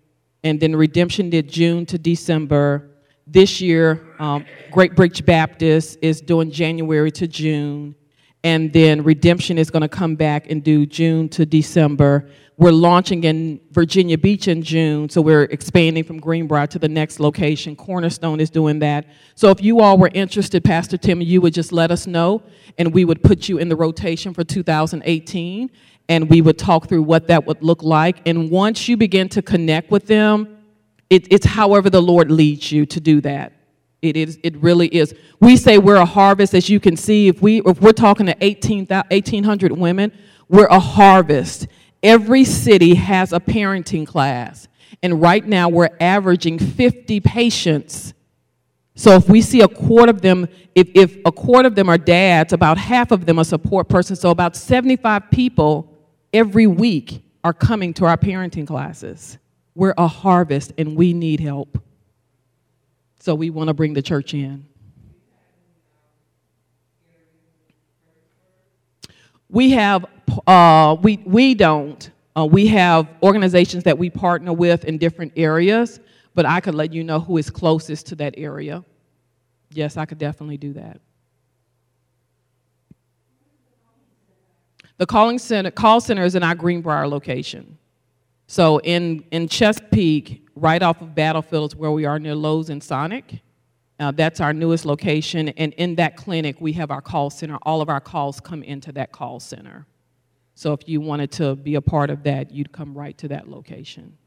And 0.44 0.60
then 0.60 0.76
Redemption 0.76 1.30
did 1.30 1.50
June 1.50 1.86
to 1.88 1.98
December. 1.98 2.90
This 3.26 3.60
year, 3.60 4.16
um, 4.20 4.46
Great 4.72 4.96
Bridge 4.96 5.26
Baptist 5.26 5.98
is 6.02 6.22
doing 6.22 6.52
January 6.52 7.12
to 7.12 7.28
June, 7.28 7.96
and 8.44 8.72
then 8.72 9.04
Redemption 9.04 9.58
is 9.58 9.70
going 9.70 9.82
to 9.82 9.90
come 9.90 10.16
back 10.16 10.50
and 10.50 10.64
do 10.64 10.86
June 10.86 11.28
to 11.30 11.46
December. 11.46 12.30
We're 12.58 12.72
launching 12.72 13.24
in 13.24 13.60
Virginia 13.72 14.18
Beach 14.18 14.48
in 14.48 14.64
June, 14.64 15.10
so 15.10 15.22
we're 15.22 15.44
expanding 15.44 16.04
from 16.04 16.20
Greenbrier 16.20 16.66
to 16.68 16.80
the 16.80 16.88
next 16.88 17.20
location. 17.20 17.76
Cornerstone 17.76 18.40
is 18.40 18.50
doing 18.50 18.80
that. 18.80 19.06
So 19.36 19.50
if 19.50 19.62
you 19.62 19.80
all 19.82 19.98
were 19.98 20.10
interested, 20.14 20.64
Pastor 20.64 20.98
Tim, 20.98 21.22
you 21.22 21.42
would 21.42 21.54
just 21.54 21.72
let 21.72 21.92
us 21.92 22.08
know, 22.08 22.42
and 22.78 22.94
we 22.94 23.06
would 23.06 23.22
put 23.24 23.48
you 23.48 23.58
in 23.58 23.70
the 23.70 23.76
rotation 23.76 24.34
for 24.34 24.44
2018, 24.44 25.70
and 26.10 26.30
we 26.30 26.42
would 26.42 26.58
talk 26.58 26.88
through 26.88 27.04
what 27.04 27.28
that 27.28 27.46
would 27.46 27.62
look 27.62 27.84
like. 27.84 28.28
And 28.28 28.50
once 28.50 28.88
you 28.88 28.98
begin 28.98 29.30
to 29.30 29.42
connect 29.42 29.92
with 29.92 30.08
them, 30.08 30.58
it, 31.10 31.32
it's 31.32 31.46
however 31.46 31.90
the 31.90 32.02
Lord 32.02 32.32
leads 32.32 32.72
you 32.72 32.86
to 32.88 33.00
do 33.00 33.22
that. 33.22 33.54
It 34.02 34.16
is. 34.16 34.40
It 34.44 34.56
really 34.58 34.88
is. 34.88 35.16
We 35.40 35.58
say 35.58 35.78
we're 35.78 35.96
a 35.96 36.06
harvest, 36.06 36.54
as 36.54 36.70
you 36.70 36.80
can 36.80 36.96
see. 36.96 37.28
If 37.28 37.42
we 37.42 37.62
if 37.66 37.82
we're 37.82 37.92
talking 37.92 38.28
to 38.28 38.36
18, 38.40 38.86
1,800 38.86 39.72
women, 39.72 40.12
we're 40.48 40.68
a 40.68 40.80
harvest. 40.80 41.68
Every 42.04 42.44
city 42.44 42.94
has 42.96 43.34
a 43.34 43.40
parenting 43.40 44.06
class, 44.06 44.68
and 45.02 45.20
right 45.20 45.46
now 45.46 45.70
we're 45.70 45.90
averaging 46.00 46.60
50 46.60 47.20
patients. 47.22 48.14
So 48.98 49.12
if 49.12 49.30
we 49.30 49.42
see 49.42 49.62
a 49.62 49.68
quarter 49.68 50.10
of 50.10 50.22
them, 50.22 50.48
if, 50.74 50.90
if 50.96 51.18
a 51.24 51.32
quarter 51.32 51.68
of 51.68 51.76
them 51.76 51.88
are 51.88 52.00
dads, 52.00 52.52
about 52.52 52.80
half 52.80 53.12
of 53.12 53.28
them 53.28 53.38
are 53.40 53.44
support 53.44 53.90
persons. 53.90 54.20
So 54.20 54.32
about 54.32 54.56
75 54.56 55.30
people 55.30 55.94
every 56.34 56.66
week 56.66 57.22
are 57.44 57.54
coming 57.54 57.94
to 57.96 58.06
our 58.06 58.18
parenting 58.18 58.66
classes. 58.66 59.38
We're 59.76 59.94
a 60.00 60.08
harvest 60.08 60.74
and 60.80 60.96
we 60.96 61.14
need 61.14 61.40
help. 61.40 61.80
So 63.28 63.36
we 63.36 63.50
want 63.50 63.68
to 63.68 63.74
bring 63.74 63.92
the 63.92 64.02
church 64.02 64.34
in. 64.34 64.66
We 69.50 69.72
have, 69.72 70.06
uh, 70.48 70.96
we, 71.02 71.18
we 71.26 71.54
don't. 71.54 72.10
Uh, 72.38 72.46
we 72.46 72.68
have 72.68 73.10
organizations 73.22 73.84
that 73.84 73.98
we 73.98 74.10
partner 74.10 74.54
with 74.54 74.86
in 74.86 74.98
different 74.98 75.34
areas, 75.36 76.00
but 76.36 76.46
I 76.46 76.62
could 76.62 76.74
let 76.74 76.94
you 76.94 77.04
know 77.04 77.20
who 77.20 77.36
is 77.36 77.50
closest 77.50 78.08
to 78.08 78.16
that 78.16 78.36
area. 78.38 78.82
Yes, 79.72 79.98
I 79.98 80.06
could 80.06 80.20
definitely 80.20 80.56
do 80.56 80.72
that. 80.72 81.02
The 85.00 85.06
calling 85.06 85.38
center, 85.38 85.70
call 85.70 86.00
center 86.00 86.24
is 86.24 86.36
in 86.36 86.44
our 86.44 86.56
Greenbrier 86.56 87.10
location. 87.10 87.78
So 88.48 88.78
in, 88.78 89.26
in 89.32 89.50
Chesapeake, 89.50 90.47
right 90.60 90.82
off 90.82 91.02
of 91.02 91.16
Battlefield 91.16 91.72
is 91.72 91.76
where 91.76 91.92
we 91.92 92.06
are 92.06 92.20
near 92.20 92.36
Lowe's 92.36 92.70
and 92.70 92.84
Sonic. 92.84 93.42
Uh, 94.00 94.12
that's 94.12 94.40
our 94.40 94.54
newest 94.54 94.86
location. 94.86 95.50
And 95.50 95.74
in 95.74 95.96
that 95.96 96.18
clinic, 96.18 96.58
we 96.60 96.74
have 96.74 96.92
our 96.92 97.02
call 97.02 97.30
center. 97.30 97.58
All 97.64 97.82
of 97.82 97.90
our 97.90 98.00
calls 98.00 98.40
come 98.40 98.64
into 98.64 98.92
that 98.94 99.12
call 99.12 99.40
center. 99.40 99.86
So 100.54 100.74
if 100.74 100.88
you 100.88 101.02
wanted 101.02 101.32
to 101.34 101.56
be 101.56 101.76
a 101.76 101.82
part 101.82 102.10
of 102.10 102.24
that, 102.24 102.52
you'd 102.52 102.72
come 102.72 102.98
right 102.98 103.18
to 103.20 103.28
that 103.30 103.48
location. 103.48 104.18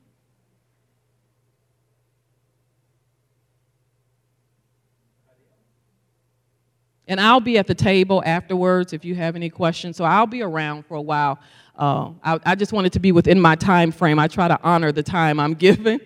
And 7.10 7.20
I'll 7.20 7.40
be 7.40 7.58
at 7.58 7.66
the 7.66 7.74
table 7.74 8.22
afterwards 8.24 8.92
if 8.92 9.04
you 9.04 9.16
have 9.16 9.34
any 9.34 9.50
questions. 9.50 9.96
So 9.96 10.04
I'll 10.04 10.28
be 10.28 10.42
around 10.42 10.86
for 10.86 10.94
a 10.94 11.02
while. 11.02 11.40
Uh, 11.80 12.12
I, 12.22 12.38
I, 12.44 12.54
just 12.56 12.74
wanted 12.74 12.92
to 12.92 13.00
be 13.00 13.10
within 13.10 13.40
my 13.40 13.54
time 13.54 13.90
frame. 13.90 14.18
I 14.18 14.28
try 14.28 14.48
to 14.48 14.60
honor 14.62 14.92
the 14.92 15.02
time 15.02 15.40
I'm 15.40 15.54
given. 15.54 15.98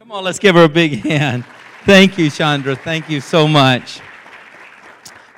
Come 0.00 0.10
on, 0.10 0.24
let's 0.24 0.40
give 0.40 0.56
her 0.56 0.64
a 0.64 0.68
big 0.68 1.04
hand. 1.04 1.44
Thank 1.84 2.18
you, 2.18 2.28
Chandra. 2.28 2.74
Thank 2.74 3.08
you 3.08 3.20
so 3.20 3.46
much 3.46 4.00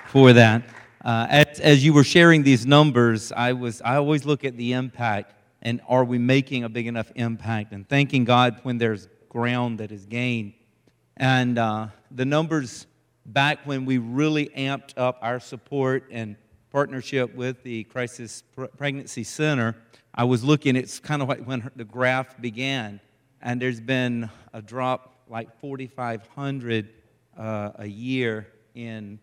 for 0.07 0.33
that. 0.33 0.63
Uh, 1.05 1.27
as, 1.29 1.61
as 1.61 1.85
you 1.85 1.93
were 1.93 2.03
sharing 2.03 2.43
these 2.43 2.65
numbers, 2.65 3.31
I 3.31 3.53
was 3.53 3.83
I 3.83 3.97
always 3.97 4.25
look 4.25 4.43
at 4.43 4.57
the 4.57 4.73
impact 4.73 5.35
and 5.61 5.83
are 5.87 6.05
we 6.05 6.17
making 6.17 6.65
a 6.65 6.71
big 6.71 6.87
enough 6.87 7.13
impact? 7.15 7.75
And 7.75 7.87
thanking 7.87 8.25
God 8.25 8.59
when 8.63 8.79
there's 8.79 9.07
ground 9.29 9.81
that 9.81 9.93
is 9.93 10.07
gained. 10.07 10.55
And 11.19 11.59
uh, 11.59 11.89
the 12.11 12.25
numbers 12.25 12.87
back 13.27 13.59
when 13.67 13.85
we 13.85 13.99
really 13.99 14.47
amped 14.57 14.95
up 14.97 15.19
our 15.21 15.41
support 15.41 16.05
and 16.11 16.37
partnership 16.73 17.35
with 17.35 17.63
the 17.63 17.85
Crisis 17.85 18.43
Pregnancy 18.79 19.25
Center, 19.25 19.77
I 20.15 20.25
was 20.25 20.43
looking, 20.43 20.75
it's 20.75 20.99
kind 20.99 21.21
of 21.21 21.29
like 21.29 21.45
when 21.45 21.71
the 21.77 21.85
graph 21.85 22.41
began, 22.41 22.99
and 23.43 23.61
there's 23.61 23.81
been 23.81 24.31
a 24.55 24.63
drop 24.63 25.15
like 25.29 25.55
4,500 25.61 26.89
uh, 27.37 27.71
a 27.77 27.87
year 27.87 28.49
in 28.75 29.19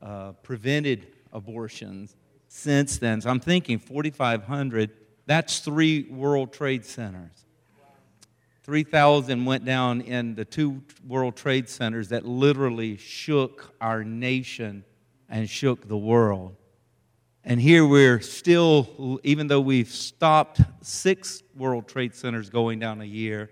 uh, 0.00 0.32
prevented 0.44 1.08
abortions 1.32 2.14
since 2.46 2.98
then. 2.98 3.20
So 3.20 3.30
I'm 3.30 3.40
thinking 3.40 3.80
4,500, 3.80 4.90
that's 5.26 5.58
three 5.58 6.04
World 6.04 6.52
Trade 6.52 6.84
Centers. 6.84 7.46
3,000 8.62 9.44
went 9.44 9.64
down 9.64 10.02
in 10.02 10.36
the 10.36 10.44
two 10.44 10.82
World 11.04 11.34
Trade 11.34 11.68
Centers 11.68 12.10
that 12.10 12.24
literally 12.24 12.96
shook 12.96 13.74
our 13.80 14.04
nation 14.04 14.84
and 15.28 15.50
shook 15.50 15.88
the 15.88 15.98
world. 15.98 16.54
And 17.44 17.60
here 17.60 17.84
we're 17.84 18.20
still, 18.20 19.18
even 19.24 19.48
though 19.48 19.60
we've 19.60 19.88
stopped 19.88 20.60
six 20.80 21.42
World 21.56 21.88
Trade 21.88 22.14
Centers 22.14 22.48
going 22.48 22.78
down 22.78 23.00
a 23.00 23.04
year, 23.04 23.50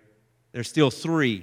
there's 0.53 0.69
still 0.69 0.91
three. 0.91 1.43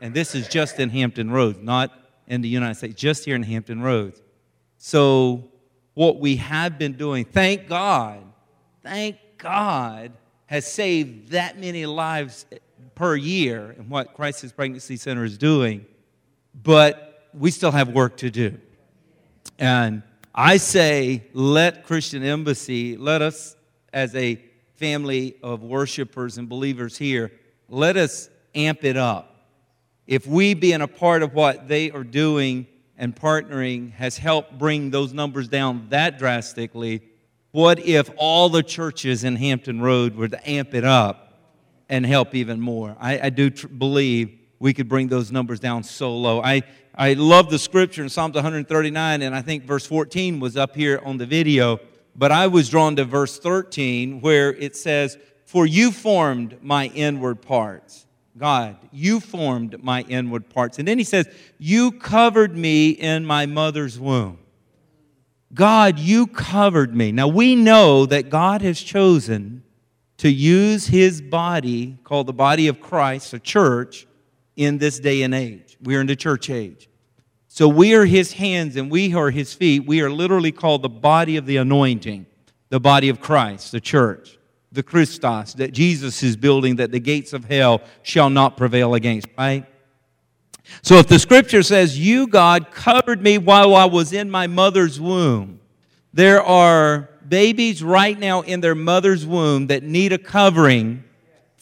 And 0.00 0.14
this 0.14 0.34
is 0.34 0.48
just 0.48 0.80
in 0.80 0.88
Hampton 0.88 1.30
Roads, 1.30 1.58
not 1.60 1.92
in 2.26 2.40
the 2.40 2.48
United 2.48 2.76
States, 2.76 2.94
just 2.94 3.24
here 3.24 3.36
in 3.36 3.42
Hampton 3.42 3.82
Roads. 3.82 4.22
So 4.78 5.50
what 5.94 6.18
we 6.18 6.36
have 6.36 6.78
been 6.78 6.94
doing, 6.94 7.24
thank 7.26 7.68
God, 7.68 8.22
thank 8.82 9.16
God, 9.36 10.12
has 10.46 10.66
saved 10.66 11.30
that 11.32 11.58
many 11.58 11.84
lives 11.84 12.46
per 12.94 13.16
year 13.16 13.74
and 13.78 13.90
what 13.90 14.14
Crisis 14.14 14.50
Pregnancy 14.50 14.96
Center 14.96 15.24
is 15.24 15.36
doing. 15.36 15.84
But 16.54 17.28
we 17.34 17.50
still 17.50 17.70
have 17.70 17.90
work 17.90 18.16
to 18.18 18.30
do. 18.30 18.58
And 19.58 20.02
I 20.34 20.56
say, 20.56 21.24
let 21.34 21.84
Christian 21.84 22.22
Embassy, 22.22 22.96
let 22.96 23.20
us 23.20 23.54
as 23.92 24.14
a 24.14 24.42
family 24.76 25.36
of 25.42 25.62
worshipers 25.62 26.38
and 26.38 26.48
believers 26.48 26.96
here, 26.96 27.32
let 27.68 27.96
us 27.96 28.30
amp 28.54 28.84
it 28.84 28.96
up. 28.96 29.46
If 30.06 30.26
we 30.26 30.54
being 30.54 30.80
a 30.80 30.88
part 30.88 31.22
of 31.22 31.34
what 31.34 31.68
they 31.68 31.90
are 31.90 32.04
doing 32.04 32.66
and 32.96 33.14
partnering 33.14 33.92
has 33.92 34.16
helped 34.16 34.58
bring 34.58 34.90
those 34.90 35.12
numbers 35.12 35.48
down 35.48 35.86
that 35.90 36.18
drastically, 36.18 37.02
what 37.50 37.78
if 37.80 38.10
all 38.16 38.48
the 38.48 38.62
churches 38.62 39.24
in 39.24 39.36
Hampton 39.36 39.80
Road 39.80 40.16
were 40.16 40.28
to 40.28 40.48
amp 40.48 40.74
it 40.74 40.84
up 40.84 41.40
and 41.90 42.06
help 42.06 42.34
even 42.34 42.58
more? 42.60 42.96
I, 42.98 43.26
I 43.26 43.30
do 43.30 43.50
tr- 43.50 43.68
believe 43.68 44.38
we 44.58 44.72
could 44.72 44.88
bring 44.88 45.08
those 45.08 45.30
numbers 45.30 45.60
down 45.60 45.82
so 45.82 46.16
low. 46.16 46.40
I, 46.40 46.62
I 46.94 47.14
love 47.14 47.48
the 47.48 47.58
scripture 47.58 48.02
in 48.02 48.10
Psalms 48.10 48.34
139, 48.34 49.22
and 49.22 49.34
I 49.34 49.40
think 49.40 49.64
verse 49.64 49.86
14 49.86 50.40
was 50.40 50.58
up 50.58 50.76
here 50.76 51.00
on 51.04 51.16
the 51.16 51.24
video, 51.24 51.80
but 52.14 52.30
I 52.30 52.48
was 52.48 52.68
drawn 52.68 52.96
to 52.96 53.04
verse 53.04 53.38
13 53.38 54.20
where 54.20 54.52
it 54.52 54.76
says, 54.76 55.16
For 55.46 55.64
you 55.64 55.90
formed 55.90 56.58
my 56.62 56.88
inward 56.88 57.40
parts. 57.40 58.06
God, 58.36 58.76
you 58.92 59.20
formed 59.20 59.82
my 59.82 60.02
inward 60.02 60.50
parts. 60.50 60.78
And 60.78 60.86
then 60.86 60.98
he 60.98 61.04
says, 61.04 61.28
You 61.58 61.92
covered 61.92 62.56
me 62.56 62.90
in 62.90 63.24
my 63.24 63.46
mother's 63.46 63.98
womb. 63.98 64.38
God, 65.54 65.98
you 65.98 66.26
covered 66.26 66.94
me. 66.94 67.10
Now 67.10 67.28
we 67.28 67.56
know 67.56 68.04
that 68.04 68.28
God 68.28 68.60
has 68.60 68.80
chosen 68.80 69.62
to 70.18 70.30
use 70.30 70.86
his 70.86 71.22
body, 71.22 71.98
called 72.04 72.26
the 72.26 72.32
body 72.32 72.68
of 72.68 72.80
Christ, 72.80 73.32
a 73.32 73.38
church, 73.38 74.06
in 74.56 74.78
this 74.78 74.98
day 74.98 75.22
and 75.22 75.34
age. 75.34 75.76
We 75.82 75.96
are 75.96 76.00
in 76.00 76.06
the 76.06 76.16
church 76.16 76.50
age. 76.50 76.88
So 77.48 77.68
we 77.68 77.94
are 77.94 78.04
his 78.04 78.32
hands 78.32 78.76
and 78.76 78.90
we 78.90 79.14
are 79.14 79.30
his 79.30 79.52
feet. 79.52 79.86
We 79.86 80.00
are 80.00 80.10
literally 80.10 80.52
called 80.52 80.82
the 80.82 80.88
body 80.88 81.36
of 81.36 81.46
the 81.46 81.58
anointing, 81.58 82.26
the 82.70 82.80
body 82.80 83.08
of 83.08 83.20
Christ, 83.20 83.72
the 83.72 83.80
church, 83.80 84.38
the 84.72 84.82
Christos 84.82 85.52
that 85.54 85.72
Jesus 85.72 86.22
is 86.22 86.36
building 86.36 86.76
that 86.76 86.92
the 86.92 87.00
gates 87.00 87.32
of 87.32 87.44
hell 87.44 87.82
shall 88.02 88.30
not 88.30 88.56
prevail 88.56 88.94
against, 88.94 89.26
right? 89.36 89.66
So 90.80 90.96
if 90.96 91.08
the 91.08 91.18
scripture 91.18 91.62
says, 91.62 91.98
You, 91.98 92.26
God, 92.26 92.70
covered 92.70 93.20
me 93.20 93.36
while 93.36 93.74
I 93.74 93.84
was 93.84 94.12
in 94.12 94.30
my 94.30 94.46
mother's 94.46 95.00
womb, 95.00 95.60
there 96.14 96.42
are 96.42 97.10
babies 97.28 97.82
right 97.82 98.18
now 98.18 98.42
in 98.42 98.60
their 98.60 98.74
mother's 98.74 99.26
womb 99.26 99.66
that 99.66 99.82
need 99.82 100.12
a 100.12 100.18
covering 100.18 101.04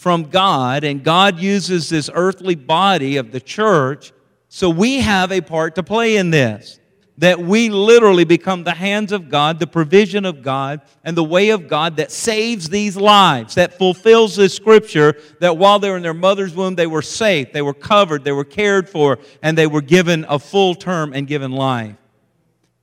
from 0.00 0.30
God, 0.30 0.82
and 0.82 1.04
God 1.04 1.38
uses 1.38 1.90
this 1.90 2.08
earthly 2.14 2.54
body 2.54 3.18
of 3.18 3.32
the 3.32 3.40
church. 3.40 4.12
So 4.48 4.70
we 4.70 5.00
have 5.00 5.30
a 5.30 5.42
part 5.42 5.74
to 5.74 5.82
play 5.82 6.16
in 6.16 6.30
this. 6.30 6.80
That 7.18 7.38
we 7.38 7.68
literally 7.68 8.24
become 8.24 8.64
the 8.64 8.72
hands 8.72 9.12
of 9.12 9.28
God, 9.28 9.58
the 9.58 9.66
provision 9.66 10.24
of 10.24 10.40
God, 10.40 10.80
and 11.04 11.14
the 11.14 11.22
way 11.22 11.50
of 11.50 11.68
God 11.68 11.96
that 11.96 12.10
saves 12.10 12.70
these 12.70 12.96
lives, 12.96 13.56
that 13.56 13.76
fulfills 13.76 14.36
this 14.36 14.54
scripture 14.56 15.20
that 15.38 15.58
while 15.58 15.78
they 15.78 15.90
were 15.90 15.98
in 15.98 16.02
their 16.02 16.14
mother's 16.14 16.54
womb, 16.54 16.76
they 16.76 16.86
were 16.86 17.02
safe, 17.02 17.52
they 17.52 17.60
were 17.60 17.74
covered, 17.74 18.24
they 18.24 18.32
were 18.32 18.42
cared 18.42 18.88
for, 18.88 19.18
and 19.42 19.58
they 19.58 19.66
were 19.66 19.82
given 19.82 20.24
a 20.30 20.38
full 20.38 20.74
term 20.74 21.12
and 21.12 21.26
given 21.26 21.52
life. 21.52 21.94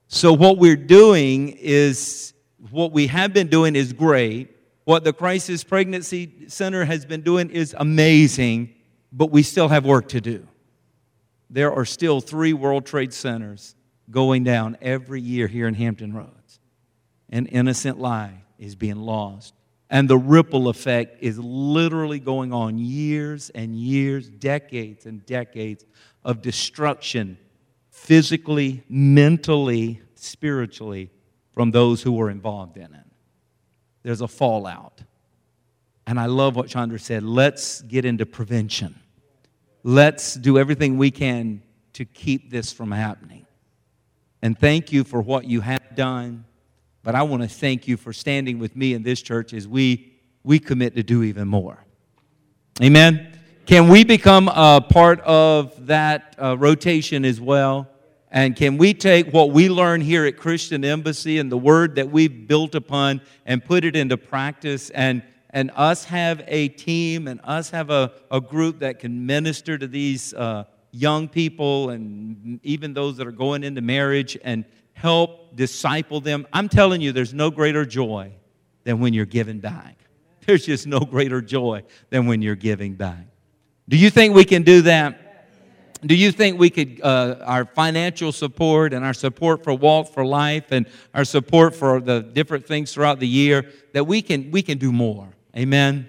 So, 0.06 0.32
what 0.32 0.56
we're 0.56 0.76
doing 0.76 1.48
is, 1.48 2.32
what 2.70 2.92
we 2.92 3.08
have 3.08 3.32
been 3.32 3.48
doing 3.48 3.74
is 3.74 3.92
great. 3.92 4.54
What 4.88 5.04
the 5.04 5.12
Crisis 5.12 5.64
Pregnancy 5.64 6.46
Center 6.48 6.82
has 6.86 7.04
been 7.04 7.20
doing 7.20 7.50
is 7.50 7.76
amazing, 7.78 8.74
but 9.12 9.30
we 9.30 9.42
still 9.42 9.68
have 9.68 9.84
work 9.84 10.08
to 10.08 10.20
do. 10.22 10.48
There 11.50 11.70
are 11.70 11.84
still 11.84 12.22
three 12.22 12.54
World 12.54 12.86
Trade 12.86 13.12
Centers 13.12 13.74
going 14.10 14.44
down 14.44 14.78
every 14.80 15.20
year 15.20 15.46
here 15.46 15.68
in 15.68 15.74
Hampton 15.74 16.14
Roads. 16.14 16.58
An 17.28 17.44
innocent 17.44 17.98
life 17.98 18.32
is 18.58 18.76
being 18.76 18.96
lost. 18.96 19.52
And 19.90 20.08
the 20.08 20.16
ripple 20.16 20.68
effect 20.68 21.22
is 21.22 21.38
literally 21.38 22.18
going 22.18 22.54
on 22.54 22.78
years 22.78 23.50
and 23.50 23.76
years, 23.76 24.30
decades 24.30 25.04
and 25.04 25.22
decades 25.26 25.84
of 26.24 26.40
destruction, 26.40 27.36
physically, 27.90 28.84
mentally, 28.88 30.00
spiritually, 30.14 31.10
from 31.52 31.72
those 31.72 32.00
who 32.00 32.12
were 32.12 32.30
involved 32.30 32.78
in 32.78 32.94
it 32.94 33.07
there's 34.02 34.20
a 34.20 34.28
fallout. 34.28 35.02
And 36.06 36.18
I 36.18 36.26
love 36.26 36.56
what 36.56 36.68
Chandra 36.68 36.98
said. 36.98 37.22
Let's 37.22 37.82
get 37.82 38.04
into 38.04 38.24
prevention. 38.24 38.98
Let's 39.82 40.34
do 40.34 40.58
everything 40.58 40.96
we 40.96 41.10
can 41.10 41.62
to 41.94 42.04
keep 42.04 42.50
this 42.50 42.72
from 42.72 42.90
happening. 42.90 43.46
And 44.40 44.58
thank 44.58 44.92
you 44.92 45.04
for 45.04 45.20
what 45.20 45.44
you 45.44 45.60
have 45.60 45.94
done. 45.94 46.44
But 47.02 47.14
I 47.14 47.22
want 47.22 47.42
to 47.42 47.48
thank 47.48 47.88
you 47.88 47.96
for 47.96 48.12
standing 48.12 48.58
with 48.58 48.76
me 48.76 48.94
in 48.94 49.02
this 49.02 49.20
church 49.20 49.52
as 49.52 49.66
we, 49.66 50.14
we 50.42 50.58
commit 50.58 50.94
to 50.96 51.02
do 51.02 51.22
even 51.22 51.48
more. 51.48 51.84
Amen. 52.82 53.38
Can 53.66 53.88
we 53.88 54.04
become 54.04 54.48
a 54.48 54.80
part 54.80 55.20
of 55.20 55.86
that 55.86 56.34
uh, 56.40 56.56
rotation 56.56 57.24
as 57.24 57.40
well? 57.40 57.88
And 58.30 58.54
can 58.54 58.76
we 58.76 58.92
take 58.92 59.32
what 59.32 59.52
we 59.52 59.70
learn 59.70 60.02
here 60.02 60.26
at 60.26 60.36
Christian 60.36 60.84
Embassy 60.84 61.38
and 61.38 61.50
the 61.50 61.56
word 61.56 61.94
that 61.94 62.10
we've 62.10 62.46
built 62.46 62.74
upon 62.74 63.22
and 63.46 63.64
put 63.64 63.84
it 63.84 63.96
into 63.96 64.18
practice 64.18 64.90
and, 64.90 65.22
and 65.50 65.70
us 65.74 66.04
have 66.04 66.42
a 66.46 66.68
team 66.68 67.26
and 67.26 67.40
us 67.42 67.70
have 67.70 67.88
a, 67.88 68.12
a 68.30 68.40
group 68.40 68.80
that 68.80 68.98
can 68.98 69.24
minister 69.24 69.78
to 69.78 69.86
these 69.86 70.34
uh, 70.34 70.64
young 70.90 71.26
people 71.26 71.88
and 71.90 72.60
even 72.62 72.92
those 72.92 73.16
that 73.16 73.26
are 73.26 73.32
going 73.32 73.64
into 73.64 73.80
marriage 73.80 74.36
and 74.44 74.66
help 74.92 75.56
disciple 75.56 76.20
them? 76.20 76.46
I'm 76.52 76.68
telling 76.68 77.00
you, 77.00 77.12
there's 77.12 77.32
no 77.32 77.50
greater 77.50 77.86
joy 77.86 78.32
than 78.84 79.00
when 79.00 79.14
you're 79.14 79.26
giving 79.26 79.58
back. 79.58 79.96
There's 80.46 80.66
just 80.66 80.86
no 80.86 81.00
greater 81.00 81.40
joy 81.40 81.84
than 82.10 82.26
when 82.26 82.42
you're 82.42 82.56
giving 82.56 82.94
back. 82.94 83.26
Do 83.88 83.96
you 83.96 84.10
think 84.10 84.34
we 84.34 84.44
can 84.44 84.62
do 84.62 84.82
that? 84.82 85.27
Do 86.04 86.14
you 86.14 86.30
think 86.30 86.58
we 86.58 86.70
could, 86.70 87.00
uh, 87.02 87.36
our 87.44 87.64
financial 87.64 88.30
support 88.32 88.92
and 88.92 89.04
our 89.04 89.14
support 89.14 89.64
for 89.64 89.74
Walk 89.74 90.12
for 90.12 90.24
Life 90.24 90.70
and 90.70 90.86
our 91.14 91.24
support 91.24 91.74
for 91.74 92.00
the 92.00 92.20
different 92.22 92.66
things 92.66 92.92
throughout 92.92 93.18
the 93.18 93.26
year, 93.26 93.70
that 93.92 94.04
we 94.04 94.22
can, 94.22 94.50
we 94.50 94.62
can 94.62 94.78
do 94.78 94.92
more? 94.92 95.28
Amen? 95.56 96.08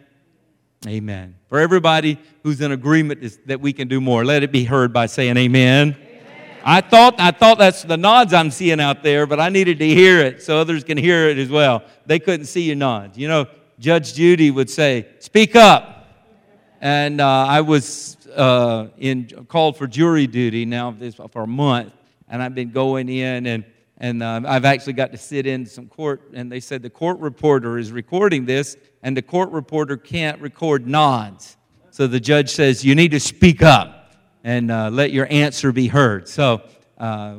Amen. 0.88 1.36
For 1.48 1.60
everybody 1.60 2.20
who's 2.44 2.62
in 2.62 2.72
agreement 2.72 3.24
is, 3.24 3.40
that 3.48 3.60
we 3.60 3.74
can 3.74 3.88
do 3.88 4.00
more, 4.00 4.24
let 4.24 4.44
it 4.44 4.52
be 4.52 4.64
heard 4.64 4.94
by 4.94 5.08
saying 5.08 5.38
amen. 5.38 5.96
amen. 6.00 6.62
I 6.64 6.82
thought, 6.82 7.20
I 7.20 7.32
thought 7.32 7.58
that's 7.58 7.84
the 7.84 7.98
nods 7.98 8.34
I'm 8.34 8.52
seeing 8.52 8.80
out 8.80 9.02
there, 9.02 9.26
but 9.26 9.40
I 9.40 9.50
needed 9.50 9.80
to 9.80 9.88
hear 9.88 10.20
it 10.20 10.44
so 10.44 10.58
others 10.58 10.84
can 10.84 10.98
hear 10.98 11.28
it 11.30 11.38
as 11.38 11.50
well. 11.50 11.84
They 12.06 12.20
couldn't 12.20 12.46
see 12.46 12.62
your 12.62 12.76
nods. 12.76 13.18
You 13.18 13.28
know, 13.28 13.48
Judge 13.80 14.14
Judy 14.14 14.52
would 14.52 14.70
say, 14.70 15.08
Speak 15.20 15.56
up. 15.56 15.96
And 16.82 17.20
uh, 17.20 17.28
I 17.28 17.60
was 17.60 18.16
uh, 18.36 18.88
in, 18.98 19.28
called 19.48 19.78
for 19.78 19.88
jury 19.88 20.28
duty 20.28 20.66
now 20.66 20.96
for 21.32 21.44
a 21.44 21.48
month, 21.48 21.94
and 22.28 22.42
I've 22.42 22.56
been 22.56 22.72
going 22.72 23.10
in 23.10 23.46
and 23.46 23.66
and 24.00 24.24
uh, 24.24 24.42
I've 24.48 24.64
actually 24.64 24.94
got 24.94 25.12
to 25.12 25.18
sit 25.18 25.46
in 25.46 25.66
some 25.66 25.88
court, 25.88 26.22
and 26.34 26.50
they 26.50 26.62
said 26.62 26.82
the 26.82 26.90
court 26.90 27.20
reporter 27.20 27.78
is 27.78 27.92
recording 27.92 28.46
this, 28.46 28.78
and 29.04 29.16
the 29.16 29.22
court 29.22 29.52
reporter 29.52 29.98
can't 29.98 30.40
record 30.42 30.88
nods. 30.88 31.58
So 31.92 32.08
the 32.08 32.20
judge 32.20 32.50
says, 32.50 32.86
You 32.86 32.96
need 32.96 33.12
to 33.12 33.20
speak 33.20 33.62
up 33.62 34.14
and 34.46 34.72
uh, 34.72 34.90
let 34.90 35.12
your 35.12 35.28
answer 35.30 35.74
be 35.74 35.88
heard. 35.88 36.30
So, 36.30 36.62
uh, 36.98 37.36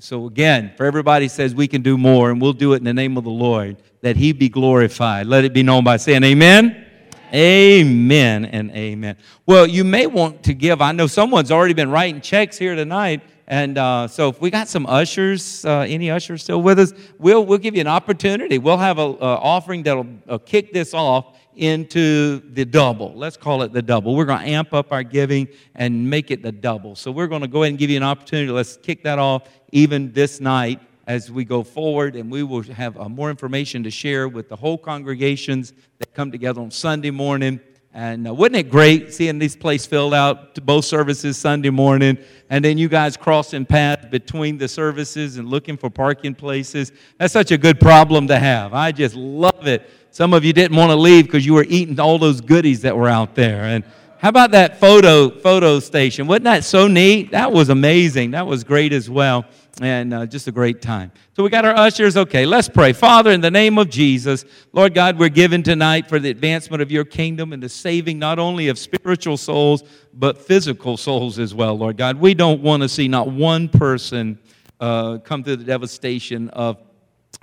so 0.00 0.26
again, 0.26 0.72
for 0.76 0.84
everybody 0.84 1.28
says 1.28 1.54
we 1.54 1.68
can 1.68 1.82
do 1.82 1.96
more, 1.96 2.30
and 2.30 2.42
we'll 2.42 2.54
do 2.54 2.72
it 2.72 2.78
in 2.78 2.84
the 2.84 2.94
name 2.94 3.16
of 3.16 3.22
the 3.22 3.30
Lord, 3.30 3.76
that 4.00 4.16
He 4.16 4.32
be 4.32 4.48
glorified. 4.48 5.28
Let 5.28 5.44
it 5.44 5.52
be 5.52 5.62
known 5.62 5.84
by 5.84 5.96
saying, 5.96 6.24
Amen. 6.24 6.88
Amen 7.32 8.44
and 8.44 8.70
amen. 8.72 9.16
Well, 9.46 9.66
you 9.66 9.84
may 9.84 10.06
want 10.06 10.42
to 10.44 10.54
give. 10.54 10.80
I 10.80 10.92
know 10.92 11.06
someone's 11.06 11.52
already 11.52 11.74
been 11.74 11.90
writing 11.90 12.20
checks 12.20 12.58
here 12.58 12.74
tonight. 12.74 13.22
And 13.46 13.78
uh, 13.78 14.06
so, 14.06 14.28
if 14.28 14.40
we 14.40 14.48
got 14.50 14.68
some 14.68 14.86
ushers, 14.86 15.64
uh, 15.64 15.80
any 15.80 16.08
ushers 16.08 16.44
still 16.44 16.62
with 16.62 16.78
us, 16.78 16.92
we'll, 17.18 17.44
we'll 17.44 17.58
give 17.58 17.74
you 17.74 17.80
an 17.80 17.88
opportunity. 17.88 18.58
We'll 18.58 18.78
have 18.78 18.98
an 18.98 19.16
offering 19.20 19.82
that'll 19.82 20.06
uh, 20.28 20.38
kick 20.38 20.72
this 20.72 20.94
off 20.94 21.36
into 21.56 22.38
the 22.52 22.64
double. 22.64 23.12
Let's 23.16 23.36
call 23.36 23.62
it 23.62 23.72
the 23.72 23.82
double. 23.82 24.14
We're 24.14 24.24
going 24.24 24.38
to 24.38 24.46
amp 24.46 24.72
up 24.72 24.92
our 24.92 25.02
giving 25.02 25.48
and 25.74 26.08
make 26.08 26.30
it 26.30 26.44
the 26.44 26.52
double. 26.52 26.94
So, 26.94 27.10
we're 27.10 27.26
going 27.26 27.42
to 27.42 27.48
go 27.48 27.64
ahead 27.64 27.70
and 27.70 27.78
give 27.78 27.90
you 27.90 27.96
an 27.96 28.04
opportunity. 28.04 28.52
Let's 28.52 28.76
kick 28.76 29.02
that 29.02 29.18
off 29.18 29.48
even 29.72 30.12
this 30.12 30.40
night 30.40 30.80
as 31.10 31.28
we 31.28 31.44
go 31.44 31.64
forward, 31.64 32.14
and 32.14 32.30
we 32.30 32.44
will 32.44 32.62
have 32.62 32.96
uh, 32.96 33.08
more 33.08 33.30
information 33.30 33.82
to 33.82 33.90
share 33.90 34.28
with 34.28 34.48
the 34.48 34.54
whole 34.54 34.78
congregations 34.78 35.72
that 35.98 36.14
come 36.14 36.30
together 36.30 36.60
on 36.60 36.70
Sunday 36.70 37.10
morning. 37.10 37.58
And 37.92 38.28
uh, 38.28 38.32
wasn't 38.32 38.58
it 38.58 38.70
great 38.70 39.12
seeing 39.12 39.40
this 39.40 39.56
place 39.56 39.84
filled 39.84 40.14
out 40.14 40.54
to 40.54 40.60
both 40.60 40.84
services 40.84 41.36
Sunday 41.36 41.70
morning, 41.70 42.16
and 42.48 42.64
then 42.64 42.78
you 42.78 42.88
guys 42.88 43.16
crossing 43.16 43.66
paths 43.66 44.06
between 44.08 44.56
the 44.56 44.68
services 44.68 45.36
and 45.36 45.48
looking 45.48 45.76
for 45.76 45.90
parking 45.90 46.36
places? 46.36 46.92
That's 47.18 47.32
such 47.32 47.50
a 47.50 47.58
good 47.58 47.80
problem 47.80 48.28
to 48.28 48.38
have. 48.38 48.72
I 48.72 48.92
just 48.92 49.16
love 49.16 49.66
it. 49.66 49.90
Some 50.12 50.32
of 50.32 50.44
you 50.44 50.52
didn't 50.52 50.76
want 50.76 50.90
to 50.90 50.96
leave 50.96 51.24
because 51.24 51.44
you 51.44 51.54
were 51.54 51.66
eating 51.68 51.98
all 51.98 52.20
those 52.20 52.40
goodies 52.40 52.82
that 52.82 52.96
were 52.96 53.08
out 53.08 53.34
there. 53.34 53.64
And 53.64 53.82
how 54.20 54.28
about 54.28 54.50
that 54.50 54.78
photo 54.78 55.30
photo 55.30 55.80
station? 55.80 56.26
Wasn't 56.26 56.44
that 56.44 56.64
so 56.64 56.88
neat? 56.88 57.30
That 57.30 57.52
was 57.52 57.70
amazing. 57.70 58.32
That 58.32 58.46
was 58.46 58.64
great 58.64 58.92
as 58.92 59.08
well 59.08 59.46
and 59.80 60.12
uh, 60.12 60.26
just 60.26 60.46
a 60.46 60.52
great 60.52 60.82
time. 60.82 61.10
So 61.34 61.42
we 61.42 61.48
got 61.48 61.64
our 61.64 61.74
ushers. 61.74 62.16
Okay, 62.16 62.44
let's 62.44 62.68
pray. 62.68 62.92
Father, 62.92 63.30
in 63.30 63.40
the 63.40 63.50
name 63.50 63.78
of 63.78 63.88
Jesus, 63.88 64.44
Lord 64.72 64.92
God, 64.92 65.18
we're 65.18 65.30
given 65.30 65.62
tonight 65.62 66.06
for 66.06 66.18
the 66.18 66.28
advancement 66.28 66.82
of 66.82 66.90
your 66.90 67.04
kingdom 67.04 67.54
and 67.54 67.62
the 67.62 67.68
saving 67.68 68.18
not 68.18 68.38
only 68.38 68.68
of 68.68 68.78
spiritual 68.78 69.38
souls, 69.38 69.82
but 70.12 70.36
physical 70.36 70.98
souls 70.98 71.38
as 71.38 71.54
well, 71.54 71.76
Lord 71.78 71.96
God. 71.96 72.16
We 72.16 72.34
don't 72.34 72.60
want 72.60 72.82
to 72.82 72.90
see 72.90 73.08
not 73.08 73.28
one 73.28 73.70
person 73.70 74.38
uh, 74.80 75.16
come 75.18 75.42
through 75.42 75.56
the 75.56 75.64
devastation 75.64 76.50
of 76.50 76.76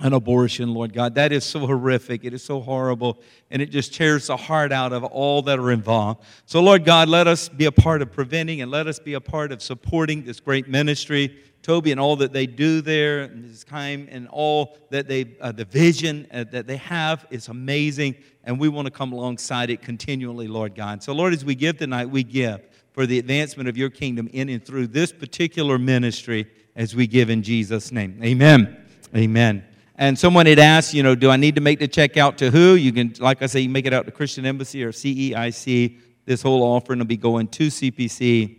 an 0.00 0.12
abortion, 0.12 0.72
Lord 0.72 0.92
God. 0.92 1.16
That 1.16 1.32
is 1.32 1.44
so 1.44 1.60
horrific. 1.60 2.24
It 2.24 2.32
is 2.32 2.42
so 2.42 2.60
horrible. 2.60 3.18
And 3.50 3.60
it 3.60 3.70
just 3.70 3.92
tears 3.94 4.28
the 4.28 4.36
heart 4.36 4.70
out 4.70 4.92
of 4.92 5.02
all 5.04 5.42
that 5.42 5.58
are 5.58 5.72
involved. 5.72 6.24
So, 6.46 6.60
Lord 6.60 6.84
God, 6.84 7.08
let 7.08 7.26
us 7.26 7.48
be 7.48 7.64
a 7.64 7.72
part 7.72 8.00
of 8.00 8.12
preventing 8.12 8.60
and 8.60 8.70
let 8.70 8.86
us 8.86 9.00
be 9.00 9.14
a 9.14 9.20
part 9.20 9.50
of 9.50 9.60
supporting 9.60 10.24
this 10.24 10.38
great 10.38 10.68
ministry. 10.68 11.36
Toby 11.62 11.90
and 11.90 12.00
all 12.00 12.16
that 12.16 12.32
they 12.32 12.46
do 12.46 12.80
there, 12.80 13.22
and 13.22 13.44
this 13.44 13.64
time 13.64 14.08
and 14.10 14.28
all 14.28 14.78
that 14.90 15.08
they, 15.08 15.36
uh, 15.40 15.52
the 15.52 15.64
vision 15.64 16.26
uh, 16.32 16.44
that 16.52 16.66
they 16.66 16.76
have 16.76 17.26
is 17.30 17.48
amazing, 17.48 18.14
and 18.44 18.58
we 18.58 18.68
want 18.68 18.86
to 18.86 18.92
come 18.92 19.12
alongside 19.12 19.68
it 19.68 19.82
continually, 19.82 20.46
Lord 20.46 20.74
God. 20.74 21.02
So, 21.02 21.12
Lord, 21.12 21.34
as 21.34 21.44
we 21.44 21.54
give 21.54 21.76
tonight, 21.76 22.06
we 22.06 22.22
give 22.22 22.62
for 22.92 23.06
the 23.06 23.18
advancement 23.18 23.68
of 23.68 23.76
your 23.76 23.90
kingdom 23.90 24.30
in 24.32 24.48
and 24.48 24.64
through 24.64 24.86
this 24.86 25.12
particular 25.12 25.78
ministry 25.78 26.46
as 26.74 26.94
we 26.96 27.06
give 27.06 27.28
in 27.28 27.42
Jesus' 27.42 27.92
name. 27.92 28.18
Amen. 28.22 28.84
Amen. 29.14 29.67
And 29.98 30.18
someone 30.18 30.46
had 30.46 30.58
asked, 30.58 30.94
you 30.94 31.02
know, 31.02 31.14
do 31.14 31.28
I 31.28 31.36
need 31.36 31.56
to 31.56 31.60
make 31.60 31.80
the 31.80 31.88
check 31.88 32.16
out 32.16 32.38
to 32.38 32.50
who? 32.50 32.76
You 32.76 32.92
can, 32.92 33.14
like 33.18 33.42
I 33.42 33.46
say, 33.46 33.60
you 33.60 33.68
make 33.68 33.84
it 33.84 33.92
out 33.92 34.06
to 34.06 34.12
Christian 34.12 34.46
Embassy 34.46 34.82
or 34.82 34.92
CEIC. 34.92 35.98
This 36.24 36.40
whole 36.40 36.62
offering 36.62 37.00
will 37.00 37.06
be 37.06 37.16
going 37.16 37.48
to 37.48 37.66
CPC 37.66 38.58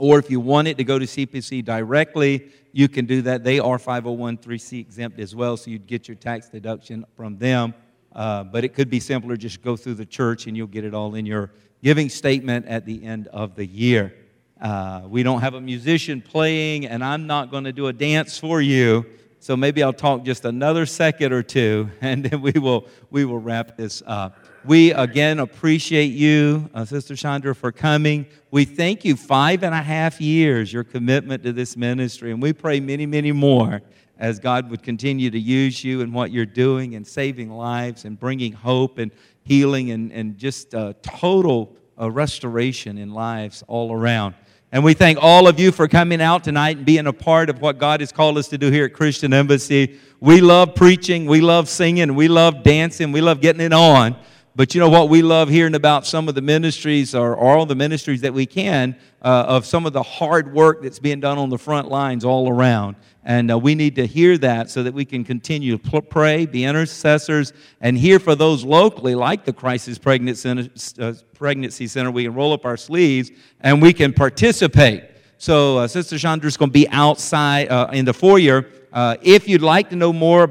or 0.00 0.18
if 0.18 0.30
you 0.30 0.40
want 0.40 0.66
it 0.66 0.78
to 0.78 0.84
go 0.84 0.98
to 0.98 1.04
CPC 1.04 1.62
directly, 1.62 2.48
you 2.72 2.88
can 2.88 3.04
do 3.04 3.20
that. 3.20 3.44
They 3.44 3.58
are 3.58 3.76
501c 3.76 4.80
exempt 4.80 5.20
as 5.20 5.36
well, 5.36 5.58
so 5.58 5.70
you'd 5.70 5.86
get 5.86 6.08
your 6.08 6.14
tax 6.14 6.48
deduction 6.48 7.04
from 7.16 7.36
them. 7.36 7.74
Uh, 8.10 8.44
but 8.44 8.64
it 8.64 8.72
could 8.72 8.88
be 8.88 8.98
simpler, 8.98 9.36
just 9.36 9.60
go 9.60 9.76
through 9.76 9.94
the 9.94 10.06
church 10.06 10.46
and 10.46 10.56
you'll 10.56 10.66
get 10.66 10.84
it 10.84 10.94
all 10.94 11.14
in 11.16 11.26
your 11.26 11.52
giving 11.82 12.08
statement 12.08 12.64
at 12.66 12.86
the 12.86 13.04
end 13.04 13.28
of 13.28 13.54
the 13.56 13.66
year. 13.66 14.14
Uh, 14.58 15.02
we 15.06 15.22
don't 15.22 15.42
have 15.42 15.52
a 15.52 15.60
musician 15.60 16.22
playing, 16.22 16.86
and 16.86 17.04
I'm 17.04 17.26
not 17.26 17.50
going 17.50 17.64
to 17.64 17.72
do 17.72 17.88
a 17.88 17.92
dance 17.92 18.38
for 18.38 18.62
you. 18.62 19.04
So 19.42 19.56
maybe 19.56 19.82
I'll 19.82 19.94
talk 19.94 20.22
just 20.22 20.44
another 20.44 20.84
second 20.84 21.32
or 21.32 21.42
two, 21.42 21.90
and 22.02 22.24
then 22.24 22.42
we 22.42 22.52
will, 22.52 22.86
we 23.10 23.24
will 23.24 23.38
wrap 23.38 23.76
this 23.76 24.02
up. 24.06 24.36
We 24.66 24.92
again 24.92 25.38
appreciate 25.38 26.12
you, 26.12 26.68
uh, 26.74 26.84
Sister 26.84 27.16
Chandra, 27.16 27.54
for 27.54 27.72
coming. 27.72 28.26
We 28.50 28.66
thank 28.66 29.02
you 29.02 29.16
five 29.16 29.64
and 29.64 29.74
a 29.74 29.80
half 29.80 30.20
years, 30.20 30.70
your 30.70 30.84
commitment 30.84 31.42
to 31.44 31.54
this 31.54 31.74
ministry, 31.74 32.32
and 32.32 32.42
we 32.42 32.52
pray 32.52 32.80
many, 32.80 33.06
many 33.06 33.32
more 33.32 33.80
as 34.18 34.38
God 34.38 34.68
would 34.70 34.82
continue 34.82 35.30
to 35.30 35.38
use 35.38 35.82
you 35.82 36.02
and 36.02 36.12
what 36.12 36.30
you're 36.30 36.44
doing 36.44 36.94
and 36.94 37.06
saving 37.06 37.50
lives 37.50 38.04
and 38.04 38.20
bringing 38.20 38.52
hope 38.52 38.98
and 38.98 39.10
healing 39.44 39.92
and, 39.92 40.12
and 40.12 40.36
just 40.36 40.74
uh, 40.74 40.92
total 41.00 41.74
uh, 41.98 42.10
restoration 42.10 42.98
in 42.98 43.14
lives 43.14 43.64
all 43.66 43.90
around. 43.90 44.34
And 44.72 44.84
we 44.84 44.94
thank 44.94 45.18
all 45.20 45.48
of 45.48 45.58
you 45.58 45.72
for 45.72 45.88
coming 45.88 46.22
out 46.22 46.44
tonight 46.44 46.76
and 46.76 46.86
being 46.86 47.08
a 47.08 47.12
part 47.12 47.50
of 47.50 47.60
what 47.60 47.78
God 47.78 47.98
has 47.98 48.12
called 48.12 48.38
us 48.38 48.46
to 48.48 48.58
do 48.58 48.70
here 48.70 48.84
at 48.84 48.92
Christian 48.92 49.32
Embassy. 49.32 49.98
We 50.20 50.40
love 50.40 50.76
preaching, 50.76 51.26
we 51.26 51.40
love 51.40 51.68
singing, 51.68 52.14
we 52.14 52.28
love 52.28 52.62
dancing, 52.62 53.10
we 53.10 53.20
love 53.20 53.40
getting 53.40 53.62
it 53.62 53.72
on. 53.72 54.14
But 54.60 54.74
you 54.74 54.78
know 54.78 54.90
what? 54.90 55.08
We 55.08 55.22
love 55.22 55.48
hearing 55.48 55.74
about 55.74 56.06
some 56.06 56.28
of 56.28 56.34
the 56.34 56.42
ministries 56.42 57.14
or 57.14 57.34
all 57.34 57.64
the 57.64 57.74
ministries 57.74 58.20
that 58.20 58.34
we 58.34 58.44
can 58.44 58.94
uh, 59.22 59.46
of 59.48 59.64
some 59.64 59.86
of 59.86 59.94
the 59.94 60.02
hard 60.02 60.52
work 60.52 60.82
that's 60.82 60.98
being 60.98 61.18
done 61.18 61.38
on 61.38 61.48
the 61.48 61.56
front 61.56 61.88
lines 61.88 62.26
all 62.26 62.46
around. 62.46 62.96
And 63.24 63.50
uh, 63.50 63.58
we 63.58 63.74
need 63.74 63.94
to 63.94 64.06
hear 64.06 64.36
that 64.36 64.68
so 64.68 64.82
that 64.82 64.92
we 64.92 65.06
can 65.06 65.24
continue 65.24 65.78
to 65.78 66.02
pray, 66.02 66.44
be 66.44 66.64
intercessors, 66.64 67.54
and 67.80 67.96
hear 67.96 68.18
for 68.18 68.34
those 68.34 68.62
locally, 68.62 69.14
like 69.14 69.46
the 69.46 69.52
Crisis 69.54 69.96
Pregnancy 69.96 70.42
Center, 70.42 70.68
uh, 70.98 71.14
Pregnancy 71.32 71.86
Center. 71.86 72.10
We 72.10 72.24
can 72.24 72.34
roll 72.34 72.52
up 72.52 72.66
our 72.66 72.76
sleeves 72.76 73.30
and 73.60 73.80
we 73.80 73.94
can 73.94 74.12
participate. 74.12 75.04
So, 75.38 75.78
uh, 75.78 75.88
Sister 75.88 76.18
Chandra's 76.18 76.58
going 76.58 76.68
to 76.68 76.74
be 76.74 76.86
outside 76.90 77.70
uh, 77.70 77.88
in 77.94 78.04
the 78.04 78.12
foyer. 78.12 78.66
Uh, 78.92 79.16
if 79.22 79.48
you'd 79.48 79.62
like 79.62 79.88
to 79.88 79.96
know 79.96 80.12
more 80.12 80.42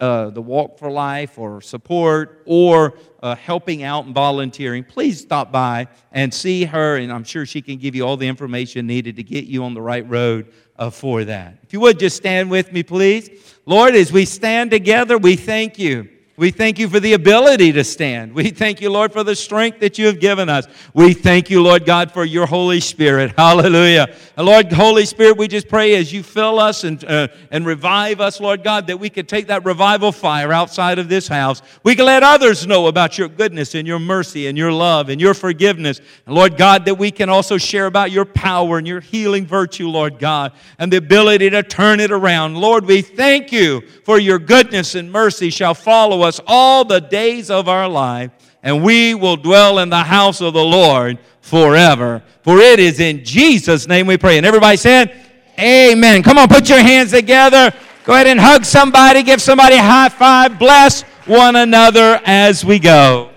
uh, 0.00 0.30
the 0.30 0.42
Walk 0.42 0.78
for 0.78 0.90
Life 0.90 1.38
or 1.38 1.60
support 1.60 2.42
or 2.46 2.98
uh, 3.22 3.34
helping 3.34 3.82
out 3.82 4.06
and 4.06 4.14
volunteering, 4.14 4.84
please 4.84 5.20
stop 5.20 5.52
by 5.52 5.88
and 6.12 6.32
see 6.32 6.64
her, 6.64 6.96
and 6.96 7.12
I'm 7.12 7.24
sure 7.24 7.46
she 7.46 7.62
can 7.62 7.78
give 7.78 7.94
you 7.94 8.04
all 8.04 8.16
the 8.16 8.28
information 8.28 8.86
needed 8.86 9.16
to 9.16 9.22
get 9.22 9.44
you 9.44 9.64
on 9.64 9.74
the 9.74 9.82
right 9.82 10.08
road 10.08 10.52
uh, 10.78 10.90
for 10.90 11.24
that. 11.24 11.58
If 11.62 11.72
you 11.72 11.80
would 11.80 11.98
just 11.98 12.16
stand 12.16 12.50
with 12.50 12.72
me, 12.72 12.82
please. 12.82 13.30
Lord, 13.66 13.94
as 13.94 14.12
we 14.12 14.24
stand 14.24 14.70
together, 14.70 15.18
we 15.18 15.36
thank 15.36 15.78
you 15.78 16.08
we 16.36 16.50
thank 16.50 16.78
you 16.78 16.90
for 16.90 17.00
the 17.00 17.14
ability 17.14 17.72
to 17.72 17.82
stand. 17.82 18.34
We 18.34 18.50
thank 18.50 18.82
you, 18.82 18.90
Lord, 18.90 19.10
for 19.10 19.24
the 19.24 19.34
strength 19.34 19.80
that 19.80 19.96
you 19.96 20.04
have 20.04 20.20
given 20.20 20.50
us. 20.50 20.66
We 20.92 21.14
thank 21.14 21.48
you, 21.48 21.62
Lord 21.62 21.86
God, 21.86 22.12
for 22.12 22.26
your 22.26 22.44
Holy 22.44 22.80
Spirit. 22.80 23.32
Hallelujah. 23.38 24.14
And 24.36 24.44
Lord, 24.44 24.70
Holy 24.70 25.06
Spirit, 25.06 25.38
we 25.38 25.48
just 25.48 25.66
pray 25.66 25.94
as 25.94 26.12
you 26.12 26.22
fill 26.22 26.60
us 26.60 26.84
and, 26.84 27.02
uh, 27.06 27.28
and 27.50 27.64
revive 27.64 28.20
us, 28.20 28.38
Lord 28.38 28.62
God, 28.62 28.86
that 28.88 29.00
we 29.00 29.08
could 29.08 29.30
take 29.30 29.46
that 29.46 29.64
revival 29.64 30.12
fire 30.12 30.52
outside 30.52 30.98
of 30.98 31.08
this 31.08 31.26
house. 31.26 31.62
We 31.82 31.96
can 31.96 32.04
let 32.04 32.22
others 32.22 32.66
know 32.66 32.88
about 32.88 33.16
your 33.16 33.28
goodness 33.28 33.74
and 33.74 33.88
your 33.88 33.98
mercy 33.98 34.46
and 34.46 34.58
your 34.58 34.72
love 34.72 35.08
and 35.08 35.18
your 35.18 35.32
forgiveness. 35.32 36.02
And 36.26 36.34
Lord 36.34 36.58
God, 36.58 36.84
that 36.84 36.96
we 36.96 37.10
can 37.10 37.30
also 37.30 37.56
share 37.56 37.86
about 37.86 38.10
your 38.10 38.26
power 38.26 38.76
and 38.76 38.86
your 38.86 39.00
healing 39.00 39.46
virtue, 39.46 39.88
Lord 39.88 40.18
God, 40.18 40.52
and 40.78 40.92
the 40.92 40.98
ability 40.98 41.48
to 41.48 41.62
turn 41.62 41.98
it 41.98 42.10
around. 42.10 42.56
Lord, 42.56 42.84
we 42.84 43.00
thank 43.00 43.52
you 43.52 43.80
for 44.04 44.18
your 44.18 44.38
goodness 44.38 44.94
and 44.94 45.10
mercy 45.10 45.48
shall 45.48 45.72
follow 45.72 46.20
us 46.20 46.25
us 46.26 46.40
all 46.46 46.84
the 46.84 47.00
days 47.00 47.50
of 47.50 47.68
our 47.68 47.88
life, 47.88 48.30
and 48.62 48.82
we 48.84 49.14
will 49.14 49.36
dwell 49.36 49.78
in 49.78 49.88
the 49.88 50.02
house 50.02 50.40
of 50.40 50.52
the 50.52 50.64
Lord 50.64 51.18
forever. 51.40 52.22
For 52.42 52.58
it 52.58 52.78
is 52.78 53.00
in 53.00 53.24
Jesus' 53.24 53.88
name 53.88 54.06
we 54.06 54.18
pray. 54.18 54.36
And 54.36 54.44
everybody 54.44 54.76
said, 54.76 55.22
Amen. 55.58 56.22
Come 56.22 56.36
on, 56.36 56.48
put 56.48 56.68
your 56.68 56.80
hands 56.80 57.12
together. 57.12 57.72
Go 58.04 58.12
ahead 58.12 58.26
and 58.26 58.38
hug 58.38 58.64
somebody, 58.64 59.22
give 59.22 59.40
somebody 59.40 59.76
a 59.76 59.82
high 59.82 60.10
five, 60.10 60.58
bless 60.58 61.02
one 61.24 61.56
another 61.56 62.20
as 62.24 62.64
we 62.64 62.78
go. 62.78 63.30